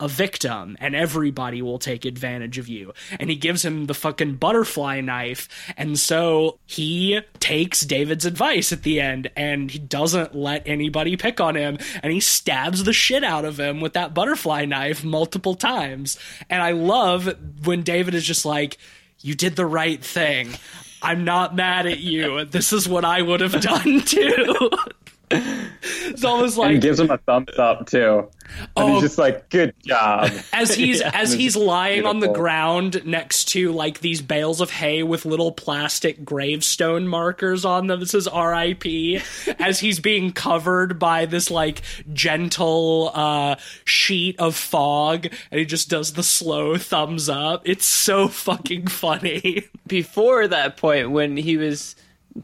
a 0.00 0.08
victim 0.08 0.76
and 0.80 0.96
everybody 0.96 1.62
will 1.62 1.78
take 1.78 2.04
advantage 2.04 2.58
of 2.58 2.68
you. 2.68 2.92
And 3.18 3.30
he 3.30 3.36
gives 3.36 3.64
him 3.64 3.86
the 3.86 3.94
fucking 3.94 4.36
butterfly 4.36 5.00
knife. 5.00 5.48
And 5.76 5.98
so 5.98 6.58
he 6.66 7.20
takes 7.38 7.82
David's 7.82 8.24
advice 8.24 8.72
at 8.72 8.82
the 8.82 9.00
end 9.00 9.30
and 9.36 9.70
he 9.70 9.78
doesn't 9.78 10.34
let 10.34 10.66
anybody 10.66 11.16
pick 11.16 11.40
on 11.40 11.54
him 11.54 11.78
and 12.02 12.12
he 12.12 12.20
stabs 12.20 12.84
the 12.84 12.92
shit 12.92 13.22
out 13.22 13.44
of 13.44 13.60
him 13.60 13.80
with 13.80 13.92
that 13.92 14.14
butterfly 14.14 14.64
knife 14.64 15.04
multiple 15.04 15.54
times. 15.54 16.18
And 16.48 16.62
I 16.62 16.72
love 16.72 17.32
when 17.64 17.82
David 17.82 18.14
is 18.14 18.24
just 18.24 18.44
like, 18.44 18.78
you 19.20 19.34
did 19.34 19.56
the 19.56 19.66
right 19.66 20.02
thing. 20.02 20.54
I'm 21.02 21.24
not 21.24 21.54
mad 21.54 21.86
at 21.86 22.00
you. 22.00 22.44
This 22.44 22.72
is 22.72 22.88
what 22.88 23.04
I 23.04 23.22
would 23.22 23.40
have 23.40 23.60
done 23.60 24.00
too. 24.00 24.70
it's 25.82 26.24
almost 26.24 26.58
and 26.58 26.72
he 26.72 26.78
gives 26.78 26.98
him 26.98 27.10
a 27.10 27.18
thumbs 27.18 27.56
up 27.58 27.86
too. 27.86 28.28
And 28.56 28.68
Oh. 28.76 28.92
he's 28.94 29.02
just 29.02 29.18
like, 29.18 29.48
"Good 29.48 29.74
job." 29.86 30.28
as 30.52 30.74
he's 30.74 31.00
as 31.00 31.32
he's 31.32 31.56
lying 31.56 32.04
on 32.04 32.18
the 32.18 32.28
ground 32.32 33.06
next 33.06 33.44
to 33.50 33.70
like 33.70 34.00
these 34.00 34.20
bales 34.20 34.60
of 34.60 34.70
hay 34.70 35.04
with 35.04 35.24
little 35.24 35.52
plastic 35.52 36.24
gravestone 36.24 37.06
markers 37.06 37.64
on 37.64 37.86
them 37.86 38.00
This 38.00 38.12
is 38.14 38.28
RIP 38.34 39.22
as 39.60 39.78
he's 39.78 40.00
being 40.00 40.32
covered 40.32 40.98
by 40.98 41.26
this 41.26 41.48
like 41.48 41.82
gentle 42.12 43.12
uh 43.14 43.54
sheet 43.84 44.40
of 44.40 44.56
fog 44.56 45.26
and 45.52 45.60
he 45.60 45.64
just 45.64 45.88
does 45.88 46.14
the 46.14 46.24
slow 46.24 46.76
thumbs 46.76 47.28
up. 47.28 47.62
It's 47.68 47.86
so 47.86 48.26
fucking 48.26 48.88
funny. 48.88 49.64
before 49.86 50.48
that 50.48 50.76
point 50.76 51.10
when 51.12 51.36
he 51.36 51.56
was 51.56 51.94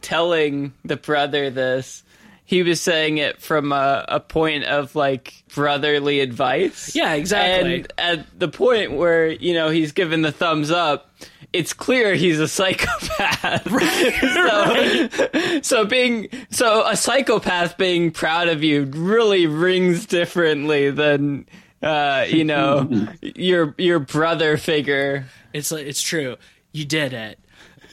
telling 0.02 0.72
the 0.84 0.96
brother 0.96 1.50
this 1.50 2.02
he 2.46 2.62
was 2.62 2.80
saying 2.80 3.18
it 3.18 3.42
from 3.42 3.72
a, 3.72 4.04
a 4.08 4.20
point 4.20 4.64
of 4.64 4.94
like 4.94 5.42
brotherly 5.54 6.20
advice 6.20 6.94
Yeah, 6.94 7.14
exactly. 7.14 7.74
and 7.80 7.92
at 7.98 8.38
the 8.38 8.48
point 8.48 8.92
where 8.92 9.26
you 9.28 9.52
know 9.54 9.68
he's 9.70 9.92
given 9.92 10.22
the 10.22 10.32
thumbs 10.32 10.70
up 10.70 11.10
it's 11.52 11.72
clear 11.72 12.14
he's 12.14 12.38
a 12.40 12.48
psychopath 12.56 13.68
so, 14.34 15.60
so 15.62 15.84
being 15.84 16.28
so 16.50 16.86
a 16.86 16.96
psychopath 16.96 17.76
being 17.78 18.10
proud 18.10 18.48
of 18.48 18.62
you 18.62 18.84
really 18.84 19.46
rings 19.46 20.06
differently 20.06 20.90
than 20.90 21.46
uh, 21.82 22.24
you 22.28 22.44
know 22.44 22.88
your 23.22 23.74
your 23.78 23.98
brother 23.98 24.56
figure 24.56 25.26
It's 25.52 25.72
it's 25.72 26.00
true. 26.02 26.36
You 26.72 26.84
did 26.84 27.12
it. 27.12 27.38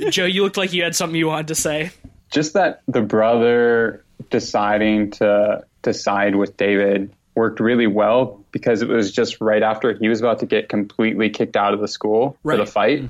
Joe, 0.09 0.25
you 0.25 0.43
looked 0.43 0.57
like 0.57 0.73
you 0.73 0.83
had 0.83 0.95
something 0.95 1.15
you 1.17 1.27
wanted 1.27 1.47
to 1.49 1.55
say. 1.55 1.91
just 2.31 2.53
that 2.53 2.81
the 2.87 3.01
brother 3.01 4.02
deciding 4.33 5.11
to 5.11 5.63
to 5.83 5.93
side 5.93 6.35
with 6.35 6.57
David 6.57 7.13
worked 7.35 7.59
really 7.59 7.87
well 7.87 8.43
because 8.51 8.81
it 8.81 8.89
was 8.89 9.11
just 9.11 9.39
right 9.39 9.63
after 9.63 9.93
he 9.93 10.09
was 10.09 10.19
about 10.19 10.39
to 10.39 10.45
get 10.45 10.67
completely 10.69 11.29
kicked 11.29 11.55
out 11.55 11.73
of 11.73 11.79
the 11.79 11.87
school 11.87 12.37
for 12.43 12.57
the 12.57 12.63
Right. 12.63 12.69
fight, 12.69 13.09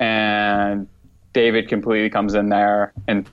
and 0.00 0.88
David 1.32 1.68
completely 1.68 2.10
comes 2.10 2.34
in 2.34 2.48
there 2.48 2.92
and 3.06 3.28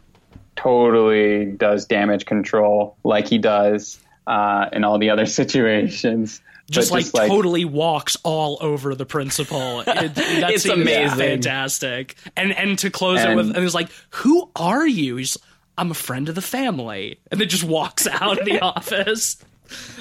totally 0.55 1.45
does 1.45 1.85
damage 1.85 2.25
control 2.25 2.95
like 3.03 3.27
he 3.27 3.37
does 3.37 3.99
uh, 4.27 4.67
in 4.73 4.83
all 4.83 4.97
the 4.99 5.09
other 5.09 5.25
situations. 5.39 6.41
just 6.69 6.91
But 6.91 7.13
like, 7.13 7.29
totally 7.29 7.65
walks 7.65 8.15
all 8.23 8.57
over 8.61 8.93
the 8.95 9.05
principal. 9.05 9.79
It, 9.87 10.15
that 10.15 10.51
It's 10.51 10.65
amazing. 10.65 11.17
fantastic. 11.17 12.15
And 12.37 12.53
and 12.55 12.77
to 12.79 12.89
close 12.91 13.19
it 13.23 13.35
with, 13.35 13.47
and 13.47 13.57
he's 13.57 13.73
like, 13.73 13.89
"Who 14.11 14.49
are 14.55 14.85
you?" 14.87 15.15
He's, 15.15 15.37
"I'm 15.79 15.91
a 15.91 15.95
friend 15.95 16.29
of 16.29 16.35
the 16.35 16.41
family," 16.41 17.19
and 17.31 17.39
then 17.39 17.47
just 17.49 17.63
walks 17.63 18.05
out 18.11 18.39
of 18.39 18.45
the 18.45 18.59
office. 18.59 19.37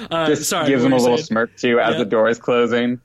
Uh, 0.09 0.27
just 0.27 0.49
sorry, 0.49 0.67
gives 0.67 0.83
him 0.83 0.93
a 0.93 0.97
little 0.97 1.17
saying? 1.17 1.25
smirk 1.25 1.55
too 1.57 1.79
as 1.79 1.93
Yeah. 1.93 1.99
the 1.99 2.05
door 2.05 2.27
is 2.29 2.39
closing. 2.39 2.99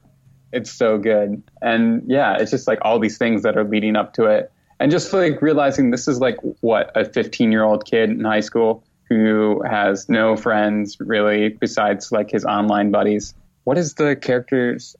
It's 0.53 0.71
so 0.73 0.99
good. 0.99 1.43
And 1.61 2.03
yeah, 2.07 2.37
it's 2.39 2.51
just 2.51 2.67
like 2.69 2.79
all 2.83 2.99
these 2.99 3.19
things 3.19 3.43
that 3.43 3.57
are 3.57 3.65
leading 3.65 3.97
up 3.97 4.15
to 4.15 4.25
it. 4.27 4.51
And 4.81 4.91
just 4.91 5.13
like 5.13 5.43
realizing 5.43 5.91
this 5.91 6.07
is 6.09 6.21
like 6.21 6.37
what 6.61 6.91
a 6.97 7.05
15 7.05 7.51
year 7.53 7.65
old 7.65 7.85
kid 7.87 8.11
in 8.11 8.25
high 8.25 8.41
school 8.41 8.85
who 9.09 9.63
has 9.69 10.09
no 10.09 10.37
friends 10.37 10.97
really 11.01 11.51
besides 11.51 12.11
like 12.13 12.31
his 12.31 12.45
online 12.45 12.91
buddies. 12.91 13.35
What 13.65 13.77
is 13.79 13.95
the 13.95 14.17
character's 14.17 14.97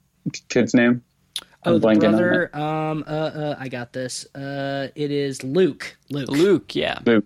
kid's 0.49 0.73
name? 0.73 1.03
Oh, 1.65 1.75
I'm 1.75 1.79
the 1.79 1.99
brother. 2.09 2.55
Um, 2.55 3.03
uh, 3.07 3.11
uh, 3.11 3.55
I 3.57 3.69
got 3.69 3.91
this. 3.93 4.25
Uh, 4.35 4.89
it 4.93 5.09
is 5.09 5.43
Luke. 5.43 5.97
Luke. 6.11 6.29
luke 6.29 6.75
yeah 6.75 6.99
Luke. 7.05 7.25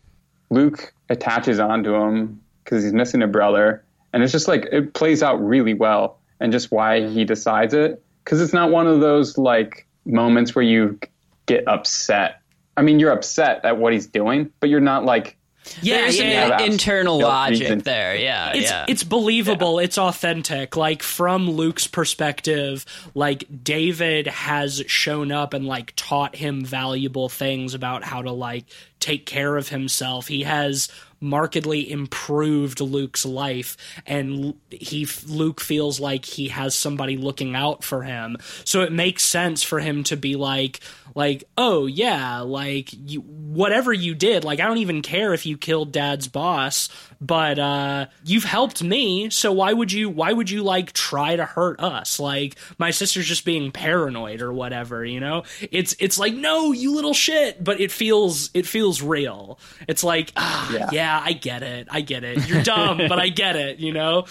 Luke 0.50 0.94
attaches 1.10 1.60
onto 1.60 1.96
him 1.96 2.42
because 2.64 2.84
he's 2.84 2.94
missing 2.94 3.22
a 3.22 3.28
brother, 3.28 3.84
and 4.14 4.24
it's 4.24 4.32
just 4.32 4.48
like 4.48 4.68
it 4.72 4.94
plays 4.94 5.24
out 5.24 5.36
really 5.36 5.74
well, 5.74 6.20
and 6.40 6.52
just 6.52 6.72
why 6.72 7.08
he 7.08 7.26
decides 7.26 7.74
it 7.74 8.04
because 8.24 8.42
it's 8.42 8.54
not 8.54 8.70
one 8.70 8.86
of 8.86 9.00
those 9.00 9.40
like 9.40 9.88
moments 10.06 10.54
where 10.54 10.64
you 10.64 11.00
get 11.48 11.68
upset. 11.68 12.42
I 12.78 12.84
mean, 12.84 13.00
you're 13.00 13.12
upset 13.12 13.66
at 13.66 13.78
what 13.80 13.92
he's 13.92 14.06
doing, 14.06 14.52
but 14.60 14.70
you're 14.70 14.80
not 14.80 15.04
like 15.04 15.36
Yeah, 15.82 16.02
There's 16.02 16.18
yeah, 16.18 16.24
an 16.24 16.30
yeah. 16.30 16.60
yeah. 16.60 16.66
internal 16.66 17.20
logic 17.20 17.62
reason. 17.62 17.80
there. 17.80 18.16
Yeah, 18.16 18.54
it's 18.54 18.70
yeah. 18.70 18.86
it's 18.88 19.04
believable 19.04 19.80
it's 19.80 19.98
authentic 19.98 20.76
like 20.76 21.04
from 21.04 21.50
luke's 21.50 21.88
perspective 21.88 22.86
like 23.14 23.46
david 23.64 24.28
has 24.28 24.84
shown 24.88 25.32
up 25.32 25.54
and 25.54 25.66
like 25.66 25.94
taught 25.96 26.36
him 26.36 26.64
valuable 26.64 27.30
things 27.30 27.74
about 27.74 28.04
how 28.04 28.22
to 28.22 28.32
like 28.32 28.66
take 29.00 29.26
care 29.26 29.58
of 29.58 29.70
himself 29.70 30.28
he 30.28 30.44
has 30.44 30.90
markedly 31.22 31.90
improved 31.92 32.80
luke's 32.80 33.26
life 33.26 33.78
and 34.06 34.54
he 34.70 35.08
luke 35.28 35.62
feels 35.62 36.00
like 36.00 36.26
he 36.26 36.48
has 36.50 36.76
somebody 36.76 37.18
looking 37.18 37.56
out 37.56 37.84
for 37.84 38.04
him. 38.04 38.38
So 38.66 38.82
it 38.82 38.92
makes 38.92 39.24
sense 39.24 39.64
for 39.64 39.80
him 39.80 40.04
to 40.06 40.18
be 40.18 40.36
like 40.36 40.80
like 41.16 41.44
oh 41.58 41.88
yeah 41.88 42.42
like 42.42 42.90
you 42.94 43.22
whatever 43.22 43.92
you 43.92 44.14
did 44.14 44.44
like 44.44 44.60
i 44.60 44.68
don't 44.68 44.78
even 44.78 45.02
care 45.02 45.34
if 45.34 45.44
you 45.44 45.58
killed 45.58 45.92
dad's 45.92 46.28
boss 46.28 46.88
but 47.20 47.58
uh 47.58 48.06
you've 48.24 48.44
helped 48.44 48.84
me 48.84 49.30
so 49.32 49.52
why 49.52 49.74
would 49.74 49.92
you 49.92 50.08
why 50.08 50.32
would 50.32 50.50
you 50.52 50.64
like 50.64 50.94
try 50.94 51.36
to 51.36 51.46
hurt 51.46 51.80
us? 51.80 52.20
Like 52.20 52.56
my 52.78 52.92
sister's 52.92 53.26
just 53.26 53.44
being 53.44 53.72
paranoid 53.72 54.42
or 54.42 54.54
whatever 54.54 55.04
you 55.04 55.20
know? 55.20 55.44
It's 55.72 55.96
it's 56.00 56.18
like 56.20 56.34
no 56.34 56.72
you 56.72 56.94
little 56.94 57.14
shit 57.14 57.62
but 57.64 57.80
it 57.80 57.92
feels 57.92 58.50
it 58.54 58.66
feels 58.66 59.02
real. 59.02 59.60
It's 59.88 60.04
like 60.04 60.32
ah 60.38 60.72
yeah, 60.72 60.90
Yeah. 60.92 61.09
I 61.24 61.34
get 61.34 61.64
it. 61.64 61.88
I 61.90 62.02
get 62.02 62.24
it. 62.24 62.48
You're 62.48 62.64
dumb 62.64 62.98
but 62.98 63.20
i 63.20 63.30
get 63.30 63.56
it 63.56 63.80
you 63.80 63.94
know 63.94 64.26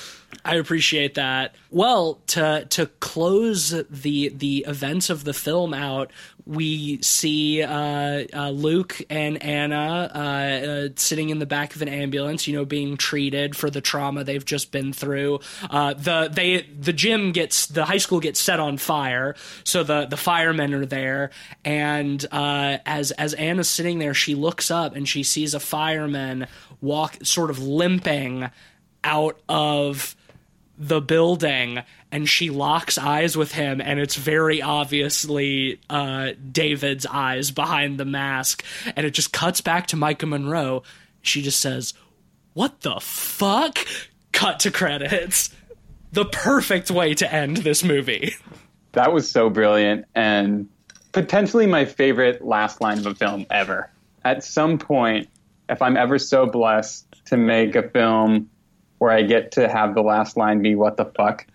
I 0.45 0.57
appreciate 0.57 1.15
that. 1.15 1.55
Well, 1.71 2.21
to 2.29 2.67
to 2.71 2.87
close 3.01 3.71
the 3.91 4.29
the 4.29 4.65
events 4.69 5.11
of 5.11 5.25
the 5.25 5.33
film 5.33 5.73
out, 5.73 6.11
we 6.45 7.01
see 7.03 7.63
uh, 7.63 8.25
uh, 8.33 8.51
Luke 8.51 9.03
and 9.11 9.43
Anna 9.43 10.11
uh, 10.15 10.19
uh, 10.19 10.89
sitting 10.97 11.31
in 11.31 11.39
the 11.39 11.47
back 11.47 11.75
of 11.75 11.83
an 11.83 11.89
ambulance, 11.89 12.47
you 12.47 12.55
know, 12.55 12.65
being 12.65 12.97
treated 12.97 13.57
for 13.57 13.71
the 13.71 13.81
trauma 13.81 14.25
they've 14.25 14.45
just 14.45 14.71
been 14.71 14.93
through. 14.93 15.41
Uh, 15.69 15.95
the 15.95 16.31
they 16.33 16.63
the 16.63 16.93
gym 16.93 17.33
gets 17.33 17.67
the 17.67 17.85
high 17.87 17.99
school 17.99 18.21
gets 18.21 18.41
set 18.41 18.61
on 18.61 18.77
fire, 18.77 19.35
so 19.65 19.83
the 19.83 20.07
the 20.07 20.17
firemen 20.17 20.75
are 20.75 20.87
there, 20.87 21.31
and 21.65 22.25
uh, 22.33 22.79
as 22.85 23.13
as 23.13 23.33
Anna's 23.35 23.69
sitting 23.69 23.99
there, 23.99 24.15
she 24.15 24.35
looks 24.35 24.71
up 24.71 24.95
and 24.95 25.09
she 25.09 25.23
sees 25.23 25.55
a 25.55 25.61
fireman 25.61 26.47
walk, 26.81 27.17
sort 27.23 27.51
of 27.51 27.59
limping 27.59 28.51
out 29.05 29.41
of 29.49 30.17
the 30.79 31.01
building 31.01 31.83
and 32.13 32.29
she 32.29 32.51
locks 32.51 32.97
eyes 32.97 33.37
with 33.37 33.53
him 33.53 33.81
and 33.81 33.99
it's 33.99 34.15
very 34.15 34.63
obviously 34.63 35.81
uh, 35.91 36.31
david's 36.53 37.05
eyes 37.05 37.51
behind 37.51 37.99
the 37.99 38.05
mask 38.05 38.65
and 38.95 39.05
it 39.05 39.11
just 39.11 39.33
cuts 39.33 39.61
back 39.61 39.89
to 39.89 39.97
Maika 39.97 40.29
Monroe. 40.29 40.85
She 41.21 41.43
just 41.43 41.61
says 41.61 41.95
what 42.55 42.81
the 42.81 42.99
fuck? 43.01 43.79
Cut 44.33 44.61
to 44.61 44.71
credits. 44.71 45.55
The 46.13 46.25
perfect 46.25 46.91
way 46.91 47.15
to 47.15 47.33
end 47.33 47.59
this 47.59 47.85
movie. 47.85 48.35
That 48.93 49.13
was 49.13 49.31
so 49.31 49.51
brilliant 49.51 50.07
and 50.15 50.69
potentially 51.13 51.67
my 51.67 51.85
favorite 51.85 52.45
last 52.45 52.81
line 52.81 52.99
of 52.99 53.07
a 53.07 53.15
film 53.15 53.47
ever. 53.51 53.91
At 54.25 54.45
some 54.45 54.79
point, 54.79 55.29
if 55.69 55.83
I'm 55.83 55.97
ever 55.97 56.19
so 56.19 56.47
blessed 56.47 57.07
to 57.27 57.37
make 57.37 57.77
a 57.77 57.89
film 57.89 58.49
where 58.99 59.11
I 59.11 59.23
get 59.23 59.53
to 59.53 59.69
have 59.69 59.95
the 59.95 60.03
last 60.03 60.37
line 60.37 60.63
be 60.63 60.75
"What 60.75 60.97
the 60.97 61.07
fuck," 61.07 61.47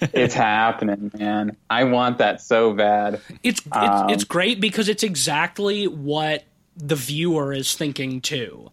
it's 0.00 0.34
happening, 0.52 1.10
man. 1.18 1.56
I 1.68 1.84
want 1.84 2.18
that 2.18 2.40
so 2.40 2.72
bad. 2.72 3.20
it's 3.42 3.60
it's, 3.60 3.68
Um, 3.72 4.10
it's 4.10 4.24
great 4.24 4.60
because 4.60 4.88
it's 4.88 5.02
exactly 5.02 5.86
what 5.86 6.44
the 6.76 6.96
viewer 6.96 7.52
is 7.52 7.74
thinking 7.74 8.20
too. 8.20 8.70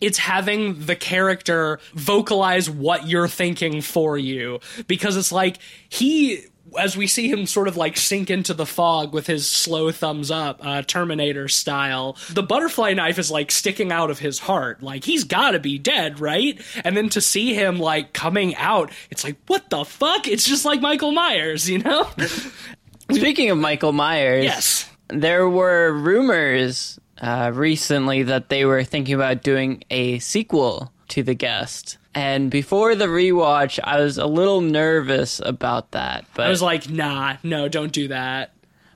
It's 0.00 0.18
having 0.18 0.86
the 0.86 0.96
character 0.96 1.78
vocalize 1.94 2.68
what 2.68 3.06
you're 3.06 3.28
thinking 3.28 3.80
for 3.82 4.18
you 4.18 4.58
because 4.88 5.16
it's 5.16 5.30
like 5.30 5.58
he 5.88 6.46
as 6.78 6.96
we 6.96 7.06
see 7.06 7.28
him 7.28 7.46
sort 7.46 7.68
of 7.68 7.76
like 7.76 7.96
sink 7.96 8.30
into 8.30 8.54
the 8.54 8.66
fog 8.66 9.12
with 9.12 9.26
his 9.26 9.48
slow 9.48 9.90
thumbs 9.90 10.30
up, 10.30 10.64
uh, 10.64 10.82
Terminator 10.82 11.48
style, 11.48 12.16
the 12.30 12.42
butterfly 12.42 12.94
knife 12.94 13.18
is 13.18 13.30
like 13.30 13.50
sticking 13.50 13.92
out 13.92 14.10
of 14.10 14.18
his 14.18 14.38
heart. 14.38 14.82
Like 14.82 15.04
he's 15.04 15.24
gotta 15.24 15.58
be 15.58 15.78
dead, 15.78 16.20
right? 16.20 16.60
And 16.84 16.96
then 16.96 17.08
to 17.10 17.20
see 17.20 17.54
him 17.54 17.78
like 17.78 18.12
coming 18.12 18.54
out, 18.56 18.90
it's 19.10 19.24
like, 19.24 19.36
what 19.46 19.70
the 19.70 19.84
fuck? 19.84 20.28
It's 20.28 20.46
just 20.46 20.64
like 20.64 20.80
Michael 20.80 21.12
Myers, 21.12 21.68
you 21.68 21.78
know? 21.78 22.08
Speaking 23.10 23.50
of 23.50 23.58
Michael 23.58 23.92
Myers, 23.92 24.44
yes. 24.44 24.90
there 25.08 25.48
were 25.48 25.92
rumors 25.92 26.98
uh, 27.20 27.50
recently 27.54 28.24
that 28.24 28.48
they 28.48 28.64
were 28.64 28.84
thinking 28.84 29.14
about 29.14 29.42
doing 29.42 29.84
a 29.90 30.18
sequel 30.18 30.91
to 31.12 31.22
The 31.22 31.34
Guest. 31.34 31.98
And 32.14 32.50
before 32.50 32.94
the 32.94 33.06
rewatch, 33.06 33.78
I 33.82 34.00
was 34.00 34.18
a 34.18 34.26
little 34.26 34.60
nervous 34.60 35.40
about 35.44 35.92
that. 35.92 36.24
But 36.34 36.46
I 36.46 36.50
was 36.50 36.62
like, 36.62 36.88
nah, 36.88 37.36
no, 37.42 37.68
don't 37.68 37.92
do 37.92 38.08
that. 38.08 38.52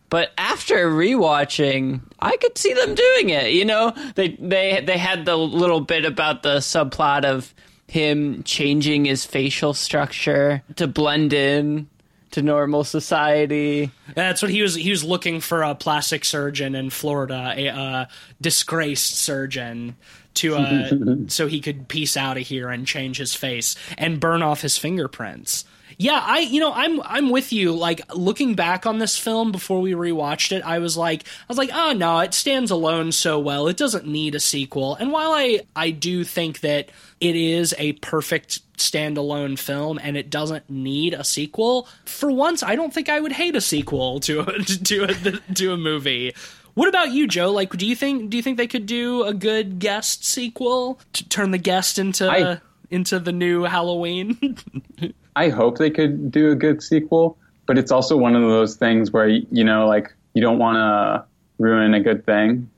But 0.08 0.32
after 0.38 0.90
rewatching, 0.90 2.00
I 2.20 2.36
could 2.36 2.56
see 2.56 2.72
them 2.72 2.94
doing 2.94 3.30
it. 3.30 3.52
You 3.52 3.64
know, 3.64 3.92
they 4.14 4.28
they 4.40 4.82
they 4.86 4.98
had 4.98 5.24
the 5.24 5.36
little 5.36 5.80
bit 5.80 6.04
about 6.04 6.42
the 6.42 6.58
subplot 6.58 7.24
of 7.24 7.52
him 7.88 8.42
changing 8.44 9.04
his 9.04 9.24
facial 9.24 9.74
structure 9.74 10.62
to 10.76 10.86
blend 10.86 11.32
in 11.32 11.88
to 12.32 12.42
normal 12.42 12.84
society. 12.84 13.90
That's 14.14 14.42
what 14.42 14.50
he 14.50 14.62
was. 14.62 14.74
He 14.74 14.90
was 14.90 15.02
looking 15.02 15.40
for 15.40 15.62
a 15.62 15.74
plastic 15.74 16.24
surgeon 16.24 16.74
in 16.74 16.90
Florida, 16.90 17.54
a 17.56 17.68
uh, 17.68 18.04
disgraced 18.40 19.16
surgeon, 19.16 19.96
to 20.36 20.56
uh, 20.56 20.90
so 21.28 21.46
he 21.46 21.60
could 21.60 21.88
piece 21.88 22.16
out 22.16 22.36
of 22.36 22.46
here 22.46 22.68
and 22.68 22.86
change 22.86 23.18
his 23.18 23.34
face 23.34 23.76
and 23.98 24.20
burn 24.20 24.42
off 24.42 24.62
his 24.62 24.78
fingerprints. 24.78 25.64
Yeah, 25.98 26.20
I 26.22 26.40
you 26.40 26.60
know 26.60 26.72
I'm 26.72 27.00
I'm 27.02 27.30
with 27.30 27.52
you. 27.52 27.72
Like 27.72 28.02
looking 28.14 28.54
back 28.54 28.84
on 28.84 28.98
this 28.98 29.16
film 29.16 29.50
before 29.50 29.80
we 29.80 29.92
rewatched 29.92 30.52
it, 30.52 30.62
I 30.62 30.78
was 30.78 30.96
like 30.96 31.22
I 31.22 31.44
was 31.48 31.58
like, 31.58 31.70
oh 31.72 31.92
no, 31.92 32.18
it 32.20 32.34
stands 32.34 32.70
alone 32.70 33.12
so 33.12 33.38
well. 33.38 33.66
It 33.66 33.76
doesn't 33.76 34.06
need 34.06 34.34
a 34.34 34.40
sequel. 34.40 34.94
And 34.96 35.10
while 35.10 35.32
I 35.32 35.60
I 35.74 35.90
do 35.90 36.22
think 36.24 36.60
that 36.60 36.90
it 37.20 37.34
is 37.34 37.74
a 37.78 37.92
perfect 37.94 38.60
standalone 38.76 39.58
film 39.58 39.98
and 40.02 40.18
it 40.18 40.28
doesn't 40.28 40.68
need 40.68 41.14
a 41.14 41.24
sequel, 41.24 41.88
for 42.04 42.30
once 42.30 42.62
I 42.62 42.76
don't 42.76 42.92
think 42.92 43.08
I 43.08 43.20
would 43.20 43.32
hate 43.32 43.56
a 43.56 43.60
sequel 43.62 44.20
to 44.20 44.40
a, 44.40 44.44
to 44.62 45.04
a, 45.04 45.54
to 45.54 45.72
a 45.72 45.76
movie. 45.78 46.34
What 46.76 46.90
about 46.90 47.10
you, 47.10 47.26
Joe? 47.26 47.52
Like, 47.52 47.74
do 47.74 47.86
you 47.86 47.96
think 47.96 48.28
do 48.28 48.36
you 48.36 48.42
think 48.42 48.58
they 48.58 48.66
could 48.66 48.84
do 48.84 49.24
a 49.24 49.32
good 49.32 49.78
guest 49.78 50.26
sequel 50.26 51.00
to 51.14 51.26
turn 51.26 51.50
the 51.50 51.58
guest 51.58 51.98
into 51.98 52.30
I- 52.30 52.60
into 52.90 53.18
the 53.18 53.32
new 53.32 53.62
Halloween? 53.62 54.58
I 55.36 55.48
hope 55.48 55.78
they 55.78 55.88
could 55.88 56.30
do 56.30 56.50
a 56.50 56.54
good 56.54 56.82
sequel, 56.82 57.38
but 57.66 57.78
it's 57.78 57.90
also 57.90 58.18
one 58.18 58.36
of 58.36 58.42
those 58.42 58.76
things 58.76 59.10
where 59.10 59.26
you 59.26 59.64
know, 59.64 59.86
like 59.86 60.14
you 60.34 60.42
don't 60.42 60.58
want 60.58 60.76
to 60.76 61.24
ruin 61.58 61.94
a 61.94 62.00
good 62.00 62.26
thing. 62.26 62.68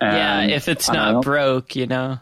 yeah, 0.00 0.44
if 0.44 0.66
it's 0.66 0.86
don't 0.86 1.12
know. 1.12 1.20
broke, 1.20 1.76
you 1.76 1.86
know. 1.86 2.20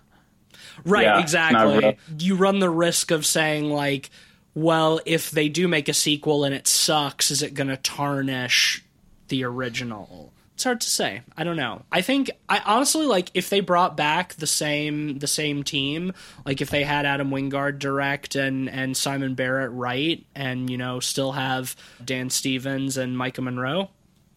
Right, 0.84 1.04
Yeah, 1.04 1.20
exactly. 1.20 1.98
You 2.18 2.34
run 2.34 2.58
the 2.58 2.68
risk 2.68 3.12
of 3.12 3.24
saying 3.24 3.70
like, 3.70 4.10
well, 4.54 5.00
if 5.06 5.30
they 5.30 5.48
do 5.48 5.68
make 5.68 5.88
a 5.88 5.94
sequel 5.94 6.42
and 6.42 6.52
it 6.52 6.66
sucks, 6.66 7.30
is 7.30 7.42
it 7.42 7.54
going 7.54 7.68
to 7.68 7.76
tarnish 7.76 8.84
the 9.28 9.44
original? 9.44 10.32
It's 10.56 10.64
hard 10.64 10.80
to 10.80 10.88
say. 10.88 11.20
I 11.36 11.44
don't 11.44 11.58
know. 11.58 11.82
I 11.92 12.00
think 12.00 12.30
I 12.48 12.60
honestly 12.64 13.04
like 13.04 13.30
if 13.34 13.50
they 13.50 13.60
brought 13.60 13.94
back 13.94 14.32
the 14.36 14.46
same 14.46 15.18
the 15.18 15.26
same 15.26 15.62
team, 15.62 16.14
like 16.46 16.62
if 16.62 16.70
they 16.70 16.82
had 16.82 17.04
Adam 17.04 17.28
Wingard 17.30 17.78
direct 17.78 18.36
and 18.36 18.70
and 18.70 18.96
Simon 18.96 19.34
Barrett 19.34 19.70
write 19.72 20.24
and 20.34 20.70
you 20.70 20.78
know 20.78 20.98
still 20.98 21.32
have 21.32 21.76
Dan 22.02 22.30
Stevens 22.30 22.96
and 22.96 23.18
Maika 23.18 23.40
Monroe, 23.44 23.90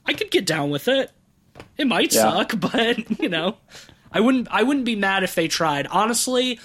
I 0.06 0.12
could 0.14 0.30
get 0.30 0.46
down 0.46 0.70
with 0.72 0.90
it. 0.90 1.10
It 1.78 1.88
might 1.88 2.14
Yeah. 2.14 2.32
suck, 2.34 2.54
but 2.60 3.22
you 3.22 3.30
know, 3.30 3.56
I 4.12 4.20
wouldn't 4.20 4.50
I 4.52 4.64
wouldn't 4.64 4.86
be 4.86 4.98
mad 4.98 5.24
if 5.24 5.36
they 5.36 5.48
tried. 5.48 5.88
Honestly, 5.88 6.60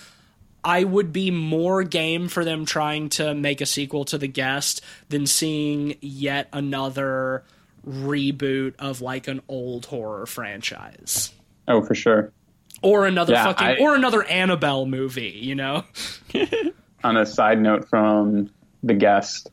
I 0.65 0.83
would 0.83 1.13
be 1.13 1.31
more 1.31 1.85
game 1.85 2.27
for 2.27 2.45
them 2.45 2.65
trying 2.67 3.09
to 3.11 3.35
make 3.35 3.61
a 3.61 3.67
sequel 3.67 4.05
to 4.07 4.19
The 4.19 4.27
Guest 4.27 4.81
than 5.11 5.27
seeing 5.29 5.95
yet 6.01 6.49
another 6.53 7.45
reboot 7.87 8.75
of 8.79 9.01
like 9.01 9.29
an 9.29 9.41
old 9.49 9.87
horror 9.87 10.27
franchise. 10.27 11.33
Oh, 11.69 11.83
for 11.83 11.95
sure. 11.95 12.33
Or 12.83 13.07
another 13.07 13.33
Yeah, 13.35 13.45
fucking 13.45 13.67
I- 13.67 13.77
or 13.79 13.95
another 13.95 14.23
Annabelle 14.25 14.87
movie, 14.87 15.39
you 15.41 15.55
know? 15.55 15.85
on 17.05 17.17
a 17.17 17.25
side 17.27 17.61
note 17.61 17.89
from 17.89 18.51
the 18.83 18.95
guest, 18.95 19.51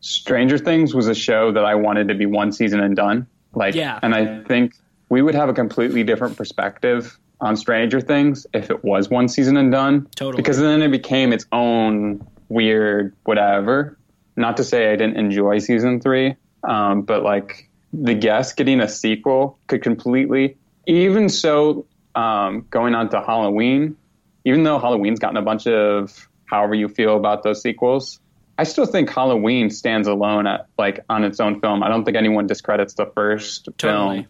Stranger 0.00 0.58
Things 0.58 0.94
was 0.94 1.08
a 1.08 1.14
show 1.14 1.52
that 1.52 1.64
I 1.64 1.74
wanted 1.76 2.08
to 2.08 2.14
be 2.14 2.26
one 2.26 2.52
season 2.52 2.80
and 2.80 2.94
done. 2.94 3.26
Like, 3.54 3.74
Yeah. 3.74 3.98
and 4.02 4.14
I 4.14 4.42
think 4.44 4.74
we 5.08 5.22
would 5.22 5.34
have 5.34 5.48
a 5.48 5.54
completely 5.54 6.04
different 6.04 6.36
perspective 6.36 7.18
on 7.40 7.56
Stranger 7.56 8.00
Things 8.00 8.46
if 8.52 8.70
it 8.70 8.84
was 8.84 9.08
one 9.08 9.28
season 9.28 9.56
and 9.56 9.70
done. 9.72 10.08
Totally. 10.14 10.36
Because 10.42 10.58
then 10.58 10.82
it 10.82 10.90
became 10.90 11.32
its 11.32 11.46
own 11.52 12.26
weird 12.48 13.14
whatever. 13.24 13.96
Not 14.36 14.58
to 14.58 14.64
say 14.64 14.92
I 14.92 14.96
didn't 14.96 15.16
enjoy 15.16 15.58
season 15.58 16.00
three, 16.00 16.36
um, 16.62 17.02
but 17.02 17.22
like 17.22 17.65
the 18.02 18.14
guest 18.14 18.56
getting 18.56 18.80
a 18.80 18.88
sequel 18.88 19.58
could 19.66 19.82
completely, 19.82 20.56
even 20.86 21.28
so, 21.28 21.86
um, 22.14 22.66
going 22.70 22.94
on 22.94 23.08
to 23.10 23.20
Halloween, 23.20 23.96
even 24.44 24.62
though 24.62 24.78
Halloween's 24.78 25.18
gotten 25.18 25.36
a 25.36 25.42
bunch 25.42 25.66
of 25.66 26.28
however 26.46 26.74
you 26.74 26.88
feel 26.88 27.16
about 27.16 27.42
those 27.42 27.60
sequels, 27.60 28.20
I 28.58 28.64
still 28.64 28.86
think 28.86 29.10
Halloween 29.10 29.70
stands 29.70 30.08
alone 30.08 30.46
at 30.46 30.66
like 30.78 31.00
on 31.08 31.24
its 31.24 31.40
own 31.40 31.60
film. 31.60 31.82
I 31.82 31.88
don't 31.88 32.04
think 32.04 32.16
anyone 32.16 32.46
discredits 32.46 32.94
the 32.94 33.06
first 33.06 33.68
Totally. 33.76 34.22
film. 34.22 34.28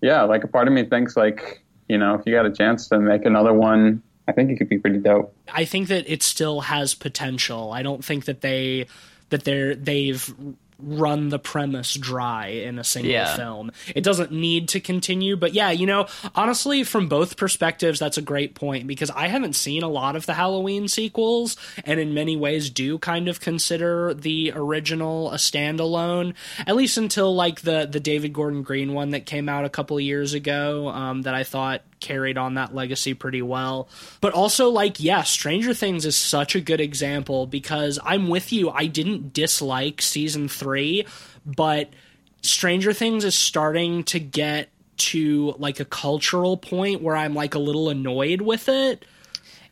Yeah, 0.00 0.22
like 0.22 0.44
a 0.44 0.48
part 0.48 0.68
of 0.68 0.74
me 0.74 0.84
thinks 0.84 1.16
like, 1.16 1.64
you 1.88 1.98
know, 1.98 2.14
if 2.14 2.22
you 2.26 2.32
got 2.32 2.46
a 2.46 2.52
chance 2.52 2.88
to 2.88 2.98
make 2.98 3.24
another 3.24 3.52
one, 3.52 4.02
I 4.26 4.32
think 4.32 4.50
it 4.50 4.56
could 4.56 4.68
be 4.68 4.78
pretty 4.78 4.98
dope. 4.98 5.34
I 5.52 5.64
think 5.64 5.88
that 5.88 6.10
it 6.10 6.22
still 6.22 6.62
has 6.62 6.94
potential. 6.94 7.72
I 7.72 7.82
don't 7.82 8.04
think 8.04 8.26
that 8.26 8.40
they 8.40 8.86
that 9.30 9.44
they're 9.44 9.74
they've 9.74 10.34
run 10.80 11.28
the 11.28 11.38
premise 11.40 11.94
dry 11.94 12.46
in 12.48 12.78
a 12.78 12.84
single 12.84 13.10
Yeah. 13.12 13.34
film. 13.34 13.72
It 13.94 14.04
doesn't 14.04 14.30
need 14.30 14.68
to 14.68 14.80
continue, 14.80 15.36
but 15.36 15.52
yeah, 15.52 15.70
you 15.72 15.86
know, 15.86 16.06
honestly 16.36 16.84
from 16.84 17.08
both 17.08 17.36
perspectives 17.36 17.98
that's 17.98 18.16
a 18.16 18.22
great 18.22 18.54
point 18.54 18.86
because 18.86 19.10
I 19.10 19.26
haven't 19.28 19.54
seen 19.54 19.82
a 19.82 19.88
lot 19.88 20.14
of 20.14 20.26
the 20.26 20.34
Halloween 20.34 20.86
sequels 20.86 21.56
and 21.84 21.98
in 21.98 22.14
many 22.14 22.36
ways 22.36 22.70
do 22.70 22.98
kind 22.98 23.26
of 23.28 23.40
consider 23.40 24.14
the 24.14 24.52
original 24.54 25.32
a 25.32 25.36
standalone 25.36 26.34
at 26.66 26.76
least 26.76 26.96
until 26.96 27.34
like 27.34 27.62
the 27.62 27.88
the 27.90 28.00
David 28.00 28.32
Gordon 28.32 28.62
Green 28.62 28.94
one 28.94 29.10
that 29.10 29.26
came 29.26 29.48
out 29.48 29.64
a 29.64 29.68
couple 29.68 29.96
of 29.96 30.02
years 30.02 30.32
ago 30.34 30.88
um, 30.88 31.22
that 31.22 31.34
I 31.34 31.42
thought 31.44 31.82
carried 32.00 32.38
on 32.38 32.54
that 32.54 32.74
legacy 32.74 33.14
pretty 33.14 33.42
well. 33.42 33.88
But 34.20 34.32
also, 34.32 34.68
like, 34.70 35.00
yeah, 35.00 35.22
Stranger 35.22 35.74
Things 35.74 36.04
is 36.06 36.16
such 36.16 36.54
a 36.54 36.60
good 36.60 36.80
example 36.80 37.46
because 37.46 37.98
I'm 38.04 38.28
with 38.28 38.52
you. 38.52 38.70
I 38.70 38.86
didn't 38.86 39.32
dislike 39.32 40.02
season 40.02 40.48
three, 40.48 41.06
but 41.44 41.90
Stranger 42.42 42.92
Things 42.92 43.24
is 43.24 43.34
starting 43.34 44.04
to 44.04 44.20
get 44.20 44.68
to 44.98 45.54
like 45.58 45.80
a 45.80 45.84
cultural 45.84 46.56
point 46.56 47.02
where 47.02 47.16
I'm 47.16 47.34
like 47.34 47.54
a 47.54 47.58
little 47.58 47.88
annoyed 47.88 48.40
with 48.40 48.68
it. 48.68 49.04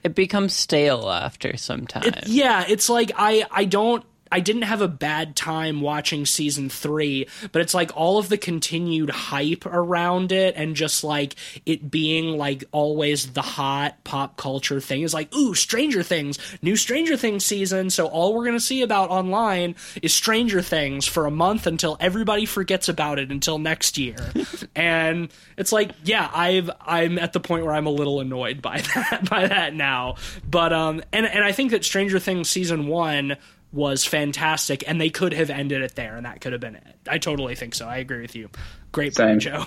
It 0.02 0.14
becomes 0.14 0.54
stale 0.54 1.10
after 1.10 1.56
some 1.56 1.86
time. 1.86 2.04
It, 2.04 2.28
yeah, 2.28 2.64
it's 2.68 2.88
like 2.88 3.10
I 3.16 3.44
I 3.50 3.64
don't 3.64 4.04
I 4.30 4.40
didn't 4.40 4.62
have 4.62 4.80
a 4.80 4.88
bad 4.88 5.36
time 5.36 5.80
watching 5.80 6.26
season 6.26 6.68
three, 6.68 7.28
but 7.52 7.62
it's 7.62 7.74
like 7.74 7.96
all 7.96 8.18
of 8.18 8.28
the 8.28 8.38
continued 8.38 9.10
hype 9.10 9.64
around 9.66 10.32
it 10.32 10.54
and 10.56 10.74
just 10.74 11.04
like 11.04 11.34
it 11.64 11.90
being 11.90 12.36
like 12.36 12.64
always 12.72 13.32
the 13.32 13.42
hot 13.42 14.02
pop 14.04 14.36
culture 14.36 14.80
thing 14.80 15.02
is 15.02 15.14
like, 15.14 15.34
ooh, 15.34 15.54
Stranger 15.54 16.02
Things, 16.02 16.38
new 16.62 16.76
Stranger 16.76 17.16
Things 17.16 17.44
season. 17.44 17.90
So 17.90 18.06
all 18.06 18.34
we're 18.34 18.44
gonna 18.44 18.60
see 18.60 18.82
about 18.82 19.10
online 19.10 19.76
is 20.02 20.12
Stranger 20.12 20.62
Things 20.62 21.06
for 21.06 21.26
a 21.26 21.30
month 21.30 21.66
until 21.66 21.96
everybody 22.00 22.46
forgets 22.46 22.88
about 22.88 23.18
it 23.18 23.30
until 23.30 23.58
next 23.58 23.98
year. 23.98 24.16
and 24.76 25.28
it's 25.56 25.72
like, 25.72 25.92
yeah, 26.04 26.30
I've 26.32 26.70
I'm 26.80 27.18
at 27.18 27.32
the 27.32 27.40
point 27.40 27.64
where 27.64 27.74
I'm 27.74 27.86
a 27.86 27.90
little 27.90 28.20
annoyed 28.20 28.60
by 28.62 28.80
that 28.94 29.28
by 29.30 29.46
that 29.46 29.74
now. 29.74 30.16
But 30.48 30.72
um 30.72 31.02
and 31.12 31.26
and 31.26 31.44
I 31.44 31.52
think 31.52 31.70
that 31.70 31.84
Stranger 31.84 32.18
Things 32.18 32.48
season 32.48 32.86
one 32.88 33.36
was 33.76 34.04
fantastic 34.04 34.82
and 34.88 35.00
they 35.00 35.10
could 35.10 35.34
have 35.34 35.50
ended 35.50 35.82
it 35.82 35.94
there 35.94 36.16
and 36.16 36.24
that 36.24 36.40
could 36.40 36.52
have 36.52 36.60
been 36.60 36.74
it. 36.74 36.96
I 37.08 37.18
totally 37.18 37.54
think 37.54 37.74
so. 37.74 37.86
I 37.86 37.98
agree 37.98 38.22
with 38.22 38.34
you. 38.34 38.48
Great 38.90 39.14
Same. 39.14 39.28
point, 39.28 39.42
Joe. 39.42 39.64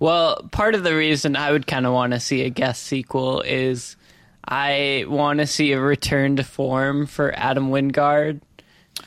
Well, 0.00 0.48
part 0.50 0.74
of 0.74 0.82
the 0.82 0.94
reason 0.94 1.36
I 1.36 1.52
would 1.52 1.68
kind 1.68 1.86
of 1.86 1.92
want 1.92 2.12
to 2.14 2.20
see 2.20 2.42
a 2.42 2.50
guest 2.50 2.82
sequel 2.82 3.42
is 3.42 3.96
I 4.46 5.04
want 5.06 5.38
to 5.38 5.46
see 5.46 5.70
a 5.72 5.80
return 5.80 6.36
to 6.36 6.44
form 6.44 7.06
for 7.06 7.32
Adam 7.34 7.70
Wingard. 7.70 8.40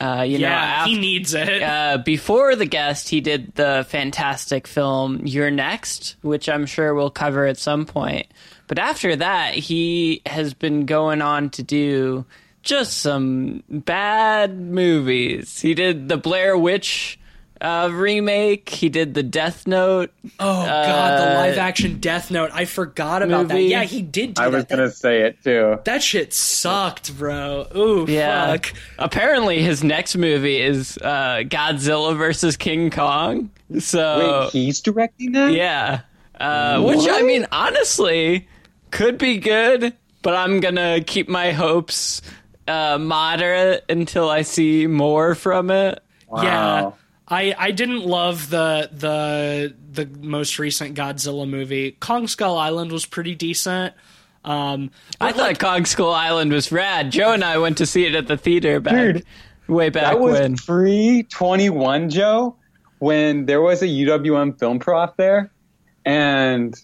Uh, 0.00 0.24
you 0.26 0.38
know, 0.38 0.48
after, 0.48 0.90
he 0.90 0.98
needs 0.98 1.34
it. 1.34 1.62
uh, 1.62 1.98
before 2.04 2.56
the 2.56 2.66
guest, 2.66 3.08
he 3.08 3.20
did 3.20 3.54
the 3.54 3.86
fantastic 3.88 4.66
film 4.66 5.26
You're 5.26 5.50
Next, 5.50 6.16
which 6.22 6.48
I'm 6.48 6.66
sure 6.66 6.94
we'll 6.94 7.10
cover 7.10 7.46
at 7.46 7.58
some 7.58 7.84
point. 7.84 8.26
But 8.66 8.78
after 8.78 9.14
that, 9.16 9.54
he 9.54 10.22
has 10.24 10.54
been 10.54 10.86
going 10.86 11.20
on 11.20 11.50
to 11.50 11.62
do 11.62 12.24
just 12.62 12.98
some 12.98 13.62
bad 13.68 14.58
movies. 14.60 15.60
He 15.60 15.74
did 15.74 16.08
the 16.08 16.16
Blair 16.16 16.56
Witch 16.56 17.18
uh, 17.60 17.88
remake. 17.92 18.68
He 18.68 18.88
did 18.88 19.14
the 19.14 19.22
Death 19.22 19.66
Note. 19.66 20.12
oh 20.38 20.66
god, 20.66 21.18
the 21.18 21.30
uh, 21.32 21.34
live 21.34 21.58
action 21.58 21.98
Death 21.98 22.30
Note. 22.30 22.50
I 22.52 22.64
forgot 22.66 23.22
about 23.22 23.48
that. 23.48 23.60
Yeah, 23.62 23.82
he 23.84 24.02
did 24.02 24.34
do 24.34 24.42
that. 24.42 24.44
I 24.44 24.48
was 24.48 24.64
that. 24.66 24.76
gonna 24.76 24.90
say 24.90 25.22
it 25.22 25.42
too. 25.42 25.78
That 25.84 26.02
shit 26.02 26.32
sucked, 26.32 27.16
bro. 27.18 27.66
Ooh, 27.74 28.06
Yeah. 28.08 28.52
fuck. 28.52 28.72
Apparently, 28.98 29.60
his 29.62 29.82
next 29.82 30.16
movie 30.16 30.60
is 30.60 30.98
uh, 30.98 31.42
Godzilla 31.44 32.16
versus 32.16 32.56
King 32.56 32.90
Kong. 32.90 33.50
So 33.80 34.40
Wait, 34.44 34.50
he's 34.52 34.80
directing 34.80 35.32
that? 35.32 35.52
yeah, 35.52 36.00
uh, 36.38 36.80
which 36.82 37.06
I 37.10 37.22
mean, 37.22 37.46
honestly, 37.52 38.46
could 38.90 39.18
be 39.18 39.38
good, 39.38 39.92
but 40.22 40.34
I'm 40.34 40.60
gonna 40.60 41.00
keep 41.04 41.28
my 41.28 41.52
hopes 41.52 42.22
uh, 42.68 42.98
moderate 42.98 43.84
until 43.88 44.28
I 44.28 44.42
see 44.42 44.86
more 44.86 45.34
from 45.34 45.70
it. 45.70 46.02
Yeah. 46.34 46.92
I 47.30 47.54
I 47.58 47.70
didn't 47.72 48.04
love 48.04 48.48
the 48.50 48.88
the 48.92 49.74
the 49.92 50.06
most 50.26 50.58
recent 50.58 50.96
Godzilla 50.96 51.48
movie. 51.48 51.92
Kong 51.92 52.26
Skull 52.26 52.56
Island 52.56 52.90
was 52.92 53.04
pretty 53.06 53.34
decent. 53.34 53.94
Um, 54.44 54.90
I 55.20 55.32
thought 55.32 55.58
Kong 55.58 55.84
Skull 55.84 56.12
Island 56.12 56.52
was 56.52 56.72
rad. 56.72 57.10
Joe 57.12 57.32
and 57.32 57.44
I 57.44 57.58
went 57.58 57.78
to 57.78 57.86
see 57.86 58.06
it 58.06 58.14
at 58.14 58.28
the 58.28 58.36
theater 58.38 58.80
back 58.80 58.94
Dude, 58.94 59.24
way 59.66 59.90
back 59.90 60.04
That 60.04 60.20
was 60.20 60.38
when. 60.40 60.56
pre 60.56 61.24
21, 61.24 62.08
Joe, 62.08 62.56
when 62.98 63.44
there 63.44 63.60
was 63.60 63.82
a 63.82 63.86
UWM 63.86 64.58
film 64.58 64.78
prof 64.78 65.10
there, 65.18 65.50
and 66.06 66.74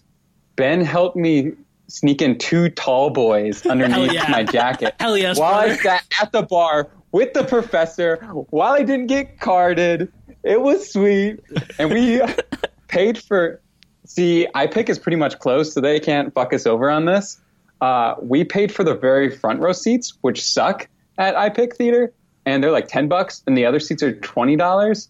Ben 0.55 0.81
helped 0.81 1.15
me 1.15 1.53
sneak 1.87 2.21
in 2.21 2.37
two 2.37 2.69
tall 2.69 3.09
boys 3.09 3.65
underneath 3.65 4.13
yeah. 4.13 4.29
my 4.29 4.43
jacket. 4.43 4.95
Hell 4.99 5.17
yes, 5.17 5.39
While 5.39 5.53
I 5.55 5.75
sat 5.75 6.03
at 6.21 6.31
the 6.31 6.43
bar 6.43 6.89
with 7.11 7.33
the 7.33 7.43
professor, 7.43 8.17
while 8.49 8.73
I 8.73 8.83
didn't 8.83 9.07
get 9.07 9.39
carded, 9.39 10.11
it 10.43 10.61
was 10.61 10.91
sweet, 10.91 11.39
and 11.79 11.91
we 11.91 12.21
paid 12.87 13.17
for. 13.17 13.61
See, 14.05 14.47
iPic 14.53 14.89
is 14.89 14.99
pretty 14.99 15.15
much 15.15 15.39
closed, 15.39 15.73
so 15.73 15.81
they 15.81 15.99
can't 15.99 16.31
fuck 16.33 16.53
us 16.53 16.67
over 16.67 16.91
on 16.91 17.05
this. 17.05 17.41
Uh, 17.81 18.13
we 18.21 18.43
paid 18.43 18.71
for 18.71 18.83
the 18.83 18.93
very 18.93 19.35
front 19.35 19.59
row 19.59 19.73
seats, 19.73 20.13
which 20.21 20.43
suck 20.43 20.87
at 21.17 21.33
iPic 21.35 21.75
Theater, 21.75 22.13
and 22.45 22.63
they're 22.63 22.71
like 22.71 22.87
ten 22.87 23.07
bucks, 23.07 23.43
and 23.47 23.57
the 23.57 23.65
other 23.65 23.79
seats 23.79 24.03
are 24.03 24.13
twenty 24.19 24.55
dollars. 24.55 25.09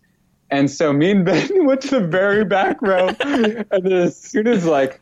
And 0.51 0.69
so 0.69 0.93
me 0.93 1.11
and 1.11 1.25
Ben 1.25 1.49
went 1.65 1.81
to 1.81 1.99
the 1.99 2.07
very 2.07 2.45
back 2.45 2.81
row, 2.81 3.09
and 3.19 3.91
as 3.91 4.17
soon 4.17 4.47
as 4.47 4.65
like 4.65 5.01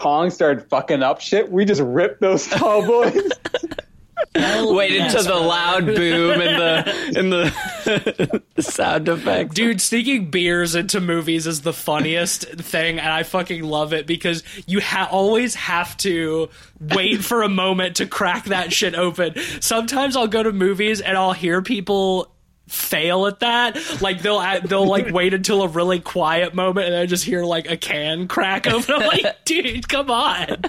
Kong 0.00 0.30
started 0.30 0.68
fucking 0.68 1.02
up 1.02 1.20
shit, 1.20 1.50
we 1.50 1.64
just 1.64 1.80
ripped 1.80 2.20
those 2.20 2.46
tall 2.46 2.84
boys. 2.84 3.30
Waited 4.34 4.96
yes, 4.98 5.14
to 5.14 5.22
the 5.28 5.34
loud 5.34 5.86
boom 5.86 6.40
and 6.40 6.60
the 6.60 7.18
and 7.18 7.32
the, 7.32 8.42
the 8.54 8.62
sound 8.62 9.08
effect. 9.08 9.54
Dude, 9.54 9.80
sneaking 9.80 10.30
beers 10.30 10.74
into 10.74 11.00
movies 11.00 11.46
is 11.46 11.62
the 11.62 11.72
funniest 11.72 12.44
thing, 12.44 12.98
and 13.00 13.08
I 13.08 13.24
fucking 13.24 13.64
love 13.64 13.92
it 13.92 14.06
because 14.06 14.44
you 14.66 14.80
ha- 14.80 15.08
always 15.10 15.54
have 15.56 15.96
to 15.98 16.48
wait 16.80 17.24
for 17.24 17.42
a 17.42 17.48
moment 17.48 17.96
to 17.96 18.06
crack 18.06 18.44
that 18.46 18.72
shit 18.72 18.94
open. 18.94 19.34
Sometimes 19.60 20.16
I'll 20.16 20.28
go 20.28 20.42
to 20.42 20.52
movies 20.52 21.00
and 21.00 21.16
I'll 21.16 21.32
hear 21.32 21.60
people 21.60 22.30
fail 22.70 23.26
at 23.26 23.40
that. 23.40 24.00
Like 24.00 24.22
they'll 24.22 24.40
they'll 24.62 24.86
like 24.86 25.10
wait 25.12 25.34
until 25.34 25.62
a 25.62 25.68
really 25.68 26.00
quiet 26.00 26.54
moment 26.54 26.86
and 26.86 26.96
I 26.96 27.06
just 27.06 27.24
hear 27.24 27.44
like 27.44 27.70
a 27.70 27.76
can 27.76 28.28
crack 28.28 28.66
open. 28.66 28.94
I'm 28.94 29.06
like, 29.06 29.24
dude, 29.44 29.88
come 29.88 30.10
on. 30.10 30.62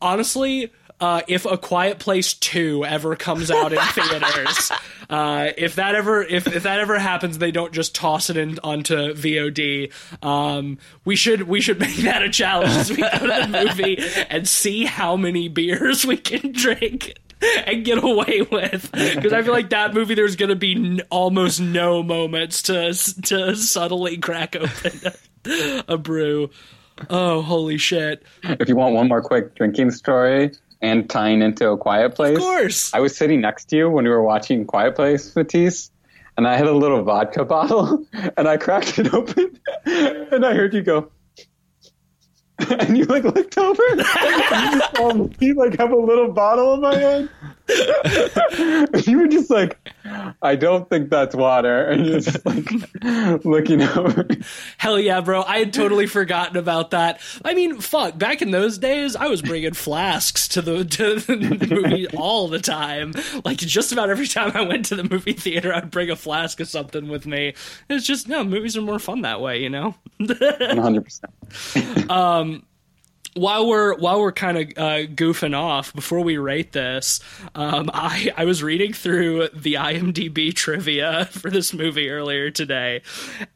Honestly, 0.00 0.72
uh, 1.02 1.20
if 1.26 1.44
A 1.46 1.58
Quiet 1.58 1.98
Place 1.98 2.32
Two 2.34 2.84
ever 2.84 3.16
comes 3.16 3.50
out 3.50 3.72
in 3.72 3.78
theaters, 3.92 4.70
uh, 5.10 5.50
if 5.58 5.74
that 5.74 5.96
ever 5.96 6.22
if, 6.22 6.46
if 6.46 6.62
that 6.62 6.78
ever 6.78 6.96
happens, 6.98 7.38
they 7.38 7.50
don't 7.50 7.72
just 7.72 7.94
toss 7.94 8.30
it 8.30 8.36
in 8.36 8.60
onto 8.62 9.12
VOD. 9.12 9.92
Um, 10.24 10.78
we 11.04 11.16
should 11.16 11.42
we 11.42 11.60
should 11.60 11.80
make 11.80 11.96
that 11.98 12.22
a 12.22 12.30
challenge 12.30 12.70
as 12.70 12.90
we 12.90 12.98
go 12.98 13.10
to 13.10 13.48
the 13.50 13.64
movie 13.64 13.98
and 14.30 14.48
see 14.48 14.84
how 14.84 15.16
many 15.16 15.48
beers 15.48 16.06
we 16.06 16.16
can 16.16 16.52
drink. 16.52 17.14
And 17.66 17.84
get 17.84 18.02
away 18.02 18.42
with 18.50 18.90
because 19.14 19.32
I 19.32 19.42
feel 19.42 19.52
like 19.52 19.70
that 19.70 19.94
movie. 19.94 20.14
There's 20.14 20.36
going 20.36 20.50
to 20.50 20.56
be 20.56 20.74
n- 20.74 21.00
almost 21.10 21.60
no 21.60 22.02
moments 22.02 22.62
to 22.62 22.92
to 23.22 23.56
subtly 23.56 24.16
crack 24.18 24.54
open 24.56 25.12
a 25.88 25.98
brew. 25.98 26.50
Oh, 27.10 27.42
holy 27.42 27.78
shit! 27.78 28.22
if 28.44 28.68
you 28.68 28.76
want 28.76 28.94
one 28.94 29.08
more 29.08 29.22
quick 29.22 29.54
drinking 29.54 29.90
story 29.92 30.52
and 30.82 31.08
tying 31.08 31.42
into 31.42 31.68
a 31.68 31.76
quiet 31.78 32.14
place, 32.14 32.36
Of 32.36 32.42
course. 32.42 32.92
I 32.94 33.00
was 33.00 33.16
sitting 33.16 33.40
next 33.40 33.66
to 33.70 33.76
you 33.76 33.90
when 33.90 34.04
we 34.04 34.10
were 34.10 34.22
watching 34.22 34.64
Quiet 34.66 34.94
Place, 34.94 35.34
Matisse, 35.34 35.90
and 36.36 36.46
I 36.46 36.56
had 36.56 36.66
a 36.66 36.72
little 36.72 37.02
vodka 37.02 37.44
bottle, 37.44 38.04
and 38.36 38.46
I 38.48 38.56
cracked 38.56 38.98
it 38.98 39.12
open, 39.14 39.58
and 39.86 40.44
I 40.44 40.54
heard 40.54 40.74
you 40.74 40.82
go, 40.82 41.10
and 42.80 42.96
you 42.96 43.04
like 43.04 43.24
looked 43.24 43.58
over, 43.58 43.82
and 43.90 43.98
you 44.74 44.82
saw 44.94 45.12
me 45.40 45.52
like 45.52 45.78
have 45.78 45.92
a 45.92 45.96
little 45.96 46.32
bottle 46.32 46.74
in 46.74 46.80
my 46.80 46.94
hand. 46.96 47.30
you 49.06 49.18
were 49.18 49.28
just 49.28 49.50
like, 49.50 49.78
I 50.42 50.56
don't 50.56 50.88
think 50.88 51.10
that's 51.10 51.34
water, 51.34 51.84
and 51.84 52.06
you're 52.06 52.20
just 52.20 52.44
like 52.44 53.44
looking 53.44 53.82
over. 53.82 54.26
Hell 54.78 54.98
yeah, 54.98 55.20
bro. 55.20 55.42
I 55.42 55.58
had 55.58 55.72
totally 55.72 56.06
forgotten 56.06 56.56
about 56.56 56.90
that. 56.90 57.20
I 57.44 57.54
mean, 57.54 57.80
fuck, 57.80 58.18
back 58.18 58.42
in 58.42 58.50
those 58.50 58.78
days, 58.78 59.16
I 59.16 59.26
was 59.26 59.42
bringing 59.42 59.74
flasks 59.74 60.48
to 60.48 60.62
the, 60.62 60.84
to 60.84 61.20
the 61.20 61.68
movie 61.70 62.08
all 62.08 62.48
the 62.48 62.60
time. 62.60 63.14
Like, 63.44 63.58
just 63.58 63.92
about 63.92 64.10
every 64.10 64.26
time 64.26 64.52
I 64.54 64.62
went 64.62 64.86
to 64.86 64.96
the 64.96 65.04
movie 65.04 65.32
theater, 65.32 65.72
I'd 65.72 65.90
bring 65.90 66.10
a 66.10 66.16
flask 66.16 66.60
of 66.60 66.68
something 66.68 67.08
with 67.08 67.26
me. 67.26 67.54
It's 67.88 68.06
just, 68.06 68.28
no, 68.28 68.44
movies 68.44 68.76
are 68.76 68.82
more 68.82 68.98
fun 68.98 69.22
that 69.22 69.40
way, 69.40 69.62
you 69.62 69.70
know? 69.70 69.94
100. 70.18 71.04
percent 71.04 72.10
um, 72.10 72.64
while 73.34 73.66
we're 73.66 73.94
while 73.96 74.20
we're 74.20 74.32
kind 74.32 74.58
of 74.58 74.64
uh, 74.76 75.06
goofing 75.14 75.56
off 75.56 75.94
before 75.94 76.20
we 76.20 76.36
rate 76.36 76.72
this, 76.72 77.20
um, 77.54 77.90
I 77.92 78.32
I 78.36 78.44
was 78.44 78.62
reading 78.62 78.92
through 78.92 79.48
the 79.54 79.74
IMDb 79.74 80.54
trivia 80.54 81.24
for 81.30 81.50
this 81.50 81.72
movie 81.72 82.10
earlier 82.10 82.50
today, 82.50 83.02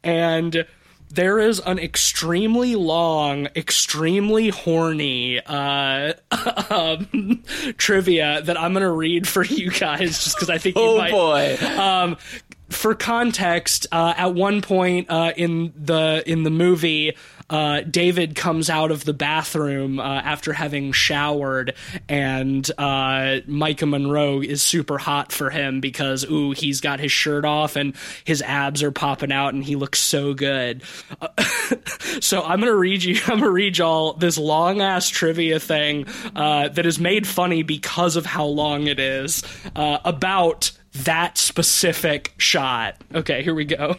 and 0.03 0.65
there 1.09 1.39
is 1.39 1.59
an 1.61 1.79
extremely 1.79 2.75
long, 2.75 3.47
extremely 3.55 4.49
horny 4.49 5.39
uh, 5.45 6.13
um, 6.69 7.43
trivia 7.77 8.41
that 8.41 8.59
I'm 8.59 8.73
gonna 8.73 8.91
read 8.91 9.27
for 9.27 9.43
you 9.45 9.71
guys 9.71 10.23
just 10.23 10.35
because 10.35 10.49
I 10.49 10.57
think 10.57 10.75
you 10.75 10.81
Oh 10.81 10.97
might 10.97 11.11
boy. 11.11 11.57
um, 11.79 12.17
for 12.69 12.93
context, 12.95 13.87
uh, 13.93 14.13
at 14.17 14.33
one 14.33 14.61
point 14.61 15.09
uh, 15.09 15.31
in 15.37 15.71
the 15.77 16.23
in 16.25 16.43
the 16.43 16.49
movie, 16.49 17.15
uh, 17.49 17.81
David 17.81 18.35
comes 18.35 18.69
out 18.69 18.91
of 18.91 19.05
the 19.05 19.13
bathroom 19.13 19.99
uh, 19.99 20.03
after 20.03 20.53
having 20.53 20.91
showered, 20.91 21.73
and 22.09 22.69
uh, 22.77 23.41
Maika 23.47 23.87
Monroe 23.87 24.41
is 24.41 24.61
super 24.61 24.97
hot 24.97 25.31
for 25.31 25.49
him 25.49 25.79
because 25.79 26.25
ooh, 26.29 26.51
he's 26.51 26.81
got 26.81 26.99
his 26.99 27.11
shirt 27.11 27.45
off 27.45 27.75
and 27.75 27.95
his 28.23 28.41
abs 28.41 28.83
are 28.83 28.91
popping 28.91 29.31
out, 29.31 29.53
and 29.53 29.63
he 29.63 29.75
looks 29.75 29.99
so 29.99 30.33
good. 30.33 30.83
So 32.21 32.43
I'm 32.43 32.59
gonna 32.59 32.75
read 32.75 33.03
you. 33.03 33.15
I'm 33.27 33.39
gonna 33.39 33.51
read 33.51 33.77
y'all 33.77 34.13
this 34.13 34.37
long 34.37 34.81
ass 34.81 35.09
trivia 35.09 35.59
thing 35.59 36.05
uh, 36.35 36.69
that 36.69 36.85
is 36.85 36.99
made 36.99 37.27
funny 37.27 37.63
because 37.63 38.15
of 38.15 38.25
how 38.25 38.45
long 38.45 38.87
it 38.87 38.99
is 38.99 39.43
uh, 39.75 39.99
about 40.03 40.71
that 41.03 41.37
specific 41.37 42.33
shot. 42.37 42.95
Okay, 43.13 43.43
here 43.43 43.53
we 43.53 43.65
go. 43.65 43.97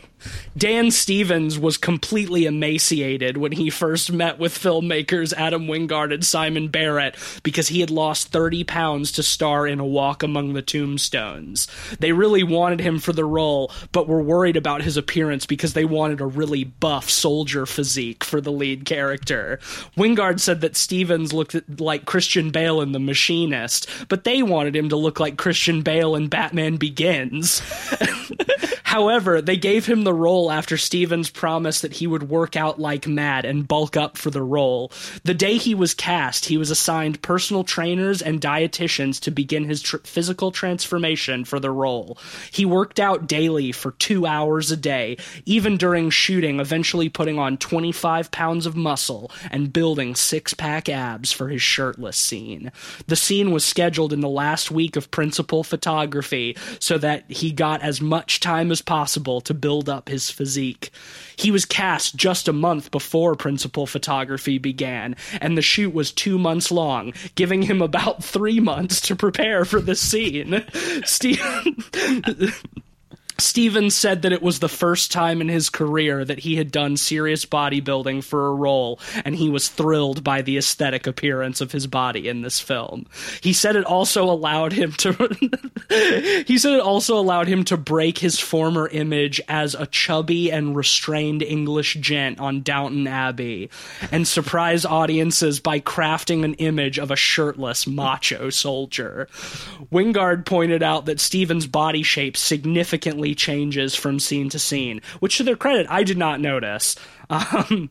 Dan 0.56 0.90
Stevens 0.90 1.58
was 1.58 1.76
completely 1.76 2.46
emaciated 2.46 3.36
when 3.36 3.52
he 3.52 3.70
first 3.70 4.10
met 4.12 4.38
with 4.38 4.58
filmmakers 4.58 5.32
Adam 5.32 5.66
Wingard 5.66 6.12
and 6.12 6.24
Simon 6.24 6.68
Barrett 6.68 7.14
because 7.42 7.68
he 7.68 7.80
had 7.80 7.90
lost 7.90 8.28
30 8.32 8.64
pounds 8.64 9.12
to 9.12 9.22
star 9.22 9.66
in 9.66 9.78
A 9.78 9.86
Walk 9.86 10.22
Among 10.22 10.54
the 10.54 10.62
Tombstones. 10.62 11.68
They 12.00 12.12
really 12.12 12.42
wanted 12.42 12.80
him 12.80 12.98
for 12.98 13.12
the 13.12 13.24
role, 13.24 13.70
but 13.92 14.08
were 14.08 14.22
worried 14.22 14.56
about 14.56 14.82
his 14.82 14.96
appearance 14.96 15.46
because 15.46 15.74
they 15.74 15.84
wanted 15.84 16.20
a 16.20 16.26
really 16.26 16.64
buff 16.64 17.08
soldier 17.08 17.64
physique 17.66 18.24
for 18.24 18.40
the 18.40 18.52
lead 18.52 18.84
character. 18.84 19.60
Wingard 19.96 20.40
said 20.40 20.60
that 20.62 20.76
Stevens 20.76 21.32
looked 21.32 21.56
like 21.80 22.04
Christian 22.04 22.50
Bale 22.50 22.80
in 22.80 22.92
The 22.92 22.98
Machinist, 22.98 23.88
but 24.08 24.24
they 24.24 24.42
wanted 24.42 24.74
him 24.74 24.88
to 24.88 24.96
look 24.96 25.20
like 25.20 25.36
Christian 25.36 25.82
Bale 25.82 26.16
in 26.16 26.28
Batman 26.28 26.76
Begins. 26.88 27.60
However, 28.88 29.42
they 29.42 29.58
gave 29.58 29.84
him 29.84 30.04
the 30.04 30.14
role 30.14 30.50
after 30.50 30.78
Stevens 30.78 31.28
promised 31.28 31.82
that 31.82 31.92
he 31.92 32.06
would 32.06 32.30
work 32.30 32.56
out 32.56 32.80
like 32.80 33.06
mad 33.06 33.44
and 33.44 33.68
bulk 33.68 33.98
up 33.98 34.16
for 34.16 34.30
the 34.30 34.42
role. 34.42 34.90
The 35.24 35.34
day 35.34 35.58
he 35.58 35.74
was 35.74 35.92
cast, 35.92 36.46
he 36.46 36.56
was 36.56 36.70
assigned 36.70 37.20
personal 37.20 37.64
trainers 37.64 38.22
and 38.22 38.40
dietitians 38.40 39.20
to 39.20 39.30
begin 39.30 39.64
his 39.64 39.82
tr- 39.82 39.98
physical 40.04 40.50
transformation 40.52 41.44
for 41.44 41.60
the 41.60 41.70
role. 41.70 42.16
He 42.50 42.64
worked 42.64 42.98
out 42.98 43.26
daily 43.26 43.72
for 43.72 43.90
two 43.90 44.24
hours 44.24 44.70
a 44.70 44.76
day, 44.78 45.18
even 45.44 45.76
during 45.76 46.08
shooting, 46.08 46.58
eventually 46.58 47.10
putting 47.10 47.38
on 47.38 47.58
25 47.58 48.30
pounds 48.30 48.64
of 48.64 48.74
muscle 48.74 49.30
and 49.50 49.70
building 49.70 50.14
six 50.14 50.54
pack 50.54 50.88
abs 50.88 51.30
for 51.30 51.48
his 51.48 51.60
shirtless 51.60 52.16
scene. 52.16 52.72
The 53.06 53.16
scene 53.16 53.50
was 53.50 53.66
scheduled 53.66 54.14
in 54.14 54.20
the 54.20 54.30
last 54.30 54.70
week 54.70 54.96
of 54.96 55.10
principal 55.10 55.62
photography 55.62 56.56
so 56.80 56.96
that 56.96 57.30
he 57.30 57.52
got 57.52 57.82
as 57.82 58.00
much 58.00 58.40
time 58.40 58.70
as 58.70 58.77
possible 58.80 59.40
to 59.42 59.54
build 59.54 59.88
up 59.88 60.08
his 60.08 60.30
physique. 60.30 60.90
He 61.36 61.50
was 61.50 61.64
cast 61.64 62.16
just 62.16 62.48
a 62.48 62.52
month 62.52 62.90
before 62.90 63.34
principal 63.34 63.86
photography 63.86 64.58
began, 64.58 65.16
and 65.40 65.56
the 65.56 65.62
shoot 65.62 65.92
was 65.94 66.12
two 66.12 66.38
months 66.38 66.70
long, 66.70 67.12
giving 67.34 67.62
him 67.62 67.82
about 67.82 68.24
three 68.24 68.60
months 68.60 69.00
to 69.02 69.16
prepare 69.16 69.64
for 69.64 69.80
the 69.80 69.94
scene. 69.94 70.64
Steve. 71.04 71.40
Stevens 73.40 73.94
said 73.94 74.22
that 74.22 74.32
it 74.32 74.42
was 74.42 74.58
the 74.58 74.68
first 74.68 75.12
time 75.12 75.40
in 75.40 75.48
his 75.48 75.70
career 75.70 76.24
that 76.24 76.40
he 76.40 76.56
had 76.56 76.72
done 76.72 76.96
serious 76.96 77.44
bodybuilding 77.44 78.24
for 78.24 78.48
a 78.48 78.54
role, 78.54 78.98
and 79.24 79.36
he 79.36 79.48
was 79.48 79.68
thrilled 79.68 80.24
by 80.24 80.42
the 80.42 80.58
aesthetic 80.58 81.06
appearance 81.06 81.60
of 81.60 81.70
his 81.70 81.86
body 81.86 82.28
in 82.28 82.42
this 82.42 82.58
film. 82.58 83.06
He 83.40 83.52
said 83.52 83.76
it 83.76 83.84
also 83.84 84.24
allowed 84.24 84.72
him 84.72 84.92
to 84.92 85.12
He 86.46 86.58
said 86.58 86.74
it 86.74 86.80
also 86.80 87.18
allowed 87.18 87.48
him 87.48 87.64
to 87.64 87.76
break 87.76 88.18
his 88.18 88.40
former 88.40 88.88
image 88.88 89.40
as 89.48 89.74
a 89.74 89.86
chubby 89.86 90.50
and 90.50 90.76
restrained 90.76 91.42
English 91.42 91.94
gent 92.00 92.40
on 92.40 92.62
Downton 92.62 93.06
Abbey 93.06 93.70
and 94.10 94.26
surprise 94.26 94.84
audiences 94.84 95.60
by 95.60 95.80
crafting 95.80 96.44
an 96.44 96.54
image 96.54 96.98
of 96.98 97.10
a 97.10 97.16
shirtless 97.16 97.86
macho 97.86 98.50
soldier. 98.50 99.28
Wingard 99.92 100.44
pointed 100.44 100.82
out 100.82 101.06
that 101.06 101.20
Stevens' 101.20 101.66
body 101.66 102.02
shape 102.02 102.36
significantly 102.36 103.27
changes 103.34 103.94
from 103.94 104.18
scene 104.18 104.48
to 104.50 104.58
scene, 104.58 105.00
which 105.20 105.38
to 105.38 105.44
their 105.44 105.56
credit, 105.56 105.86
I 105.88 106.02
did 106.02 106.18
not 106.18 106.40
notice. 106.40 106.96
Um, 107.30 107.90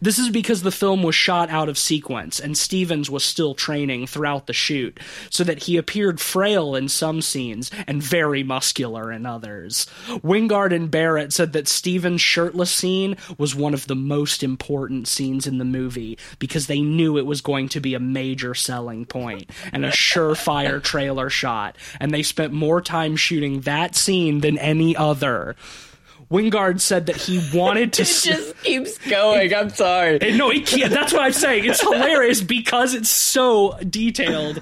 this 0.00 0.18
is 0.18 0.30
because 0.30 0.62
the 0.62 0.70
film 0.70 1.02
was 1.02 1.14
shot 1.14 1.50
out 1.50 1.68
of 1.68 1.78
sequence 1.78 2.40
and 2.40 2.56
Stevens 2.56 3.10
was 3.10 3.24
still 3.24 3.54
training 3.54 4.06
throughout 4.06 4.46
the 4.46 4.52
shoot, 4.52 4.98
so 5.30 5.44
that 5.44 5.64
he 5.64 5.76
appeared 5.76 6.20
frail 6.20 6.74
in 6.74 6.88
some 6.88 7.20
scenes 7.20 7.70
and 7.86 8.02
very 8.02 8.42
muscular 8.42 9.12
in 9.12 9.26
others. 9.26 9.86
Wingard 10.22 10.74
and 10.74 10.90
Barrett 10.90 11.32
said 11.32 11.52
that 11.52 11.68
Stevens' 11.68 12.20
shirtless 12.20 12.70
scene 12.70 13.16
was 13.38 13.54
one 13.54 13.74
of 13.74 13.86
the 13.86 13.96
most 13.96 14.42
important 14.42 15.08
scenes 15.08 15.46
in 15.46 15.58
the 15.58 15.64
movie 15.64 16.18
because 16.38 16.66
they 16.66 16.80
knew 16.80 17.18
it 17.18 17.26
was 17.26 17.40
going 17.40 17.68
to 17.70 17.80
be 17.80 17.94
a 17.94 18.00
major 18.00 18.54
selling 18.54 19.04
point 19.04 19.50
and 19.72 19.84
a 19.84 19.90
surefire 19.90 20.82
trailer 20.82 21.30
shot, 21.30 21.76
and 22.00 22.12
they 22.12 22.22
spent 22.22 22.52
more 22.52 22.80
time 22.80 23.16
shooting 23.16 23.60
that 23.62 23.94
scene 23.94 24.40
than 24.40 24.58
any 24.58 24.96
other. 24.96 25.56
Wingard 26.30 26.80
said 26.80 27.06
that 27.06 27.16
he 27.16 27.42
wanted 27.56 27.92
to. 27.94 28.04
It 28.14 28.22
just 28.36 28.62
keeps 28.62 28.98
going. 29.08 29.54
I'm 29.54 29.70
sorry. 29.70 30.18
no, 30.36 30.50
it 30.50 30.66
can't. 30.66 30.90
That's 30.92 31.12
what 31.12 31.22
I'm 31.22 31.32
saying. 31.32 31.64
It's 31.64 31.80
hilarious 31.80 32.40
because 32.40 32.94
it's 32.94 33.10
so 33.10 33.76
detailed. 33.88 34.56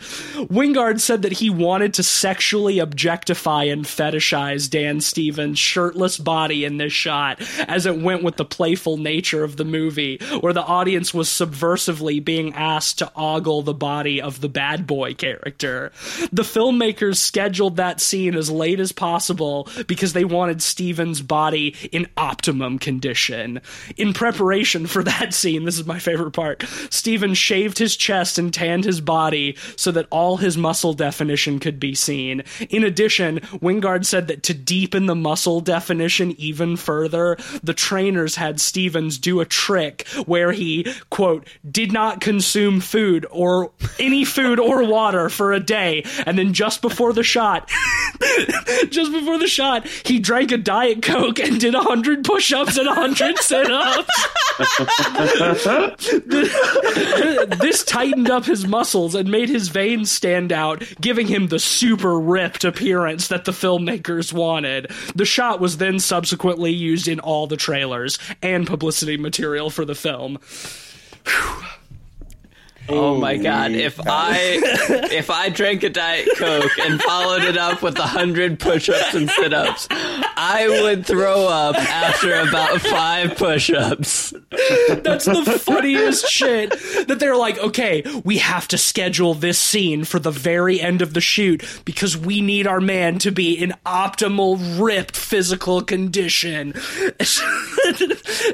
Wingard 0.48 1.00
said 1.00 1.22
that 1.22 1.32
he 1.32 1.50
wanted 1.50 1.94
to 1.94 2.02
sexually 2.02 2.78
objectify 2.78 3.64
and 3.64 3.84
fetishize 3.84 4.68
Dan 4.70 5.00
Stevens' 5.00 5.58
shirtless 5.58 6.18
body 6.18 6.64
in 6.64 6.78
this 6.78 6.92
shot, 6.92 7.40
as 7.68 7.86
it 7.86 8.00
went 8.00 8.22
with 8.22 8.36
the 8.36 8.44
playful 8.44 8.96
nature 8.96 9.44
of 9.44 9.56
the 9.56 9.64
movie, 9.64 10.18
where 10.40 10.52
the 10.52 10.62
audience 10.64 11.12
was 11.14 11.28
subversively 11.28 12.24
being 12.24 12.54
asked 12.54 12.98
to 12.98 13.12
ogle 13.14 13.62
the 13.62 13.74
body 13.74 14.20
of 14.20 14.40
the 14.40 14.48
bad 14.48 14.86
boy 14.86 15.14
character. 15.14 15.92
The 16.32 16.42
filmmakers 16.42 17.16
scheduled 17.16 17.76
that 17.76 18.00
scene 18.00 18.34
as 18.34 18.50
late 18.50 18.80
as 18.80 18.92
possible 18.92 19.68
because 19.86 20.12
they 20.12 20.24
wanted 20.24 20.62
Stevens' 20.62 21.20
body 21.22 21.51
in 21.59 22.09
optimum 22.16 22.78
condition. 22.78 23.61
In 23.96 24.12
preparation 24.12 24.86
for 24.86 25.03
that 25.03 25.34
scene, 25.34 25.64
this 25.64 25.78
is 25.78 25.86
my 25.86 25.98
favorite 25.98 26.32
part, 26.32 26.64
Steven 26.90 27.34
shaved 27.34 27.78
his 27.78 27.96
chest 27.96 28.38
and 28.38 28.53
tanned 28.53 28.84
his 28.84 29.00
body 29.00 29.57
so 29.76 29.90
that 29.92 30.07
all 30.11 30.36
his 30.36 30.57
muscle 30.57 30.92
definition 30.92 31.59
could 31.59 31.78
be 31.78 31.94
seen. 31.94 32.42
In 32.70 32.84
addition, 32.84 33.40
Wingard 33.61 34.05
said 34.05 34.28
that 34.28 34.42
to 34.44 34.55
deepen 34.55 35.07
the 35.07 35.14
muscle 35.14 35.61
definition 35.61 36.34
even 36.38 36.76
further, 36.76 37.36
the 37.62 37.74
trainers 37.74 38.36
had 38.36 38.61
Stevens 38.61 39.18
do 39.18 39.40
a 39.40 39.44
trick 39.44 40.07
where 40.26 40.53
he, 40.53 40.86
quote, 41.11 41.46
did 41.70 41.92
not 41.92 42.20
consume 42.20 42.80
food 42.80 43.26
or 43.30 43.70
any 43.98 44.24
food 44.24 44.59
or 44.59 44.84
water 44.84 45.28
for 45.28 45.53
a 45.53 45.61
day, 45.61 46.05
and 46.26 46.38
then 46.38 46.53
just 46.53 46.82
before 46.82 47.12
the 47.12 47.22
shot, 47.22 47.70
just 48.90 49.12
before 49.12 49.38
the 49.38 49.46
shot, 49.46 49.86
he 49.86 50.18
drank 50.18 50.53
a 50.53 50.59
Diet 50.59 51.03
Coke 51.03 51.40
and 51.43 51.61
did 51.61 51.74
100 51.74 52.24
push 52.24 52.53
ups 52.53 52.76
and 52.76 52.86
100 52.86 53.38
sit 53.38 53.70
ups. 53.70 54.09
this 57.59 57.84
tightened 57.84 58.30
up 58.30 58.45
his 58.45 58.66
muscles 58.66 59.14
and 59.14 59.30
made 59.30 59.49
his 59.49 59.68
veins 59.68 60.11
stand 60.11 60.53
out, 60.53 60.82
giving 61.01 61.26
him 61.26 61.49
the 61.49 61.59
super 61.59 62.18
ripped 62.18 62.64
appearance 62.64 63.28
that 63.28 63.45
the 63.45 63.53
filmmakers 63.53 64.32
wanted. 64.32 64.90
The 65.14 65.24
shot 65.24 65.61
was 65.61 65.78
then 65.78 65.99
subsequently 65.99 66.72
used 66.72 67.09
in 67.09 67.20
all 67.20 67.47
the 67.47 67.57
trailers 67.57 68.18
and 68.43 68.66
publicity 68.66 69.16
material 69.16 69.70
for 69.70 69.84
the 69.84 69.95
film. 69.95 70.38
Oh 72.88 73.16
my 73.16 73.36
god! 73.36 73.72
If 73.72 74.00
I 74.00 74.60
if 75.12 75.30
I 75.30 75.48
drank 75.48 75.82
a 75.82 75.88
diet 75.90 76.28
coke 76.36 76.78
and 76.80 77.00
followed 77.00 77.44
it 77.44 77.56
up 77.56 77.82
with 77.82 77.98
a 77.98 78.06
hundred 78.06 78.58
push-ups 78.58 79.14
and 79.14 79.30
sit-ups, 79.30 79.86
I 79.90 80.66
would 80.82 81.06
throw 81.06 81.46
up 81.46 81.76
after 81.76 82.34
about 82.34 82.80
five 82.80 83.36
push-ups. 83.36 84.34
That's 84.50 85.26
the 85.26 85.60
funniest 85.62 86.28
shit. 86.28 86.70
That 87.06 87.18
they're 87.18 87.36
like, 87.36 87.58
okay, 87.58 88.02
we 88.24 88.38
have 88.38 88.66
to 88.68 88.78
schedule 88.78 89.34
this 89.34 89.58
scene 89.58 90.04
for 90.04 90.18
the 90.18 90.30
very 90.30 90.80
end 90.80 91.02
of 91.02 91.14
the 91.14 91.20
shoot 91.20 91.64
because 91.84 92.16
we 92.16 92.40
need 92.40 92.66
our 92.66 92.80
man 92.80 93.18
to 93.20 93.30
be 93.30 93.54
in 93.54 93.74
optimal, 93.86 94.80
ripped 94.80 95.16
physical 95.16 95.82
condition. 95.82 96.74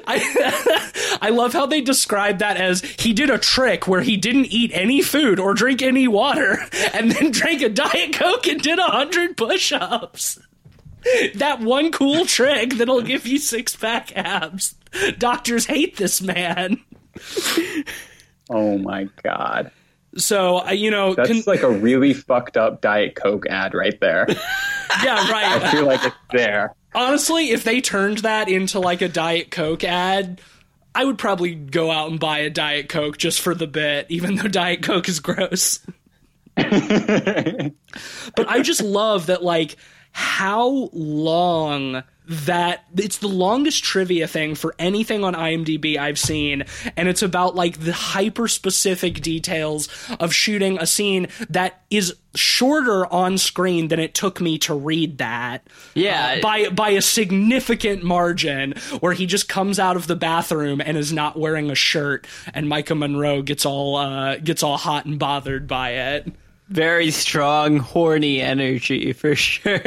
I, 0.06 1.18
I 1.22 1.30
love 1.30 1.52
how 1.52 1.66
they 1.66 1.80
describe 1.80 2.38
that 2.38 2.56
as 2.56 2.82
he 2.82 3.12
did 3.12 3.30
a 3.30 3.38
trick 3.38 3.88
where 3.88 4.02
he 4.02 4.16
didn't 4.32 4.46
eat 4.46 4.70
any 4.74 5.00
food 5.00 5.40
or 5.40 5.54
drink 5.54 5.80
any 5.80 6.06
water 6.06 6.58
and 6.92 7.10
then 7.10 7.30
drank 7.30 7.62
a 7.62 7.68
Diet 7.68 8.12
Coke 8.12 8.46
and 8.46 8.60
did 8.60 8.78
a 8.78 8.82
hundred 8.82 9.36
push 9.36 9.72
ups. 9.72 10.38
That 11.36 11.60
one 11.60 11.92
cool 11.92 12.26
trick 12.26 12.74
that'll 12.74 13.02
give 13.02 13.26
you 13.26 13.38
six 13.38 13.74
pack 13.74 14.14
abs. 14.16 14.74
Doctors 15.16 15.66
hate 15.66 15.96
this 15.96 16.20
man. 16.20 16.82
Oh 18.50 18.78
my 18.78 19.08
god. 19.22 19.70
So, 20.16 20.66
uh, 20.66 20.70
you 20.70 20.90
know, 20.90 21.14
That's 21.14 21.28
con- 21.28 21.42
like 21.46 21.62
a 21.62 21.70
really 21.70 22.14
fucked 22.14 22.56
up 22.56 22.80
Diet 22.80 23.14
Coke 23.14 23.46
ad 23.46 23.74
right 23.74 24.00
there. 24.00 24.26
yeah, 25.04 25.30
right. 25.30 25.62
I 25.62 25.70
feel 25.70 25.84
like 25.84 26.02
it's 26.02 26.16
there. 26.32 26.74
Honestly, 26.94 27.50
if 27.50 27.64
they 27.64 27.82
turned 27.82 28.18
that 28.18 28.48
into 28.48 28.80
like 28.80 29.02
a 29.02 29.08
Diet 29.08 29.50
Coke 29.50 29.84
ad, 29.84 30.40
I 30.98 31.04
would 31.04 31.16
probably 31.16 31.54
go 31.54 31.92
out 31.92 32.10
and 32.10 32.18
buy 32.18 32.38
a 32.38 32.50
Diet 32.50 32.88
Coke 32.88 33.18
just 33.18 33.40
for 33.40 33.54
the 33.54 33.68
bit, 33.68 34.06
even 34.08 34.34
though 34.34 34.48
Diet 34.48 34.82
Coke 34.82 35.08
is 35.08 35.20
gross. 35.20 35.78
but 36.56 37.72
I 38.36 38.62
just 38.62 38.82
love 38.82 39.26
that, 39.26 39.44
like, 39.44 39.76
how 40.10 40.90
long 40.92 42.02
that 42.28 42.84
it's 42.94 43.18
the 43.18 43.28
longest 43.28 43.82
trivia 43.82 44.28
thing 44.28 44.54
for 44.54 44.74
anything 44.78 45.24
on 45.24 45.34
IMDb 45.34 45.96
I've 45.96 46.18
seen, 46.18 46.64
and 46.96 47.08
it's 47.08 47.22
about 47.22 47.54
like 47.54 47.80
the 47.80 47.92
hyper 47.92 48.48
specific 48.48 49.22
details 49.22 49.88
of 50.20 50.34
shooting 50.34 50.78
a 50.78 50.86
scene 50.86 51.28
that 51.48 51.82
is 51.90 52.14
shorter 52.34 53.06
on 53.12 53.38
screen 53.38 53.88
than 53.88 53.98
it 53.98 54.14
took 54.14 54.40
me 54.40 54.58
to 54.58 54.74
read 54.74 55.18
that. 55.18 55.66
Yeah. 55.94 56.36
Uh, 56.36 56.40
by 56.42 56.68
by 56.68 56.90
a 56.90 57.02
significant 57.02 58.02
margin, 58.02 58.74
where 59.00 59.14
he 59.14 59.24
just 59.24 59.48
comes 59.48 59.78
out 59.78 59.96
of 59.96 60.06
the 60.06 60.16
bathroom 60.16 60.82
and 60.82 60.96
is 60.98 61.12
not 61.12 61.38
wearing 61.38 61.70
a 61.70 61.74
shirt, 61.74 62.26
and 62.52 62.66
Maika 62.66 62.96
Monroe 62.96 63.42
gets 63.42 63.64
all 63.64 63.96
uh, 63.96 64.36
gets 64.36 64.62
all 64.62 64.76
hot 64.76 65.06
and 65.06 65.18
bothered 65.18 65.66
by 65.66 65.90
it. 65.92 66.32
Very 66.68 67.10
strong, 67.10 67.78
horny 67.78 68.42
energy 68.42 69.14
for 69.14 69.34
sure. 69.34 69.80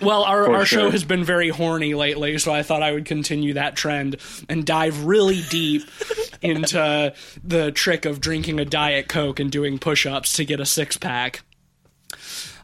Well, 0.00 0.24
our, 0.24 0.52
our 0.54 0.66
show 0.66 0.90
has 0.90 1.04
been 1.04 1.24
very 1.24 1.48
horny 1.48 1.94
lately, 1.94 2.38
so 2.38 2.52
I 2.52 2.62
thought 2.62 2.82
I 2.82 2.92
would 2.92 3.04
continue 3.04 3.54
that 3.54 3.76
trend 3.76 4.16
and 4.48 4.64
dive 4.64 5.04
really 5.04 5.42
deep 5.48 5.82
into 6.42 7.14
the 7.42 7.72
trick 7.72 8.04
of 8.04 8.20
drinking 8.20 8.60
a 8.60 8.64
Diet 8.64 9.08
Coke 9.08 9.40
and 9.40 9.50
doing 9.50 9.78
push 9.78 10.06
ups 10.06 10.34
to 10.34 10.44
get 10.44 10.60
a 10.60 10.66
six 10.66 10.96
pack. 10.96 11.42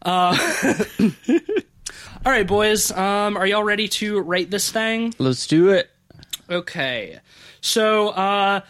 Uh, 0.02 0.36
all 1.28 2.32
right, 2.32 2.46
boys, 2.46 2.90
um, 2.90 3.36
are 3.36 3.46
y'all 3.46 3.64
ready 3.64 3.88
to 3.88 4.20
rate 4.20 4.50
this 4.50 4.70
thing? 4.70 5.14
Let's 5.18 5.46
do 5.46 5.70
it. 5.70 5.90
Okay. 6.50 7.20
So, 7.60 8.08
uh, 8.08 8.60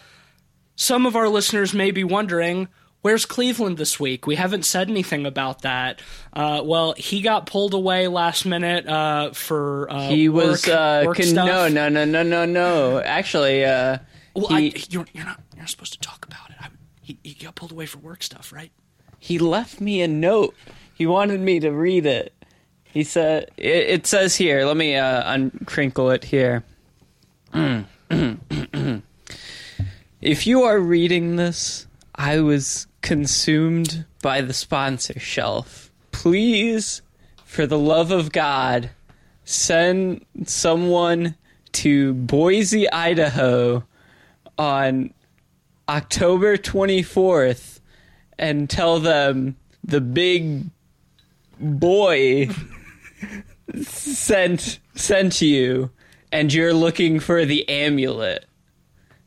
some 0.77 1.07
of 1.07 1.17
our 1.17 1.29
listeners 1.29 1.73
may 1.73 1.91
be 1.91 2.05
wondering, 2.05 2.69
where's 3.03 3.25
Cleveland 3.27 3.77
this 3.79 4.01
week? 4.01 4.27
We 4.27 4.37
haven't 4.37 4.65
said 4.65 4.89
anything 4.89 5.27
about 5.27 5.63
that. 5.63 6.01
Uh, 6.33 6.63
well, 6.65 6.95
he 6.97 7.21
got 7.21 7.47
pulled 7.47 7.75
away 7.75 8.09
last 8.09 8.47
minute 8.47 8.87
uh, 8.89 9.33
for 9.33 9.89
uh, 9.93 10.09
He 10.09 10.29
was 10.29 10.67
work- 10.67 10.75
uh, 10.75 11.03
work 11.07 11.23
stuff. 11.23 11.47
no, 11.47 11.69
no, 11.69 11.89
no, 11.89 12.05
no, 12.05 12.23
no, 12.23 12.45
no. 12.47 13.01
Actually, 13.01 13.65
uh, 13.65 13.99
Well, 14.35 14.47
he 14.57 14.75
I, 14.75 14.83
you're, 14.89 15.07
you're 15.13 15.25
not 15.25 15.41
you're 15.53 15.61
not 15.63 15.69
supposed 15.69 15.93
to 15.93 16.01
talk 16.01 16.25
about 16.27 16.51
it. 16.51 16.57
I, 16.61 16.69
he, 17.03 17.19
he 17.23 17.35
got 17.35 17.55
pulled 17.55 17.73
away 17.73 17.87
for 17.87 17.99
work 17.99 18.23
stuff, 18.23 18.53
right? 18.53 18.73
he 19.19 19.39
left 19.39 19.81
me 19.81 20.03
a 20.03 20.09
note. 20.09 20.53
He 20.95 21.07
wanted 21.07 21.39
me 21.41 21.61
to 21.61 21.71
read 21.71 22.07
it. 22.07 22.33
He 22.83 23.05
said, 23.05 23.53
it, 23.57 23.67
it 23.89 24.07
says 24.07 24.35
here, 24.35 24.65
let 24.67 24.77
me 24.77 24.97
uh, 24.97 25.23
uncrinkle 25.33 26.13
it 26.13 26.25
here. 26.25 26.65
if 30.21 30.47
you 30.47 30.63
are 30.65 30.79
reading 30.81 31.37
this, 31.37 31.87
I 32.25 32.39
was 32.39 32.87
consumed 33.01 34.05
by 34.23 34.43
the 34.43 34.53
sponsor 34.53 35.19
shelf. 35.19 35.91
Please 36.13 37.03
for 37.45 37.67
the 37.67 37.77
love 37.77 38.13
of 38.13 38.31
God, 38.31 38.91
send 39.43 40.25
someone 40.45 41.35
to 41.73 42.15
Boise, 42.15 42.89
Idaho 42.93 43.83
on 44.57 45.13
October 45.89 46.57
24th 46.57 47.81
and 48.39 48.71
tell 48.71 49.01
them 49.01 49.57
the 49.83 50.01
big 50.01 50.67
boy 51.59 52.51
sent 53.83 54.79
sent 54.95 55.43
you 55.43 55.91
and 56.31 56.55
you're 56.55 56.73
looking 56.73 57.19
for 57.19 57.45
the 57.45 57.69
amulet. 57.69 58.45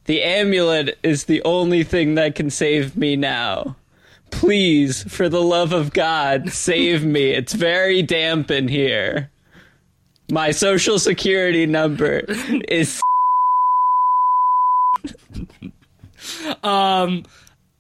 The 0.06 0.22
amulet 0.24 0.98
is 1.04 1.26
the 1.26 1.42
only 1.44 1.84
thing 1.84 2.16
that 2.16 2.36
can 2.36 2.50
save 2.50 2.96
me 2.96 3.16
now. 3.16 3.76
Please, 4.32 5.04
for 5.04 5.30
the 5.30 5.42
love 5.42 5.74
of 5.74 5.94
God, 5.94 6.50
save 6.52 7.04
me. 7.04 7.32
It's 7.32 7.54
very 7.54 8.02
damp 8.02 8.52
in 8.52 8.68
here. 8.68 9.32
My 10.32 10.52
social 10.52 11.00
security 11.00 11.66
number 11.66 12.20
is 12.68 13.02
um. 16.64 17.24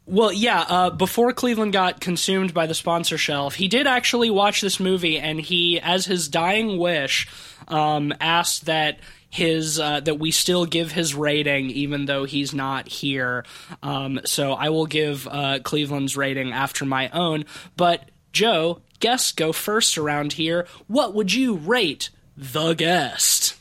Well, 0.07 0.31
yeah. 0.31 0.61
Uh, 0.61 0.89
before 0.91 1.33
Cleveland 1.33 1.73
got 1.73 1.99
consumed 1.99 2.53
by 2.53 2.67
the 2.67 2.75
sponsor 2.75 3.17
shelf, 3.17 3.55
he 3.55 3.67
did 3.67 3.87
actually 3.87 4.29
watch 4.29 4.61
this 4.61 4.79
movie, 4.79 5.17
and 5.17 5.41
he, 5.41 5.79
as 5.79 6.05
his 6.05 6.27
dying 6.27 6.77
wish, 6.77 7.27
um, 7.67 8.13
asked 8.21 8.65
that 8.67 8.99
his 9.35 9.81
uh, 9.81 9.99
that 9.99 10.15
we 10.17 10.31
still 10.31 10.65
give 10.65 10.93
his 10.93 11.13
rating, 11.13 11.69
even 11.69 12.05
though 12.05 12.23
he's 12.23 12.53
not 12.53 12.87
here. 12.87 13.43
Um, 13.83 14.21
so 14.23 14.53
I 14.53 14.69
will 14.69 14.85
give 14.85 15.27
uh, 15.27 15.59
Cleveland's 15.61 16.15
rating 16.15 16.53
after 16.53 16.85
my 16.85 17.09
own. 17.09 17.43
But 17.75 18.09
Joe, 18.31 18.81
guests 19.01 19.33
go 19.33 19.51
first 19.51 19.97
around 19.97 20.33
here. 20.33 20.67
What 20.87 21.13
would 21.13 21.33
you 21.33 21.55
rate 21.55 22.11
the 22.37 22.73
guest? 22.75 23.57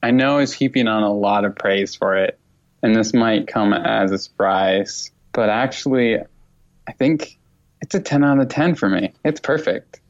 I 0.00 0.12
know 0.12 0.38
he's 0.38 0.52
heaping 0.52 0.86
on 0.86 1.02
a 1.02 1.12
lot 1.12 1.44
of 1.44 1.56
praise 1.56 1.96
for 1.96 2.16
it, 2.16 2.38
and 2.80 2.94
this 2.94 3.12
might 3.12 3.48
come 3.48 3.72
as 3.72 4.12
a 4.12 4.18
surprise, 4.18 5.10
but 5.32 5.48
actually, 5.48 6.18
I 6.86 6.92
think 6.92 7.36
it's 7.82 7.96
a 7.96 8.00
10 8.00 8.22
out 8.22 8.38
of 8.38 8.48
10 8.48 8.76
for 8.76 8.88
me. 8.88 9.12
It's 9.24 9.40
perfect. 9.40 10.00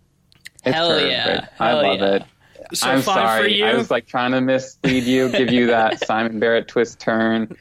It's 0.63 0.75
Hell 0.75 1.01
yeah. 1.01 1.25
perfect. 1.25 1.53
Hell 1.55 1.67
I 1.67 1.83
love 1.83 2.01
yeah. 2.01 2.15
it. 2.17 2.23
So 2.75 2.89
I'm 2.89 3.03
five 3.03 3.15
sorry. 3.15 3.43
for 3.43 3.49
you. 3.49 3.65
I 3.65 3.75
was 3.75 3.91
like 3.91 4.07
trying 4.07 4.33
to 4.33 4.41
mislead 4.41 5.05
you, 5.05 5.29
give 5.29 5.51
you 5.51 5.67
that 5.69 6.05
Simon 6.07 6.39
Barrett 6.39 6.69
twist 6.69 6.99
turn. 7.01 7.57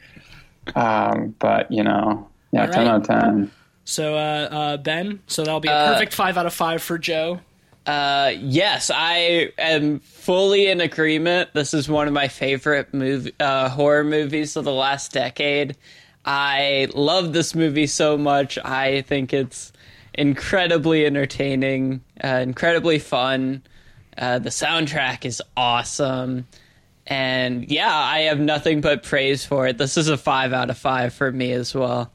Um, 0.74 1.34
but, 1.38 1.70
you 1.70 1.82
know, 1.82 2.28
yeah, 2.52 2.66
All 2.66 2.72
10 2.72 2.86
right. 2.86 2.88
out 2.88 3.00
of 3.02 3.06
10. 3.06 3.50
So 3.84 4.16
uh, 4.16 4.48
uh, 4.50 4.76
Ben, 4.78 5.20
so 5.28 5.44
that'll 5.44 5.60
be 5.60 5.68
a 5.68 5.92
perfect 5.92 6.12
five 6.12 6.36
out 6.36 6.46
of 6.46 6.52
five 6.52 6.82
for 6.82 6.98
Joe. 6.98 7.40
Uh, 7.86 8.32
yes, 8.40 8.90
I 8.92 9.52
am 9.58 10.00
fully 10.00 10.66
in 10.66 10.80
agreement. 10.80 11.50
This 11.54 11.72
is 11.72 11.88
one 11.88 12.08
of 12.08 12.12
my 12.12 12.26
favorite 12.26 12.92
movie, 12.92 13.32
uh, 13.38 13.68
horror 13.68 14.02
movies 14.02 14.56
of 14.56 14.64
the 14.64 14.72
last 14.72 15.12
decade. 15.12 15.76
I 16.24 16.88
love 16.94 17.32
this 17.32 17.54
movie 17.54 17.86
so 17.86 18.18
much. 18.18 18.58
I 18.58 19.02
think 19.02 19.32
it's 19.32 19.72
incredibly 20.14 21.06
entertaining, 21.06 22.00
uh, 22.24 22.40
incredibly 22.42 22.98
fun. 22.98 23.62
Uh, 24.16 24.38
the 24.38 24.50
soundtrack 24.50 25.24
is 25.24 25.42
awesome. 25.56 26.46
And 27.06 27.70
yeah, 27.70 27.94
I 27.94 28.20
have 28.22 28.40
nothing 28.40 28.80
but 28.80 29.02
praise 29.02 29.44
for 29.44 29.66
it. 29.66 29.78
This 29.78 29.96
is 29.96 30.08
a 30.08 30.16
five 30.16 30.52
out 30.52 30.70
of 30.70 30.78
five 30.78 31.14
for 31.14 31.30
me 31.30 31.52
as 31.52 31.74
well. 31.74 32.10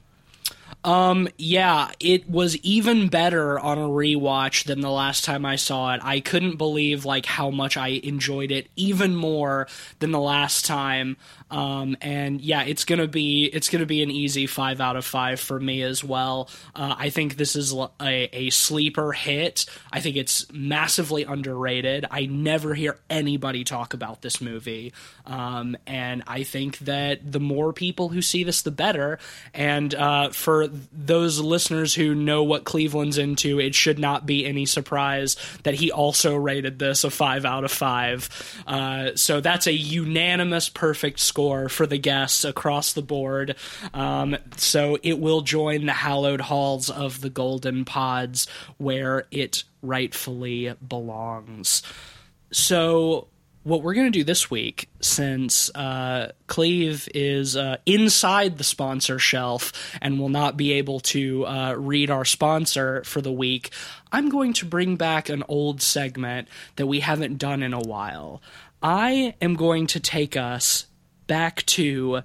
Yeah, 1.38 1.92
it 2.00 2.30
was 2.30 2.58
even 2.58 3.08
better 3.08 3.60
on 3.60 3.78
a 3.78 3.88
rewatch 3.88 4.66
than 4.66 4.82
the 4.82 4.90
last 4.90 5.24
time 5.24 5.46
I 5.46 5.56
saw 5.56 5.94
it. 5.94 6.02
I 6.04 6.20
couldn't 6.20 6.58
believe 6.58 7.06
like 7.06 7.26
how 7.26 7.52
much 7.52 7.78
I 7.78 7.90
enjoyed 7.90 8.52
it 8.52 8.68
even 8.76 9.16
more 9.16 9.68
than 10.00 10.12
the 10.12 10.20
last 10.20 10.66
time. 10.66 11.18
Um, 11.52 11.98
and 12.02 12.40
yeah, 12.40 12.64
it's 12.64 12.86
gonna 12.86 13.08
be 13.08 13.46
it's 13.46 13.70
gonna 13.70 13.86
be 13.86 14.02
an 14.02 14.10
easy 14.10 14.48
five 14.48 14.80
out 14.80 14.96
of 14.96 15.06
five 15.06 15.40
for 15.40 15.60
me 15.60 15.82
as 15.82 16.04
well. 16.04 16.50
Uh, 16.74 16.96
I 16.98 17.10
think 17.10 17.36
this 17.36 17.58
is 17.58 17.76
a 18.02 18.50
sleeper 18.50 19.12
hit. 19.12 19.66
I 19.92 20.00
think 20.00 20.16
it's 20.16 20.50
massively 20.54 21.24
underrated. 21.24 22.06
I 22.10 22.26
never 22.26 22.74
hear 22.74 22.98
anybody 23.10 23.66
talk 23.66 23.94
about 23.94 24.22
this 24.22 24.40
movie, 24.40 24.94
um, 25.26 25.76
and 25.86 26.24
I 26.26 26.44
think 26.44 26.80
that 26.80 27.30
the 27.30 27.42
more 27.42 27.74
people 27.74 28.08
who 28.08 28.22
see 28.22 28.46
this, 28.46 28.62
the 28.62 28.72
better. 28.72 29.20
And 29.54 29.94
uh, 29.94 30.30
for 30.30 30.68
those 30.68 31.40
listeners 31.40 31.94
who 31.94 32.16
know 32.16 32.44
what 32.44 32.64
Cleveland's 32.64 33.18
into, 33.18 33.60
it 33.60 33.76
should 33.76 34.00
not 34.00 34.26
be 34.26 34.46
any 34.46 34.66
surprise 34.66 35.36
that 35.64 35.74
he 35.74 35.92
also 35.92 36.36
rated 36.36 36.80
this 36.80 37.04
a 37.04 37.10
five 37.10 37.44
out 37.44 37.66
of 37.66 37.72
five. 37.72 38.30
Uh, 38.66 39.10
so 39.16 39.42
that's 39.42 39.68
a 39.68 39.74
unanimous 39.74 40.70
perfect 40.70 41.20
score 41.20 41.41
for 41.70 41.88
the 41.88 41.98
guests 41.98 42.46
across 42.46 42.94
the 42.94 43.02
board. 43.02 43.56
Um, 43.94 44.38
so 44.58 44.98
it 45.04 45.20
will 45.20 45.42
join 45.42 45.86
the 45.86 45.94
hallowed 45.94 46.42
halls 46.42 46.90
of 46.90 47.22
the 47.22 47.30
Golden 47.30 47.86
Pods 47.86 48.48
where 48.78 49.26
it 49.32 49.64
rightfully 49.82 50.74
belongs. 50.88 51.82
So 52.52 53.28
what 53.64 53.84
we're 53.84 53.94
going 53.94 54.12
to 54.12 54.20
do 54.20 54.24
this 54.24 54.50
week, 54.50 54.90
since 55.02 55.70
uh, 55.76 56.32
Cleve 56.48 57.08
is 57.14 57.56
uh, 57.56 57.78
inside 57.86 58.58
the 58.58 58.64
sponsor 58.64 59.20
shelf 59.20 59.72
and 60.02 60.20
will 60.20 60.30
not 60.30 60.58
be 60.58 60.74
able 60.74 61.00
to 61.00 61.46
uh, 61.46 61.74
read 61.74 62.10
our 62.10 62.26
sponsor 62.26 63.04
for 63.04 63.22
the 63.22 63.32
week, 63.32 63.70
I'm 64.12 64.30
going 64.30 64.54
to 64.54 64.66
bring 64.66 64.96
back 64.96 65.30
an 65.30 65.44
old 65.48 65.82
segment 65.82 66.48
that 66.78 66.88
we 66.88 67.02
haven't 67.02 67.38
done 67.38 67.62
in 67.62 67.74
a 67.74 67.80
while. 67.80 68.42
I 68.82 69.36
am 69.42 69.56
going 69.56 69.88
to 69.88 70.00
take 70.00 70.36
us 70.36 70.88
back 71.32 71.66
to 71.66 72.20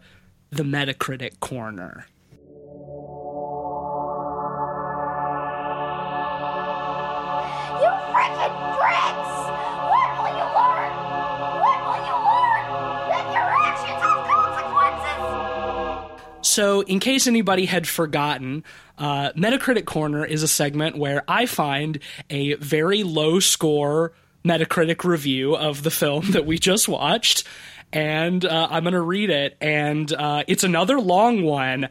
the 0.50 0.64
Metacritic 0.64 1.38
corner. 1.38 2.06
You 7.70 7.92
freaking! 8.10 8.54
When 9.86 10.10
will 10.18 10.34
you 10.34 10.46
learn? 10.58 10.90
When 11.62 11.78
will 11.86 12.02
you 12.02 12.16
learn 12.26 12.66
that 13.06 13.26
your 13.32 13.48
actions 13.62 14.00
have 14.02 14.20
consequences? 16.26 16.48
So, 16.48 16.80
in 16.80 16.98
case 16.98 17.28
anybody 17.28 17.66
had 17.66 17.86
forgotten, 17.86 18.64
uh, 18.98 19.30
Metacritic 19.34 19.84
Corner 19.84 20.24
is 20.24 20.42
a 20.42 20.48
segment 20.48 20.98
where 20.98 21.22
I 21.28 21.46
find 21.46 22.00
a 22.28 22.54
very 22.54 23.04
low 23.04 23.38
score 23.38 24.14
Metacritic 24.46 25.02
review 25.04 25.56
of 25.56 25.82
the 25.82 25.90
film 25.90 26.30
that 26.30 26.46
we 26.46 26.58
just 26.58 26.88
watched, 26.88 27.44
and 27.92 28.44
uh, 28.44 28.68
I'm 28.70 28.82
to 28.92 29.00
read 29.00 29.30
it. 29.30 29.56
And 29.60 30.12
uh, 30.12 30.44
it's 30.46 30.64
another 30.64 31.00
long 31.00 31.42
one, 31.42 31.88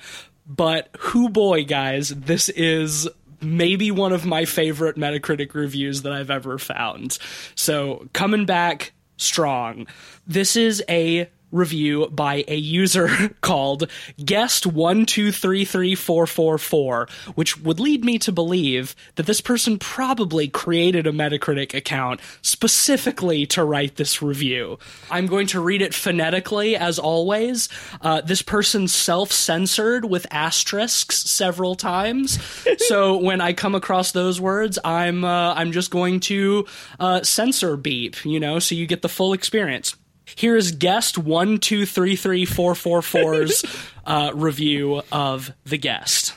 but 0.47 0.89
who 0.99 1.29
boy, 1.29 1.65
guys, 1.65 2.09
this 2.09 2.49
is 2.49 3.07
maybe 3.41 3.91
one 3.91 4.13
of 4.13 4.25
my 4.25 4.45
favorite 4.45 4.97
Metacritic 4.97 5.53
reviews 5.53 6.03
that 6.03 6.13
I've 6.13 6.31
ever 6.31 6.57
found. 6.57 7.17
So, 7.55 8.07
coming 8.13 8.45
back 8.45 8.93
strong. 9.17 9.87
This 10.27 10.55
is 10.55 10.83
a 10.89 11.29
review 11.55 12.07
by 12.11 12.43
a 12.47 12.55
user 12.55 13.09
called 13.41 13.89
guest 14.23 14.67
one 14.67 15.05
two 15.05 15.31
three 15.31 15.65
three 15.65 15.95
four 15.95 16.27
four 16.27 16.57
four, 16.57 17.07
which 17.35 17.59
would 17.61 17.79
lead 17.79 18.03
me 18.03 18.19
to 18.19 18.31
believe 18.31 18.95
that 19.15 19.25
this 19.25 19.41
person 19.41 19.79
probably 19.79 20.47
created 20.47 21.07
a 21.07 21.11
Metacritic 21.11 21.73
account 21.73 22.19
specifically 22.41 23.45
to 23.45 23.63
write 23.63 23.95
this 23.95 24.21
review. 24.21 24.77
I'm 25.09 25.27
going 25.27 25.47
to 25.47 25.59
read 25.59 25.81
it 25.81 25.93
phonetically 25.93 26.75
as 26.75 26.99
always. 26.99 27.69
Uh, 28.01 28.21
this 28.21 28.41
person 28.41 28.87
self-censored 28.87 30.05
with 30.05 30.27
asterisks 30.31 31.17
several 31.29 31.75
times, 31.75 32.39
so 32.87 33.17
when 33.17 33.41
I 33.41 33.53
come 33.53 33.75
across 33.75 34.11
those 34.11 34.39
words, 34.41 34.77
I'm 34.83 35.23
uh, 35.23 35.53
I'm 35.53 35.71
just 35.71 35.91
going 35.91 36.19
to 36.21 36.65
uh, 36.99 37.23
censor 37.23 37.77
beep, 37.77 38.23
you 38.25 38.39
know, 38.39 38.59
so 38.59 38.75
you 38.75 38.85
get 38.85 39.01
the 39.01 39.09
full 39.09 39.33
experience. 39.33 39.95
Here 40.33 40.55
is 40.55 40.71
guest 40.71 41.17
one 41.17 41.59
two 41.59 41.85
three 41.85 42.15
three 42.15 42.45
four 42.45 42.73
four 42.73 43.01
four's 43.01 43.63
uh, 44.05 44.31
review 44.33 45.01
of 45.11 45.51
the 45.65 45.77
guest. 45.77 46.33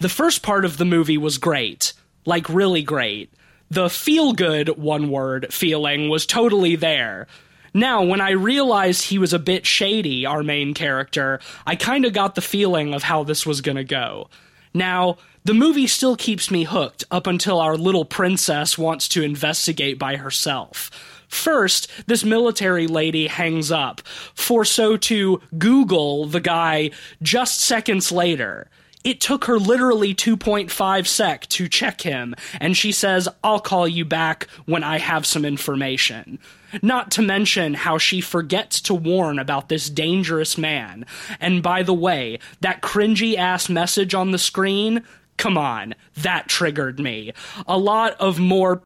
The 0.00 0.08
first 0.08 0.42
part 0.42 0.64
of 0.64 0.76
the 0.76 0.84
movie 0.84 1.18
was 1.18 1.38
great, 1.38 1.92
like 2.24 2.48
really 2.48 2.82
great. 2.82 3.32
The 3.70 3.88
feel 3.88 4.32
good 4.32 4.70
one 4.78 5.10
word 5.10 5.52
feeling 5.52 6.08
was 6.08 6.26
totally 6.26 6.74
there. 6.74 7.28
Now, 7.72 8.02
when 8.02 8.20
I 8.20 8.30
realized 8.30 9.04
he 9.04 9.18
was 9.18 9.32
a 9.32 9.38
bit 9.38 9.64
shady, 9.64 10.26
our 10.26 10.42
main 10.42 10.74
character, 10.74 11.38
I 11.66 11.76
kind 11.76 12.04
of 12.04 12.12
got 12.12 12.34
the 12.34 12.40
feeling 12.40 12.94
of 12.94 13.04
how 13.04 13.22
this 13.22 13.46
was 13.46 13.60
gonna 13.60 13.84
go. 13.84 14.28
Now, 14.74 15.18
the 15.44 15.54
movie 15.54 15.86
still 15.86 16.16
keeps 16.16 16.50
me 16.50 16.64
hooked 16.64 17.04
up 17.10 17.26
until 17.26 17.60
our 17.60 17.76
little 17.76 18.04
princess 18.04 18.76
wants 18.76 19.08
to 19.08 19.22
investigate 19.22 19.98
by 19.98 20.16
herself. 20.16 20.90
First, 21.30 21.88
this 22.06 22.24
military 22.24 22.86
lady 22.86 23.28
hangs 23.28 23.70
up, 23.70 24.02
for 24.34 24.64
so 24.64 24.96
to 24.98 25.40
Google 25.56 26.26
the 26.26 26.40
guy 26.40 26.90
just 27.22 27.60
seconds 27.60 28.12
later. 28.12 28.68
It 29.04 29.20
took 29.20 29.46
her 29.46 29.58
literally 29.58 30.14
2.5 30.14 31.06
sec 31.06 31.46
to 31.46 31.68
check 31.68 32.02
him, 32.02 32.34
and 32.60 32.76
she 32.76 32.92
says, 32.92 33.28
I'll 33.42 33.60
call 33.60 33.88
you 33.88 34.04
back 34.04 34.48
when 34.66 34.84
I 34.84 34.98
have 34.98 35.24
some 35.24 35.46
information. 35.46 36.38
Not 36.82 37.10
to 37.12 37.22
mention 37.22 37.74
how 37.74 37.96
she 37.96 38.20
forgets 38.20 38.80
to 38.82 38.94
warn 38.94 39.38
about 39.38 39.70
this 39.70 39.88
dangerous 39.88 40.58
man. 40.58 41.06
And 41.40 41.62
by 41.62 41.82
the 41.82 41.94
way, 41.94 42.40
that 42.60 42.82
cringy 42.82 43.36
ass 43.36 43.70
message 43.70 44.14
on 44.14 44.32
the 44.32 44.38
screen, 44.38 45.04
come 45.38 45.56
on, 45.56 45.94
that 46.18 46.48
triggered 46.48 47.00
me. 47.00 47.32
A 47.66 47.78
lot 47.78 48.14
of 48.20 48.38
more 48.38 48.82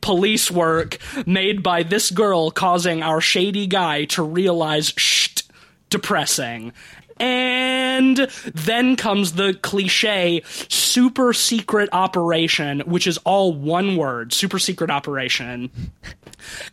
police 0.00 0.50
work 0.50 0.98
made 1.26 1.62
by 1.62 1.82
this 1.82 2.10
girl 2.10 2.50
causing 2.50 3.02
our 3.02 3.20
shady 3.20 3.66
guy 3.66 4.04
to 4.06 4.22
realize, 4.22 4.92
shh, 4.96 5.42
depressing. 5.90 6.72
And 7.18 8.18
then 8.54 8.96
comes 8.96 9.32
the 9.32 9.54
cliche 9.62 10.42
super 10.68 11.32
secret 11.32 11.88
operation, 11.92 12.80
which 12.80 13.06
is 13.06 13.18
all 13.18 13.54
one 13.54 13.96
word 13.96 14.32
super 14.32 14.58
secret 14.58 14.90
operation. 14.90 15.70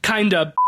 kind 0.01 0.34
of. 0.34 0.53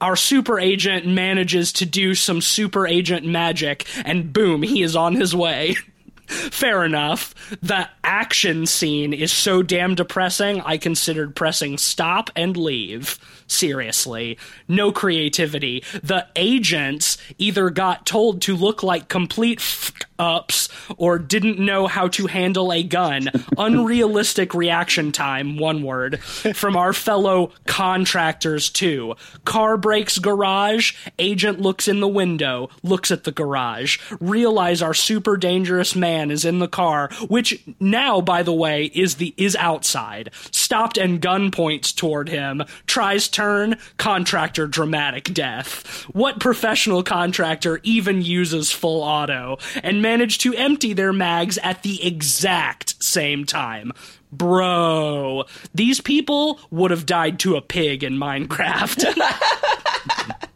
Our 0.00 0.16
super 0.16 0.58
agent 0.58 1.06
manages 1.06 1.72
to 1.74 1.86
do 1.86 2.14
some 2.14 2.40
super 2.40 2.86
agent 2.86 3.24
magic, 3.24 3.86
and 4.04 4.30
boom, 4.32 4.62
he 4.62 4.82
is 4.82 4.96
on 4.96 5.14
his 5.14 5.34
way. 5.34 5.76
Fair 6.26 6.84
enough. 6.84 7.34
The 7.62 7.88
action 8.04 8.66
scene 8.66 9.12
is 9.12 9.32
so 9.32 9.62
damn 9.62 9.94
depressing, 9.94 10.60
I 10.62 10.78
considered 10.78 11.36
pressing 11.36 11.78
stop 11.78 12.30
and 12.36 12.56
leave. 12.56 13.18
Seriously. 13.48 14.38
No 14.68 14.92
creativity. 14.92 15.84
The 16.02 16.26
agents 16.36 17.18
either 17.38 17.70
got 17.70 18.06
told 18.06 18.42
to 18.42 18.56
look 18.56 18.82
like 18.82 19.08
complete 19.08 19.60
f- 19.60 19.92
ups 20.18 20.68
or 20.96 21.18
didn't 21.18 21.58
know 21.58 21.86
how 21.86 22.08
to 22.08 22.26
handle 22.26 22.72
a 22.72 22.82
gun. 22.82 23.28
Unrealistic 23.58 24.54
reaction 24.54 25.12
time, 25.12 25.58
one 25.58 25.82
word, 25.82 26.20
from 26.20 26.76
our 26.76 26.92
fellow 26.92 27.52
contractors, 27.66 28.70
too. 28.70 29.14
Car 29.44 29.76
breaks 29.76 30.18
garage, 30.18 30.94
agent 31.18 31.60
looks 31.60 31.88
in 31.88 32.00
the 32.00 32.08
window, 32.08 32.68
looks 32.82 33.10
at 33.10 33.24
the 33.24 33.32
garage, 33.32 33.98
realize 34.20 34.82
our 34.82 34.94
super 34.94 35.36
dangerous 35.36 35.94
man 35.94 36.30
is 36.30 36.44
in 36.44 36.58
the 36.58 36.68
car, 36.68 37.10
which 37.28 37.62
now, 37.80 38.20
by 38.20 38.42
the 38.42 38.52
way, 38.52 38.86
is 38.86 39.16
the 39.16 39.34
is 39.36 39.56
outside. 39.56 40.30
Stopped 40.50 40.98
and 40.98 41.20
gun 41.20 41.50
points 41.50 41.92
toward 41.92 42.28
him, 42.28 42.62
tries 42.86 43.28
turn, 43.36 43.76
contractor 43.98 44.66
dramatic 44.66 45.24
death. 45.24 46.04
What 46.14 46.40
professional 46.40 47.02
contractor 47.02 47.80
even 47.82 48.22
uses 48.22 48.72
full 48.72 49.02
auto 49.02 49.58
and 49.82 50.00
managed 50.00 50.40
to 50.40 50.54
empty 50.54 50.94
their 50.94 51.12
mags 51.12 51.58
at 51.58 51.82
the 51.82 52.02
exact 52.02 53.02
same 53.04 53.44
time? 53.44 53.92
Bro, 54.32 55.44
these 55.74 56.00
people 56.00 56.58
would 56.70 56.90
have 56.90 57.04
died 57.04 57.38
to 57.40 57.56
a 57.56 57.60
pig 57.60 58.02
in 58.02 58.14
Minecraft. 58.14 59.04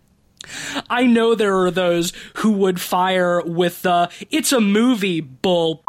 I 0.88 1.06
know 1.06 1.34
there 1.34 1.58
are 1.58 1.70
those 1.70 2.14
who 2.36 2.52
would 2.52 2.80
fire 2.80 3.42
with 3.42 3.82
the 3.82 4.10
it's 4.30 4.52
a 4.52 4.60
movie 4.60 5.20
bull 5.20 5.84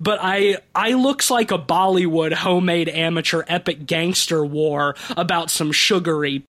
but 0.00 0.18
I 0.22 0.58
I 0.74 0.92
looks 0.92 1.30
like 1.30 1.50
a 1.50 1.58
Bollywood 1.58 2.32
homemade 2.32 2.88
amateur 2.88 3.44
epic 3.48 3.86
gangster 3.86 4.44
war 4.44 4.96
about 5.16 5.50
some 5.50 5.72
sugary 5.72 6.44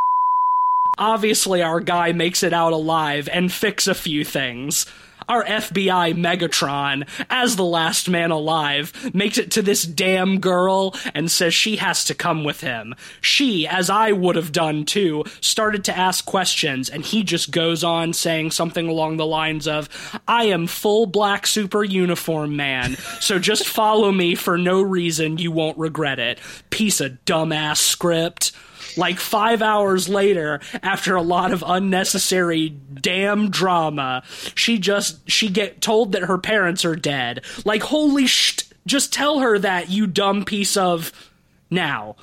Obviously 0.97 1.61
our 1.61 1.79
guy 1.79 2.13
makes 2.13 2.43
it 2.43 2.53
out 2.53 2.73
alive 2.73 3.27
and 3.31 3.51
fix 3.51 3.87
a 3.87 3.93
few 3.93 4.23
things. 4.23 4.85
Our 5.27 5.43
FBI 5.43 6.15
Megatron, 6.15 7.07
as 7.29 7.55
the 7.55 7.65
last 7.65 8.09
man 8.09 8.31
alive, 8.31 8.93
makes 9.13 9.37
it 9.37 9.51
to 9.51 9.61
this 9.61 9.83
damn 9.83 10.39
girl 10.39 10.95
and 11.13 11.31
says 11.31 11.53
she 11.53 11.77
has 11.77 12.03
to 12.05 12.15
come 12.15 12.43
with 12.43 12.61
him. 12.61 12.95
She, 13.21 13.67
as 13.67 13.89
I 13.89 14.11
would 14.11 14.35
have 14.35 14.51
done 14.51 14.85
too, 14.85 15.23
started 15.41 15.83
to 15.85 15.97
ask 15.97 16.25
questions, 16.25 16.89
and 16.89 17.03
he 17.03 17.23
just 17.23 17.51
goes 17.51 17.83
on 17.83 18.13
saying 18.13 18.51
something 18.51 18.87
along 18.87 19.17
the 19.17 19.25
lines 19.25 19.67
of, 19.67 19.89
I 20.27 20.45
am 20.45 20.67
full 20.67 21.05
black 21.05 21.47
super 21.47 21.83
uniform 21.83 22.55
man, 22.55 22.95
so 23.19 23.39
just 23.39 23.67
follow 23.67 24.11
me 24.11 24.35
for 24.35 24.57
no 24.57 24.81
reason, 24.81 25.37
you 25.37 25.51
won't 25.51 25.77
regret 25.77 26.19
it. 26.19 26.39
Piece 26.69 27.01
of 27.01 27.23
dumbass 27.25 27.77
script 27.77 28.51
like 28.97 29.19
five 29.19 29.61
hours 29.61 30.07
later 30.09 30.59
after 30.81 31.15
a 31.15 31.21
lot 31.21 31.51
of 31.51 31.63
unnecessary 31.65 32.69
damn 33.01 33.49
drama 33.49 34.23
she 34.55 34.77
just 34.77 35.29
she 35.29 35.49
get 35.49 35.81
told 35.81 36.11
that 36.11 36.23
her 36.23 36.37
parents 36.37 36.85
are 36.85 36.95
dead. 36.95 37.43
Like 37.63 37.83
holy 37.83 38.27
sh 38.27 38.57
just 38.87 39.13
tell 39.13 39.39
her 39.39 39.57
that 39.59 39.89
you 39.89 40.07
dumb 40.07 40.45
piece 40.45 40.77
of 40.77 41.11
now. 41.69 42.15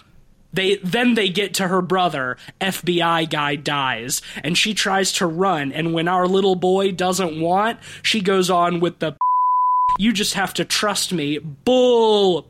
They 0.53 0.77
then 0.77 1.14
they 1.14 1.29
get 1.29 1.55
to 1.55 1.68
her 1.68 1.81
brother 1.83 2.37
fbi 2.61 3.29
guy 3.29 3.57
dies 3.57 4.20
and 4.45 4.57
she 4.57 4.75
tries 4.75 5.12
to 5.14 5.27
run 5.27 5.73
and 5.73 5.95
when 5.95 6.09
our 6.09 6.29
little 6.29 6.57
boy 6.57 6.93
doesn't 6.93 7.41
want 7.41 7.79
she 8.03 8.20
goes 8.20 8.51
on 8.51 8.79
with 8.79 8.99
the 8.99 9.16
you 9.99 10.12
just 10.12 10.35
have 10.35 10.55
to 10.55 10.64
trust 10.64 11.12
me 11.12 11.39
bull. 11.39 12.47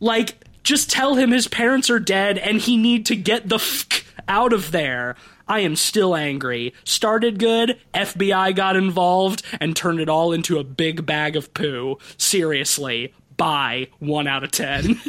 Like 0.00 0.45
just 0.66 0.90
tell 0.90 1.14
him 1.14 1.30
his 1.30 1.46
parents 1.46 1.88
are 1.88 2.00
dead 2.00 2.36
and 2.36 2.60
he 2.60 2.76
need 2.76 3.06
to 3.06 3.16
get 3.16 3.48
the 3.48 3.56
f 3.56 3.86
out 4.28 4.52
of 4.52 4.72
there. 4.72 5.14
I 5.46 5.60
am 5.60 5.76
still 5.76 6.16
angry. 6.16 6.74
Started 6.82 7.38
good, 7.38 7.78
FBI 7.94 8.54
got 8.56 8.74
involved 8.74 9.44
and 9.60 9.76
turned 9.76 10.00
it 10.00 10.08
all 10.08 10.32
into 10.32 10.58
a 10.58 10.64
big 10.64 11.06
bag 11.06 11.36
of 11.36 11.54
poo. 11.54 11.98
Seriously. 12.18 13.14
Bye. 13.36 13.88
1 14.00 14.26
out 14.26 14.42
of 14.42 14.50
10. 14.50 15.00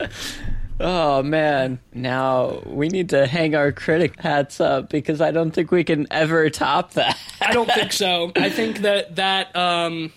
Oh 0.80 1.24
man, 1.24 1.80
now 1.92 2.62
we 2.64 2.86
need 2.86 3.08
to 3.08 3.26
hang 3.26 3.56
our 3.56 3.72
critic 3.72 4.14
hats 4.20 4.60
up 4.60 4.90
because 4.90 5.20
I 5.20 5.32
don't 5.32 5.50
think 5.50 5.72
we 5.72 5.82
can 5.82 6.06
ever 6.08 6.48
top 6.50 6.92
that. 6.92 7.18
I 7.40 7.52
don't 7.52 7.68
think 7.68 7.92
so. 7.92 8.30
I 8.36 8.48
think 8.48 8.78
that 8.82 9.16
that 9.16 9.56
um 9.56 10.12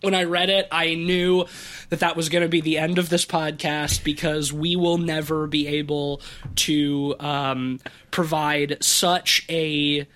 when 0.00 0.14
I 0.14 0.24
read 0.24 0.50
it, 0.50 0.68
I 0.70 0.94
knew 0.94 1.46
that 1.88 2.00
that 2.00 2.16
was 2.16 2.28
going 2.28 2.42
to 2.42 2.48
be 2.48 2.60
the 2.60 2.78
end 2.78 2.98
of 2.98 3.08
this 3.08 3.24
podcast 3.24 4.04
because 4.04 4.52
we 4.52 4.76
will 4.76 4.98
never 4.98 5.46
be 5.46 5.66
able 5.66 6.20
to 6.56 7.16
um, 7.20 7.80
provide 8.10 8.78
such 8.82 9.44
a 9.48 10.06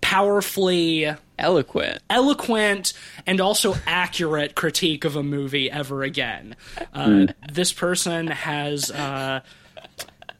powerfully 0.00 1.14
Eloquent. 1.38 2.02
eloquent 2.10 2.92
and 3.26 3.40
also 3.40 3.74
accurate 3.86 4.54
critique 4.54 5.04
of 5.04 5.16
a 5.16 5.22
movie 5.22 5.70
ever 5.70 6.02
again. 6.02 6.54
Uh, 6.92 7.26
This 7.50 7.72
person 7.72 8.26
has. 8.28 8.90
Uh, 8.90 9.40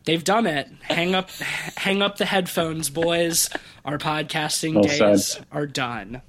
They've 0.05 0.24
done 0.24 0.46
it. 0.46 0.66
Hang 0.82 1.14
up, 1.14 1.30
hang 1.76 2.01
up 2.01 2.16
the 2.16 2.24
headphones, 2.24 2.88
boys. 2.88 3.51
Our 3.84 3.98
podcasting 3.98 4.74
Well 4.74 4.84
days 4.84 5.32
said. 5.34 5.46
are 5.53 5.66
done. 5.66 6.22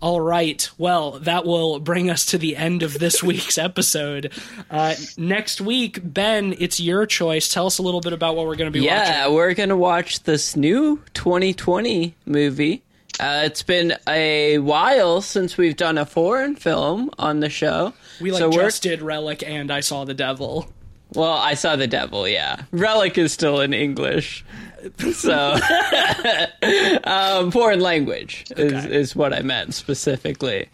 All 0.00 0.20
right. 0.20 0.68
Well, 0.78 1.18
that 1.20 1.44
will 1.44 1.78
bring 1.78 2.08
us 2.10 2.24
to 2.26 2.38
the 2.38 2.56
end 2.56 2.82
of 2.82 2.98
this 2.98 3.22
week's 3.22 3.58
episode. 3.58 4.32
Uh, 4.70 4.94
next 5.18 5.60
week, 5.60 6.00
Ben, 6.02 6.54
it's 6.58 6.80
your 6.80 7.04
choice. 7.06 7.48
Tell 7.48 7.66
us 7.66 7.78
a 7.78 7.82
little 7.82 8.00
bit 8.00 8.12
about 8.14 8.34
what 8.34 8.46
we're 8.46 8.56
going 8.56 8.72
to 8.72 8.78
be 8.78 8.84
Yeah, 8.84 9.20
watching. 9.26 9.34
we're 9.34 9.54
gonna 9.54 9.76
watch 9.76 10.22
this 10.22 10.56
new 10.56 11.02
2020 11.14 12.14
movie. 12.26 12.82
Uh, 13.18 13.42
it's 13.44 13.62
been 13.62 13.94
a 14.08 14.56
while 14.58 15.20
since 15.20 15.58
we've 15.58 15.76
done 15.76 15.98
a 15.98 16.06
foreign 16.06 16.56
film 16.56 17.10
on 17.18 17.40
the 17.40 17.50
show. 17.50 17.92
We 18.20 18.30
like 18.32 18.38
so 18.38 18.50
just 18.50 18.82
did 18.82 19.02
Relic 19.02 19.42
and 19.46 19.70
I 19.70 19.80
Saw 19.80 20.04
the 20.06 20.14
Devil. 20.14 20.66
well, 21.14 21.32
I 21.32 21.52
saw 21.54 21.76
the 21.76 21.86
devil. 21.88 22.26
Yeah, 22.26 22.62
Relic 22.70 23.18
is 23.18 23.32
still 23.32 23.60
in 23.60 23.74
English, 23.74 24.44
so 25.12 25.58
um, 27.04 27.50
foreign 27.50 27.80
language 27.80 28.44
is 28.56 28.72
Okay. 28.72 28.94
is 28.94 29.16
what 29.16 29.32
I 29.32 29.42
meant 29.42 29.74
specifically. 29.74 30.68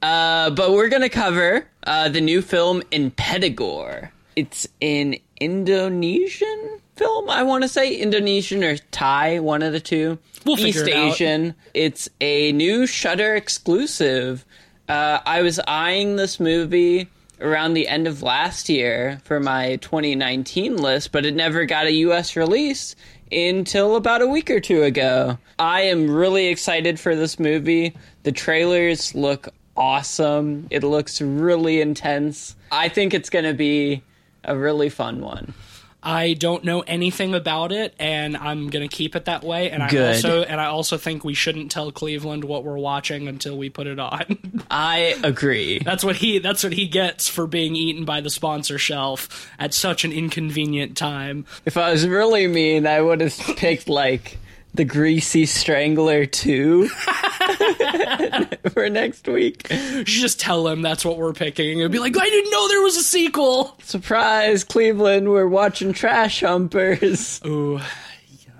Uh, 0.00 0.50
but 0.50 0.72
we're 0.72 0.88
gonna 0.88 1.08
cover 1.08 1.66
uh, 1.86 2.08
the 2.08 2.20
new 2.20 2.42
film 2.42 2.82
in 2.90 3.10
Impetigore. 3.12 4.10
It's 4.34 4.66
an 4.80 5.16
Indonesian 5.40 6.80
film, 6.96 7.28
I 7.30 7.42
want 7.42 7.62
to 7.62 7.68
say 7.68 7.94
Indonesian 7.94 8.64
or 8.64 8.76
Thai, 8.90 9.38
one 9.40 9.62
of 9.62 9.72
the 9.72 9.80
two. 9.80 10.18
We'll 10.44 10.58
East 10.58 10.86
it. 10.86 10.94
Asian. 10.94 11.54
It's 11.74 12.08
a 12.20 12.52
new 12.52 12.86
Shudder 12.86 13.34
exclusive. 13.34 14.44
Uh, 14.88 15.20
I 15.24 15.42
was 15.42 15.60
eyeing 15.66 16.16
this 16.16 16.40
movie 16.40 17.08
around 17.40 17.74
the 17.74 17.88
end 17.88 18.06
of 18.06 18.22
last 18.22 18.68
year 18.68 19.20
for 19.24 19.40
my 19.40 19.76
2019 19.76 20.76
list, 20.76 21.12
but 21.12 21.24
it 21.26 21.34
never 21.34 21.64
got 21.64 21.86
a 21.86 21.92
US 21.92 22.36
release 22.36 22.94
until 23.32 23.96
about 23.96 24.22
a 24.22 24.26
week 24.26 24.50
or 24.50 24.60
two 24.60 24.82
ago. 24.82 25.38
I 25.58 25.82
am 25.82 26.10
really 26.10 26.48
excited 26.48 27.00
for 27.00 27.16
this 27.16 27.38
movie. 27.38 27.94
The 28.24 28.32
trailers 28.32 29.14
look 29.14 29.48
awesome. 29.76 30.66
It 30.70 30.82
looks 30.82 31.20
really 31.20 31.80
intense. 31.80 32.54
I 32.70 32.88
think 32.88 33.14
it's 33.14 33.30
going 33.30 33.44
to 33.44 33.54
be 33.54 34.02
a 34.44 34.56
really 34.56 34.88
fun 34.88 35.20
one. 35.20 35.54
I 36.02 36.34
don't 36.34 36.64
know 36.64 36.80
anything 36.80 37.34
about 37.34 37.70
it, 37.70 37.94
and 37.98 38.36
I'm 38.36 38.70
gonna 38.70 38.88
keep 38.88 39.14
it 39.14 39.26
that 39.26 39.44
way. 39.44 39.70
And 39.70 39.82
I 39.82 39.86
also 40.08 40.42
and 40.42 40.60
I 40.60 40.66
also 40.66 40.98
think 40.98 41.24
we 41.24 41.34
shouldn't 41.34 41.70
tell 41.70 41.92
Cleveland 41.92 42.44
what 42.44 42.64
we're 42.64 42.78
watching 42.78 43.28
until 43.28 43.56
we 43.56 43.70
put 43.70 43.86
it 43.86 43.98
on. 43.98 44.64
I 44.70 45.14
agree. 45.22 45.78
that's 45.78 46.04
what 46.04 46.16
he 46.16 46.38
that's 46.38 46.64
what 46.64 46.72
he 46.72 46.88
gets 46.88 47.28
for 47.28 47.46
being 47.46 47.76
eaten 47.76 48.04
by 48.04 48.20
the 48.20 48.30
sponsor 48.30 48.78
shelf 48.78 49.48
at 49.58 49.74
such 49.74 50.04
an 50.04 50.12
inconvenient 50.12 50.96
time. 50.96 51.46
If 51.64 51.76
I 51.76 51.92
was 51.92 52.06
really 52.06 52.46
mean, 52.48 52.86
I 52.86 53.00
would 53.00 53.20
have 53.20 53.36
picked 53.56 53.88
like 53.88 54.38
the 54.74 54.84
Greasy 54.84 55.46
Strangler 55.46 56.24
2 56.26 56.88
for 58.70 58.88
next 58.88 59.28
week. 59.28 59.66
You 59.70 60.04
should 60.06 60.22
just 60.22 60.40
tell 60.40 60.66
him 60.66 60.82
that's 60.82 61.04
what 61.04 61.18
we're 61.18 61.34
picking 61.34 61.82
and 61.82 61.92
be 61.92 61.98
like, 61.98 62.16
I 62.18 62.24
didn't 62.24 62.50
know 62.50 62.68
there 62.68 62.80
was 62.80 62.96
a 62.96 63.02
sequel. 63.02 63.76
Surprise, 63.82 64.64
Cleveland, 64.64 65.28
we're 65.28 65.46
watching 65.46 65.92
Trash 65.92 66.40
Humpers. 66.40 67.40
Ooh, 67.44 67.80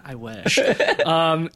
I 0.05 0.14
wish. 0.16 0.59
um, 1.06 1.48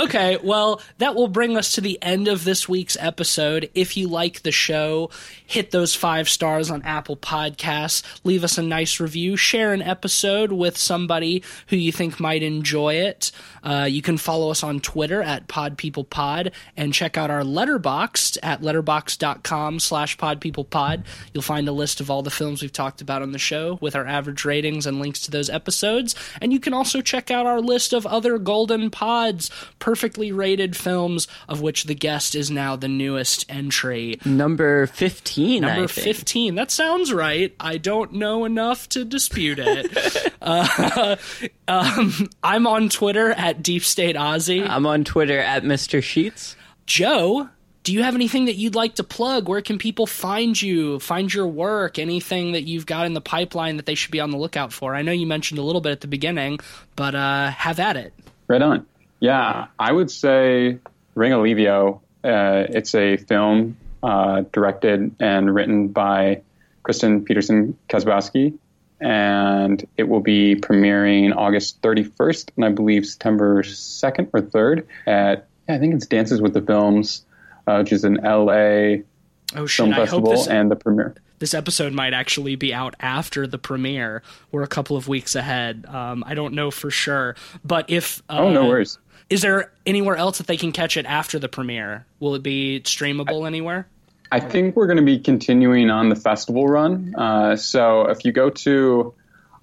okay, 0.00 0.38
well, 0.42 0.80
that 0.98 1.14
will 1.14 1.28
bring 1.28 1.56
us 1.56 1.74
to 1.74 1.80
the 1.80 2.02
end 2.02 2.26
of 2.26 2.44
this 2.44 2.68
week's 2.68 2.96
episode. 2.98 3.70
If 3.74 3.96
you 3.96 4.08
like 4.08 4.42
the 4.42 4.52
show, 4.52 5.10
hit 5.50 5.72
those 5.72 5.96
five 5.96 6.28
stars 6.28 6.70
on 6.70 6.80
Apple 6.82 7.16
Podcasts, 7.16 8.04
leave 8.22 8.44
us 8.44 8.56
a 8.56 8.62
nice 8.62 9.00
review, 9.00 9.36
share 9.36 9.72
an 9.72 9.82
episode 9.82 10.52
with 10.52 10.78
somebody 10.78 11.42
who 11.66 11.76
you 11.76 11.90
think 11.90 12.20
might 12.20 12.44
enjoy 12.44 12.94
it. 12.94 13.32
Uh, 13.64 13.88
you 13.90 14.00
can 14.00 14.16
follow 14.16 14.52
us 14.52 14.62
on 14.62 14.78
Twitter 14.78 15.20
at 15.20 15.48
PodPeoplePod 15.48 16.52
and 16.76 16.94
check 16.94 17.18
out 17.18 17.32
our 17.32 17.42
Letterboxd 17.42 18.38
at 18.44 18.62
letterboxd.com 18.62 19.80
slash 19.80 20.16
podpeoplepod. 20.16 21.04
You'll 21.34 21.42
find 21.42 21.66
a 21.66 21.72
list 21.72 22.00
of 22.00 22.12
all 22.12 22.22
the 22.22 22.30
films 22.30 22.62
we've 22.62 22.72
talked 22.72 23.00
about 23.00 23.22
on 23.22 23.32
the 23.32 23.38
show 23.38 23.76
with 23.80 23.96
our 23.96 24.06
average 24.06 24.44
ratings 24.44 24.86
and 24.86 25.00
links 25.00 25.20
to 25.22 25.32
those 25.32 25.50
episodes. 25.50 26.14
And 26.40 26.52
you 26.52 26.60
can 26.60 26.74
also 26.74 27.00
check 27.00 27.32
out 27.32 27.46
our 27.46 27.60
list 27.60 27.92
of 27.92 28.06
other 28.06 28.38
Golden 28.38 28.88
Pods, 28.88 29.50
perfectly 29.80 30.30
rated 30.30 30.76
films, 30.76 31.26
of 31.48 31.60
which 31.60 31.84
The 31.84 31.94
Guest 31.96 32.36
is 32.36 32.52
now 32.52 32.76
the 32.76 32.86
newest 32.86 33.46
entry. 33.48 34.20
Number 34.24 34.86
15, 34.86 35.39
Number 35.60 35.84
I 35.84 35.86
think. 35.86 36.04
15. 36.04 36.54
That 36.54 36.70
sounds 36.70 37.12
right. 37.12 37.54
I 37.58 37.78
don't 37.78 38.14
know 38.14 38.44
enough 38.44 38.88
to 38.90 39.04
dispute 39.04 39.58
it. 39.60 40.34
uh, 40.42 41.16
um, 41.68 42.28
I'm 42.42 42.66
on 42.66 42.88
Twitter 42.88 43.30
at 43.30 43.62
Deep 43.62 43.84
State 43.84 44.16
Aussie. 44.16 44.68
I'm 44.68 44.86
on 44.86 45.04
Twitter 45.04 45.38
at 45.38 45.62
Mr. 45.62 46.02
Sheets. 46.02 46.56
Joe, 46.86 47.48
do 47.82 47.92
you 47.92 48.02
have 48.02 48.14
anything 48.14 48.44
that 48.44 48.56
you'd 48.56 48.74
like 48.74 48.96
to 48.96 49.04
plug? 49.04 49.48
Where 49.48 49.62
can 49.62 49.78
people 49.78 50.06
find 50.06 50.60
you, 50.60 50.98
find 51.00 51.32
your 51.32 51.46
work, 51.46 51.98
anything 51.98 52.52
that 52.52 52.62
you've 52.62 52.86
got 52.86 53.06
in 53.06 53.14
the 53.14 53.20
pipeline 53.20 53.76
that 53.76 53.86
they 53.86 53.94
should 53.94 54.10
be 54.10 54.20
on 54.20 54.30
the 54.30 54.36
lookout 54.36 54.72
for? 54.72 54.94
I 54.94 55.02
know 55.02 55.12
you 55.12 55.26
mentioned 55.26 55.58
a 55.58 55.62
little 55.62 55.80
bit 55.80 55.92
at 55.92 56.00
the 56.00 56.08
beginning, 56.08 56.60
but 56.96 57.14
uh, 57.14 57.50
have 57.50 57.80
at 57.80 57.96
it. 57.96 58.12
Right 58.48 58.60
on. 58.60 58.86
Yeah, 59.20 59.66
I 59.78 59.92
would 59.92 60.10
say 60.10 60.78
Ringolevio. 61.16 62.00
Uh, 62.22 62.66
it's 62.68 62.94
a 62.94 63.16
film 63.16 63.76
uh, 64.02 64.42
directed 64.52 65.14
and 65.20 65.54
written 65.54 65.88
by 65.88 66.42
Kristen 66.82 67.24
Peterson 67.24 67.76
Kozbowski, 67.88 68.56
and 69.00 69.86
it 69.96 70.04
will 70.08 70.20
be 70.20 70.56
premiering 70.56 71.34
August 71.36 71.80
31st 71.82 72.50
and 72.56 72.64
I 72.64 72.68
believe 72.70 73.06
September 73.06 73.62
2nd 73.62 74.28
or 74.32 74.40
3rd 74.42 74.84
at, 75.06 75.46
I 75.68 75.78
think 75.78 75.94
it's 75.94 76.06
Dances 76.06 76.40
with 76.40 76.52
the 76.54 76.62
Films, 76.62 77.24
uh, 77.66 77.78
which 77.78 77.92
is 77.92 78.04
an 78.04 78.14
LA 78.22 79.02
Oh, 79.56 79.66
shit. 79.66 79.76
film 79.86 79.90
I 79.90 79.94
hope 79.94 80.04
festival, 80.04 80.30
this, 80.30 80.46
and 80.46 80.70
the 80.70 80.76
premiere. 80.76 81.14
this 81.40 81.54
episode 81.54 81.92
might 81.92 82.14
actually 82.14 82.54
be 82.54 82.72
out 82.72 82.94
after 83.00 83.46
the 83.48 83.58
premiere. 83.58 84.22
We're 84.52 84.62
a 84.62 84.68
couple 84.68 84.96
of 84.96 85.08
weeks 85.08 85.34
ahead. 85.34 85.86
Um, 85.88 86.22
I 86.26 86.34
don't 86.34 86.54
know 86.54 86.70
for 86.70 86.88
sure. 86.90 87.34
But 87.64 87.90
if. 87.90 88.22
Uh, 88.30 88.36
Oh, 88.42 88.50
no 88.52 88.66
worries. 88.68 88.98
Is 89.30 89.42
there 89.42 89.70
anywhere 89.86 90.16
else 90.16 90.38
that 90.38 90.48
they 90.48 90.56
can 90.56 90.72
catch 90.72 90.96
it 90.96 91.06
after 91.06 91.38
the 91.38 91.48
premiere? 91.48 92.04
Will 92.18 92.34
it 92.34 92.42
be 92.42 92.80
streamable 92.84 93.46
anywhere? 93.46 93.86
I 94.32 94.40
think 94.40 94.76
we're 94.76 94.86
going 94.86 94.98
to 94.98 95.04
be 95.04 95.20
continuing 95.20 95.88
on 95.88 96.08
the 96.08 96.16
festival 96.16 96.66
run. 96.66 97.14
Uh, 97.16 97.56
so 97.56 98.08
if 98.08 98.24
you 98.24 98.32
go 98.32 98.50
to 98.50 99.14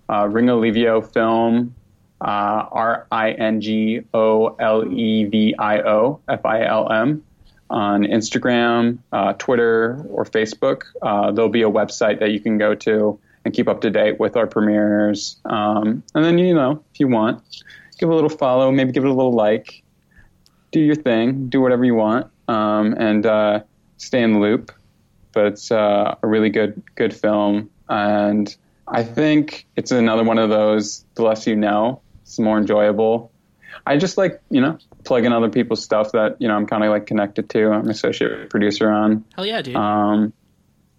uh, 0.10 0.24
Ringolevio 0.24 1.12
Film, 1.14 1.76
uh, 2.22 2.66
R 2.72 3.08
I 3.12 3.32
N 3.32 3.62
G 3.62 4.02
O 4.14 4.56
L 4.56 4.92
E 4.92 5.26
V 5.26 5.56
I 5.60 5.82
O 5.82 6.22
F 6.28 6.46
I 6.46 6.64
L 6.64 6.92
M, 6.92 7.24
on 7.70 8.04
Instagram, 8.04 9.00
uh, 9.12 9.34
Twitter, 9.34 10.06
or 10.10 10.24
Facebook, 10.24 10.84
uh, 11.02 11.32
there'll 11.32 11.50
be 11.50 11.64
a 11.64 11.70
website 11.70 12.20
that 12.20 12.32
you 12.32 12.40
can 12.40 12.58
go 12.58 12.74
to 12.76 13.20
and 13.44 13.54
keep 13.54 13.68
up 13.68 13.82
to 13.82 13.90
date 13.90 14.20
with 14.20 14.36
our 14.38 14.48
premieres. 14.48 15.38
Um, 15.46 16.04
and 16.16 16.24
then, 16.24 16.38
you 16.38 16.54
know, 16.54 16.84
if 16.94 17.00
you 17.00 17.08
want, 17.08 17.44
give 17.98 18.10
it 18.10 18.12
a 18.12 18.16
little 18.16 18.30
follow, 18.30 18.72
maybe 18.72 18.92
give 18.92 19.04
it 19.04 19.10
a 19.10 19.14
little 19.14 19.34
like, 19.34 19.84
do 20.72 20.80
your 20.80 20.96
thing, 20.96 21.50
do 21.50 21.62
whatever 21.62 21.84
you 21.84 21.96
want, 21.96 22.28
um, 22.48 22.94
and 22.98 23.26
uh, 23.26 23.62
stay 23.98 24.22
in 24.22 24.34
the 24.34 24.40
loop. 24.40 24.72
But 25.34 25.48
it's 25.48 25.72
uh, 25.72 26.16
a 26.22 26.28
really 26.28 26.50
good 26.50 26.82
good 26.96 27.16
film, 27.16 27.70
and 27.90 28.56
I 28.88 29.04
think 29.04 29.68
it's 29.76 29.92
another 29.92 30.24
one 30.24 30.40
of 30.40 30.50
those. 30.50 31.06
The 31.16 31.24
less 31.24 31.46
you 31.46 31.56
know, 31.56 32.02
it's 32.24 32.40
more 32.40 32.58
enjoyable. 32.58 33.32
I 33.86 33.98
just 33.98 34.18
like 34.18 34.42
you 34.50 34.62
know 34.62 34.78
plugging 35.04 35.32
other 35.32 35.50
people's 35.50 35.84
stuff 35.84 36.12
that 36.14 36.38
you 36.40 36.48
know 36.48 36.56
I'm 36.56 36.66
kind 36.66 36.84
of 36.84 36.90
like 36.90 37.06
connected 37.06 37.50
to. 37.52 37.72
I'm 37.72 37.86
an 37.86 37.90
associate 37.90 38.50
producer 38.50 38.90
on. 38.90 39.26
Hell 39.36 39.46
yeah, 39.46 39.62
dude. 39.62 39.76
Um, 39.76 40.34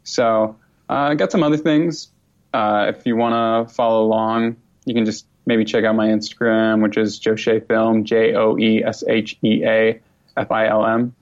so 0.05 0.57
uh, 0.89 0.93
I 0.93 1.15
got 1.15 1.33
some 1.33 1.43
other 1.43 1.57
things. 1.57 2.09
Uh, 2.55 2.93
if 2.95 3.07
you 3.07 3.17
want 3.17 3.69
to 3.69 3.75
follow 3.75 4.05
along, 4.05 4.57
you 4.85 4.95
can 4.95 5.05
just 5.05 5.27
maybe 5.49 5.65
check 5.65 5.85
out 5.85 5.97
my 5.97 6.07
Instagram, 6.09 6.83
which 6.83 6.97
is 6.97 7.19
Joe 7.19 7.35
Shea 7.35 7.59
Film, 7.61 8.05
J 8.05 8.35
O 8.35 8.57
E 8.59 8.85
S 8.85 9.03
H 9.09 9.37
E 9.43 9.65
A 9.65 9.99
F 10.37 10.53
I 10.53 10.69
L 10.69 10.87
M, 10.87 11.15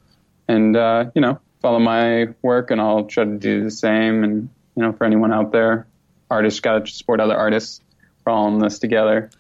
and 0.49 0.77
uh, 0.77 1.07
you 1.15 1.23
know 1.23 1.39
follow 1.63 1.79
my 1.79 2.27
work, 2.43 2.71
and 2.71 2.81
I'll 2.81 3.05
try 3.05 3.25
to 3.25 3.39
do 3.39 3.65
the 3.65 3.71
same. 3.71 4.23
And 4.25 4.49
you 4.75 4.83
know, 4.83 4.93
for 4.93 5.05
anyone 5.05 5.33
out 5.33 5.53
there, 5.53 5.87
artists 6.31 6.61
got 6.61 6.85
to 6.85 6.93
support 6.93 7.21
other 7.21 7.37
artists. 7.37 7.81
We're 8.27 8.33
all 8.33 8.49
in 8.49 8.59
this 8.59 8.79
together. 8.81 9.31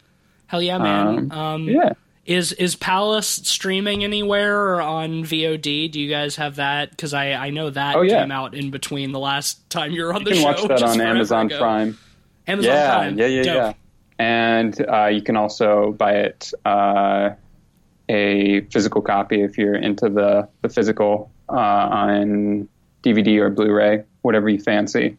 Hell 0.46 0.62
yeah, 0.62 0.78
man. 0.78 1.30
Um, 1.30 1.32
Um, 1.32 1.68
yeah. 1.68 1.92
Is 2.24 2.52
is 2.54 2.74
Palace 2.74 3.28
streaming 3.28 4.02
anywhere 4.02 4.56
or 4.74 4.80
on 4.82 5.22
VOD? 5.24 5.90
Do 5.92 6.00
you 6.00 6.08
guys 6.10 6.34
have 6.36 6.56
that? 6.56 6.90
Because 6.90 7.14
I, 7.14 7.32
I 7.34 7.50
know 7.50 7.70
that 7.70 7.94
Oh, 7.94 8.02
yeah. 8.02 8.22
came 8.22 8.32
out 8.32 8.54
in 8.54 8.70
between 8.72 9.12
the 9.12 9.20
last 9.20 9.68
time 9.70 9.92
you 9.92 10.02
were 10.02 10.12
on 10.12 10.22
You 10.22 10.30
the 10.30 10.34
show. 10.34 10.48
You 10.50 10.54
can 10.56 10.68
watch 10.68 10.80
that 10.80 10.82
on 10.88 11.00
Amazon 11.00 11.46
ago. 11.46 11.58
Prime. 11.58 11.98
Amazon 12.48 12.72
yeah, 12.72 12.94
Prime. 12.96 13.18
Yeah, 13.18 13.26
yeah, 13.26 13.42
Dope. 13.42 13.54
yeah. 13.54 13.72
And 14.18 14.84
uh, 14.88 15.06
you 15.06 15.22
can 15.22 15.36
also 15.36 15.92
buy 15.92 16.12
it 16.12 16.52
uh, 16.64 17.30
a 18.08 18.62
physical 18.72 19.02
copy 19.02 19.42
if 19.42 19.58
you're 19.58 19.74
into 19.74 20.08
the 20.08 20.48
the 20.62 20.68
physical 20.68 21.30
uh, 21.48 21.52
on 21.52 22.68
DVD 23.02 23.40
or 23.40 23.50
Blu-ray, 23.50 24.04
whatever 24.22 24.48
you 24.48 24.58
fancy. 24.58 25.16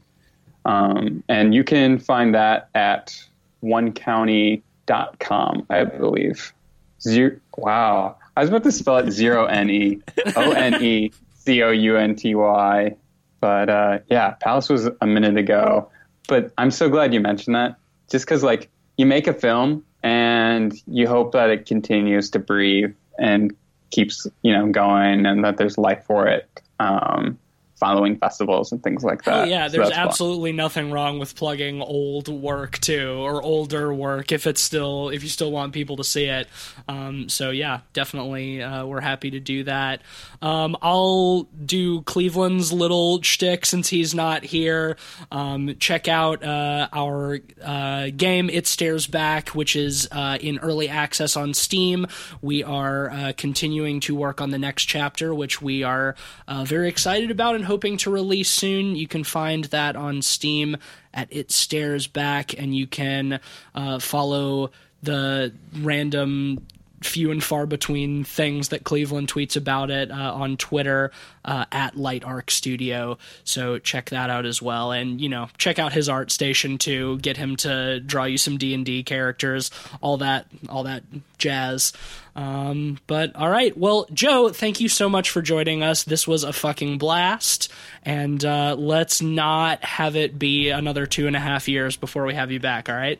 Um, 0.65 1.23
and 1.29 1.55
you 1.55 1.63
can 1.63 1.99
find 1.99 2.35
that 2.35 2.69
at 2.75 3.17
onecounty.com, 3.63 5.65
I 5.69 5.83
believe. 5.85 6.53
Zero, 7.01 7.37
wow. 7.55 8.17
I 8.35 8.41
was 8.41 8.49
about 8.49 8.63
to 8.63 8.71
spell 8.71 8.97
it 8.97 9.11
zero 9.11 9.45
N 9.45 9.69
E 9.69 10.01
O 10.35 10.51
N 10.51 10.83
E 10.83 11.11
C 11.35 11.63
O 11.63 11.71
U 11.71 11.97
N 11.97 12.15
T 12.15 12.35
Y. 12.35 12.95
But 13.39 13.69
uh, 13.69 13.99
yeah, 14.09 14.31
Palace 14.31 14.69
was 14.69 14.89
a 14.99 15.07
minute 15.07 15.37
ago. 15.37 15.89
But 16.27 16.51
I'm 16.57 16.71
so 16.71 16.89
glad 16.89 17.13
you 17.13 17.21
mentioned 17.21 17.55
that. 17.55 17.77
Just 18.09 18.25
because, 18.25 18.43
like, 18.43 18.69
you 18.97 19.05
make 19.05 19.27
a 19.27 19.33
film 19.33 19.83
and 20.03 20.73
you 20.87 21.07
hope 21.07 21.31
that 21.31 21.49
it 21.49 21.65
continues 21.65 22.29
to 22.31 22.39
breathe 22.39 22.93
and 23.17 23.55
keeps, 23.91 24.27
you 24.41 24.51
know, 24.51 24.67
going 24.67 25.25
and 25.25 25.43
that 25.43 25.57
there's 25.57 25.77
life 25.77 26.03
for 26.05 26.27
it. 26.27 26.61
Um, 26.79 27.39
following 27.79 28.17
festivals 28.17 28.71
and 28.71 28.81
things 28.83 29.03
like 29.03 29.23
that. 29.23 29.41
Oh 29.41 29.43
yeah, 29.43 29.67
So 29.67 29.73
there's 29.77 29.89
fun. 29.89 29.97
absolutely 29.99 30.51
nothing 30.51 30.91
wrong 30.91 31.19
with 31.19 31.35
plugging 31.35 31.81
old 31.81 32.27
work 32.27 32.79
too, 32.79 33.11
or 33.19 33.41
older 33.41 33.93
work 33.93 34.31
if 34.31 34.47
it's 34.47 34.61
still 34.61 35.09
if 35.09 35.21
you 35.23 35.29
still 35.29 35.51
want 35.51 35.73
people 35.73 35.97
to 35.97 36.03
see 36.03 36.25
it. 36.25 36.47
Um, 36.89 37.29
so 37.29 37.51
yeah, 37.51 37.81
definitely, 37.93 38.61
uh, 38.63 38.85
we're 38.85 39.01
happy 39.01 39.31
to 39.31 39.39
do 39.39 39.63
that. 39.65 40.01
Um, 40.41 40.75
I'll 40.81 41.43
do 41.65 42.01
Cleveland's 42.01 42.73
little 42.73 43.21
shtick 43.21 43.65
since 43.65 43.87
he's 43.89 44.15
not 44.15 44.43
here. 44.43 44.97
Um, 45.31 45.75
check 45.79 46.07
out 46.07 46.43
uh, 46.43 46.87
our 46.91 47.39
uh, 47.63 48.09
game 48.15 48.49
It 48.49 48.65
Stares 48.67 49.05
Back, 49.07 49.49
which 49.49 49.75
is 49.75 50.07
uh, 50.11 50.37
in 50.41 50.57
early 50.59 50.89
access 50.89 51.37
on 51.37 51.53
Steam. 51.53 52.07
We 52.41 52.63
are 52.63 53.09
uh, 53.11 53.33
continuing 53.37 53.99
to 54.01 54.15
work 54.15 54.41
on 54.41 54.49
the 54.49 54.57
next 54.59 54.85
chapter, 54.85 55.33
which 55.33 55.61
we 55.61 55.83
are 55.83 56.15
uh, 56.47 56.63
very 56.65 56.89
excited 56.89 57.29
about 57.31 57.55
and 57.55 57.66
hoping 57.67 57.97
to 57.97 58.09
release 58.09 58.49
soon. 58.49 58.95
You 58.95 59.07
can 59.07 59.23
find 59.23 59.65
that 59.65 59.95
on 59.95 60.21
Steam 60.21 60.77
at 61.13 61.27
It 61.31 61.51
Stares 61.51 62.07
Back, 62.07 62.57
and 62.57 62.75
you 62.75 62.87
can 62.87 63.39
uh, 63.75 63.99
follow 63.99 64.71
the 65.03 65.53
random 65.79 66.65
few 67.01 67.31
and 67.31 67.43
far 67.43 67.65
between 67.65 68.23
things 68.23 68.69
that 68.69 68.83
Cleveland 68.83 69.27
tweets 69.27 69.55
about 69.55 69.91
it 69.91 70.11
uh, 70.11 70.33
on 70.33 70.57
Twitter 70.57 71.11
uh, 71.45 71.65
at 71.71 71.95
Light 71.95 72.23
Arc 72.23 72.51
Studio. 72.51 73.17
So 73.43 73.77
check 73.79 74.09
that 74.09 74.29
out 74.29 74.45
as 74.45 74.61
well, 74.61 74.91
and 74.91 75.21
you 75.21 75.29
know 75.29 75.49
check 75.57 75.79
out 75.79 75.93
his 75.93 76.09
ArtStation 76.09 76.79
too. 76.79 77.17
Get 77.19 77.37
him 77.37 77.55
to 77.57 77.99
draw 77.99 78.25
you 78.25 78.37
some 78.37 78.57
D 78.57 78.73
and 78.73 78.85
D 78.85 79.03
characters, 79.03 79.71
all 80.01 80.17
that, 80.17 80.47
all 80.69 80.83
that 80.83 81.03
jazz. 81.37 81.93
Um, 82.35 82.99
but 83.07 83.35
all 83.35 83.49
right, 83.49 83.75
well, 83.75 84.05
Joe, 84.13 84.49
thank 84.49 84.79
you 84.79 84.89
so 84.89 85.09
much 85.09 85.31
for 85.31 85.41
joining 85.41 85.81
us. 85.81 86.03
This 86.03 86.27
was 86.27 86.43
a 86.43 86.53
fucking 86.53 86.99
blast, 86.99 87.71
and 88.03 88.43
uh, 88.45 88.75
let's 88.77 89.21
not 89.21 89.83
have 89.83 90.15
it 90.15 90.37
be 90.37 90.69
another 90.69 91.07
two 91.07 91.27
and 91.27 91.35
a 91.35 91.39
half 91.39 91.67
years 91.67 91.95
before 91.95 92.25
we 92.25 92.35
have 92.35 92.51
you 92.51 92.59
back. 92.59 92.89
All 92.89 92.95
right. 92.95 93.19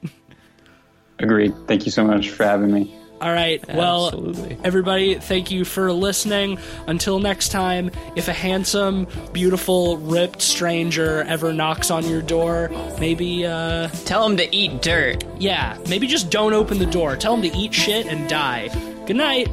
Agreed. 1.20 1.54
Thank 1.68 1.86
you 1.86 1.92
so 1.92 2.04
much 2.04 2.30
for 2.30 2.44
having 2.44 2.72
me. 2.72 2.96
All 3.20 3.34
right. 3.34 3.64
Well, 3.74 4.08
Absolutely. 4.08 4.58
everybody, 4.64 5.16
thank 5.16 5.50
you 5.50 5.66
for 5.66 5.92
listening. 5.92 6.60
Until 6.86 7.20
next 7.20 7.50
time, 7.50 7.90
if 8.16 8.28
a 8.28 8.34
handsome, 8.34 9.08
beautiful, 9.34 9.98
ripped 9.98 10.42
stranger 10.42 11.24
ever 11.28 11.52
knocks 11.52 11.90
on 11.90 12.08
your 12.08 12.22
door, 12.22 12.70
maybe, 13.00 13.46
uh, 13.46 13.88
Tell 14.06 14.24
him 14.26 14.38
to 14.38 14.56
eat 14.56 14.82
dirt. 14.84 15.24
yeah, 15.40 15.78
maybe 15.90 16.06
just 16.06 16.30
don't 16.30 16.54
open 16.54 16.78
the 16.78 16.86
door. 16.86 17.16
Tell 17.16 17.34
him 17.36 17.42
to 17.50 17.58
eat 17.58 17.74
shit 17.74 18.06
and 18.06 18.30
die. 18.30 18.70
Good 19.08 19.16
night. 19.16 19.48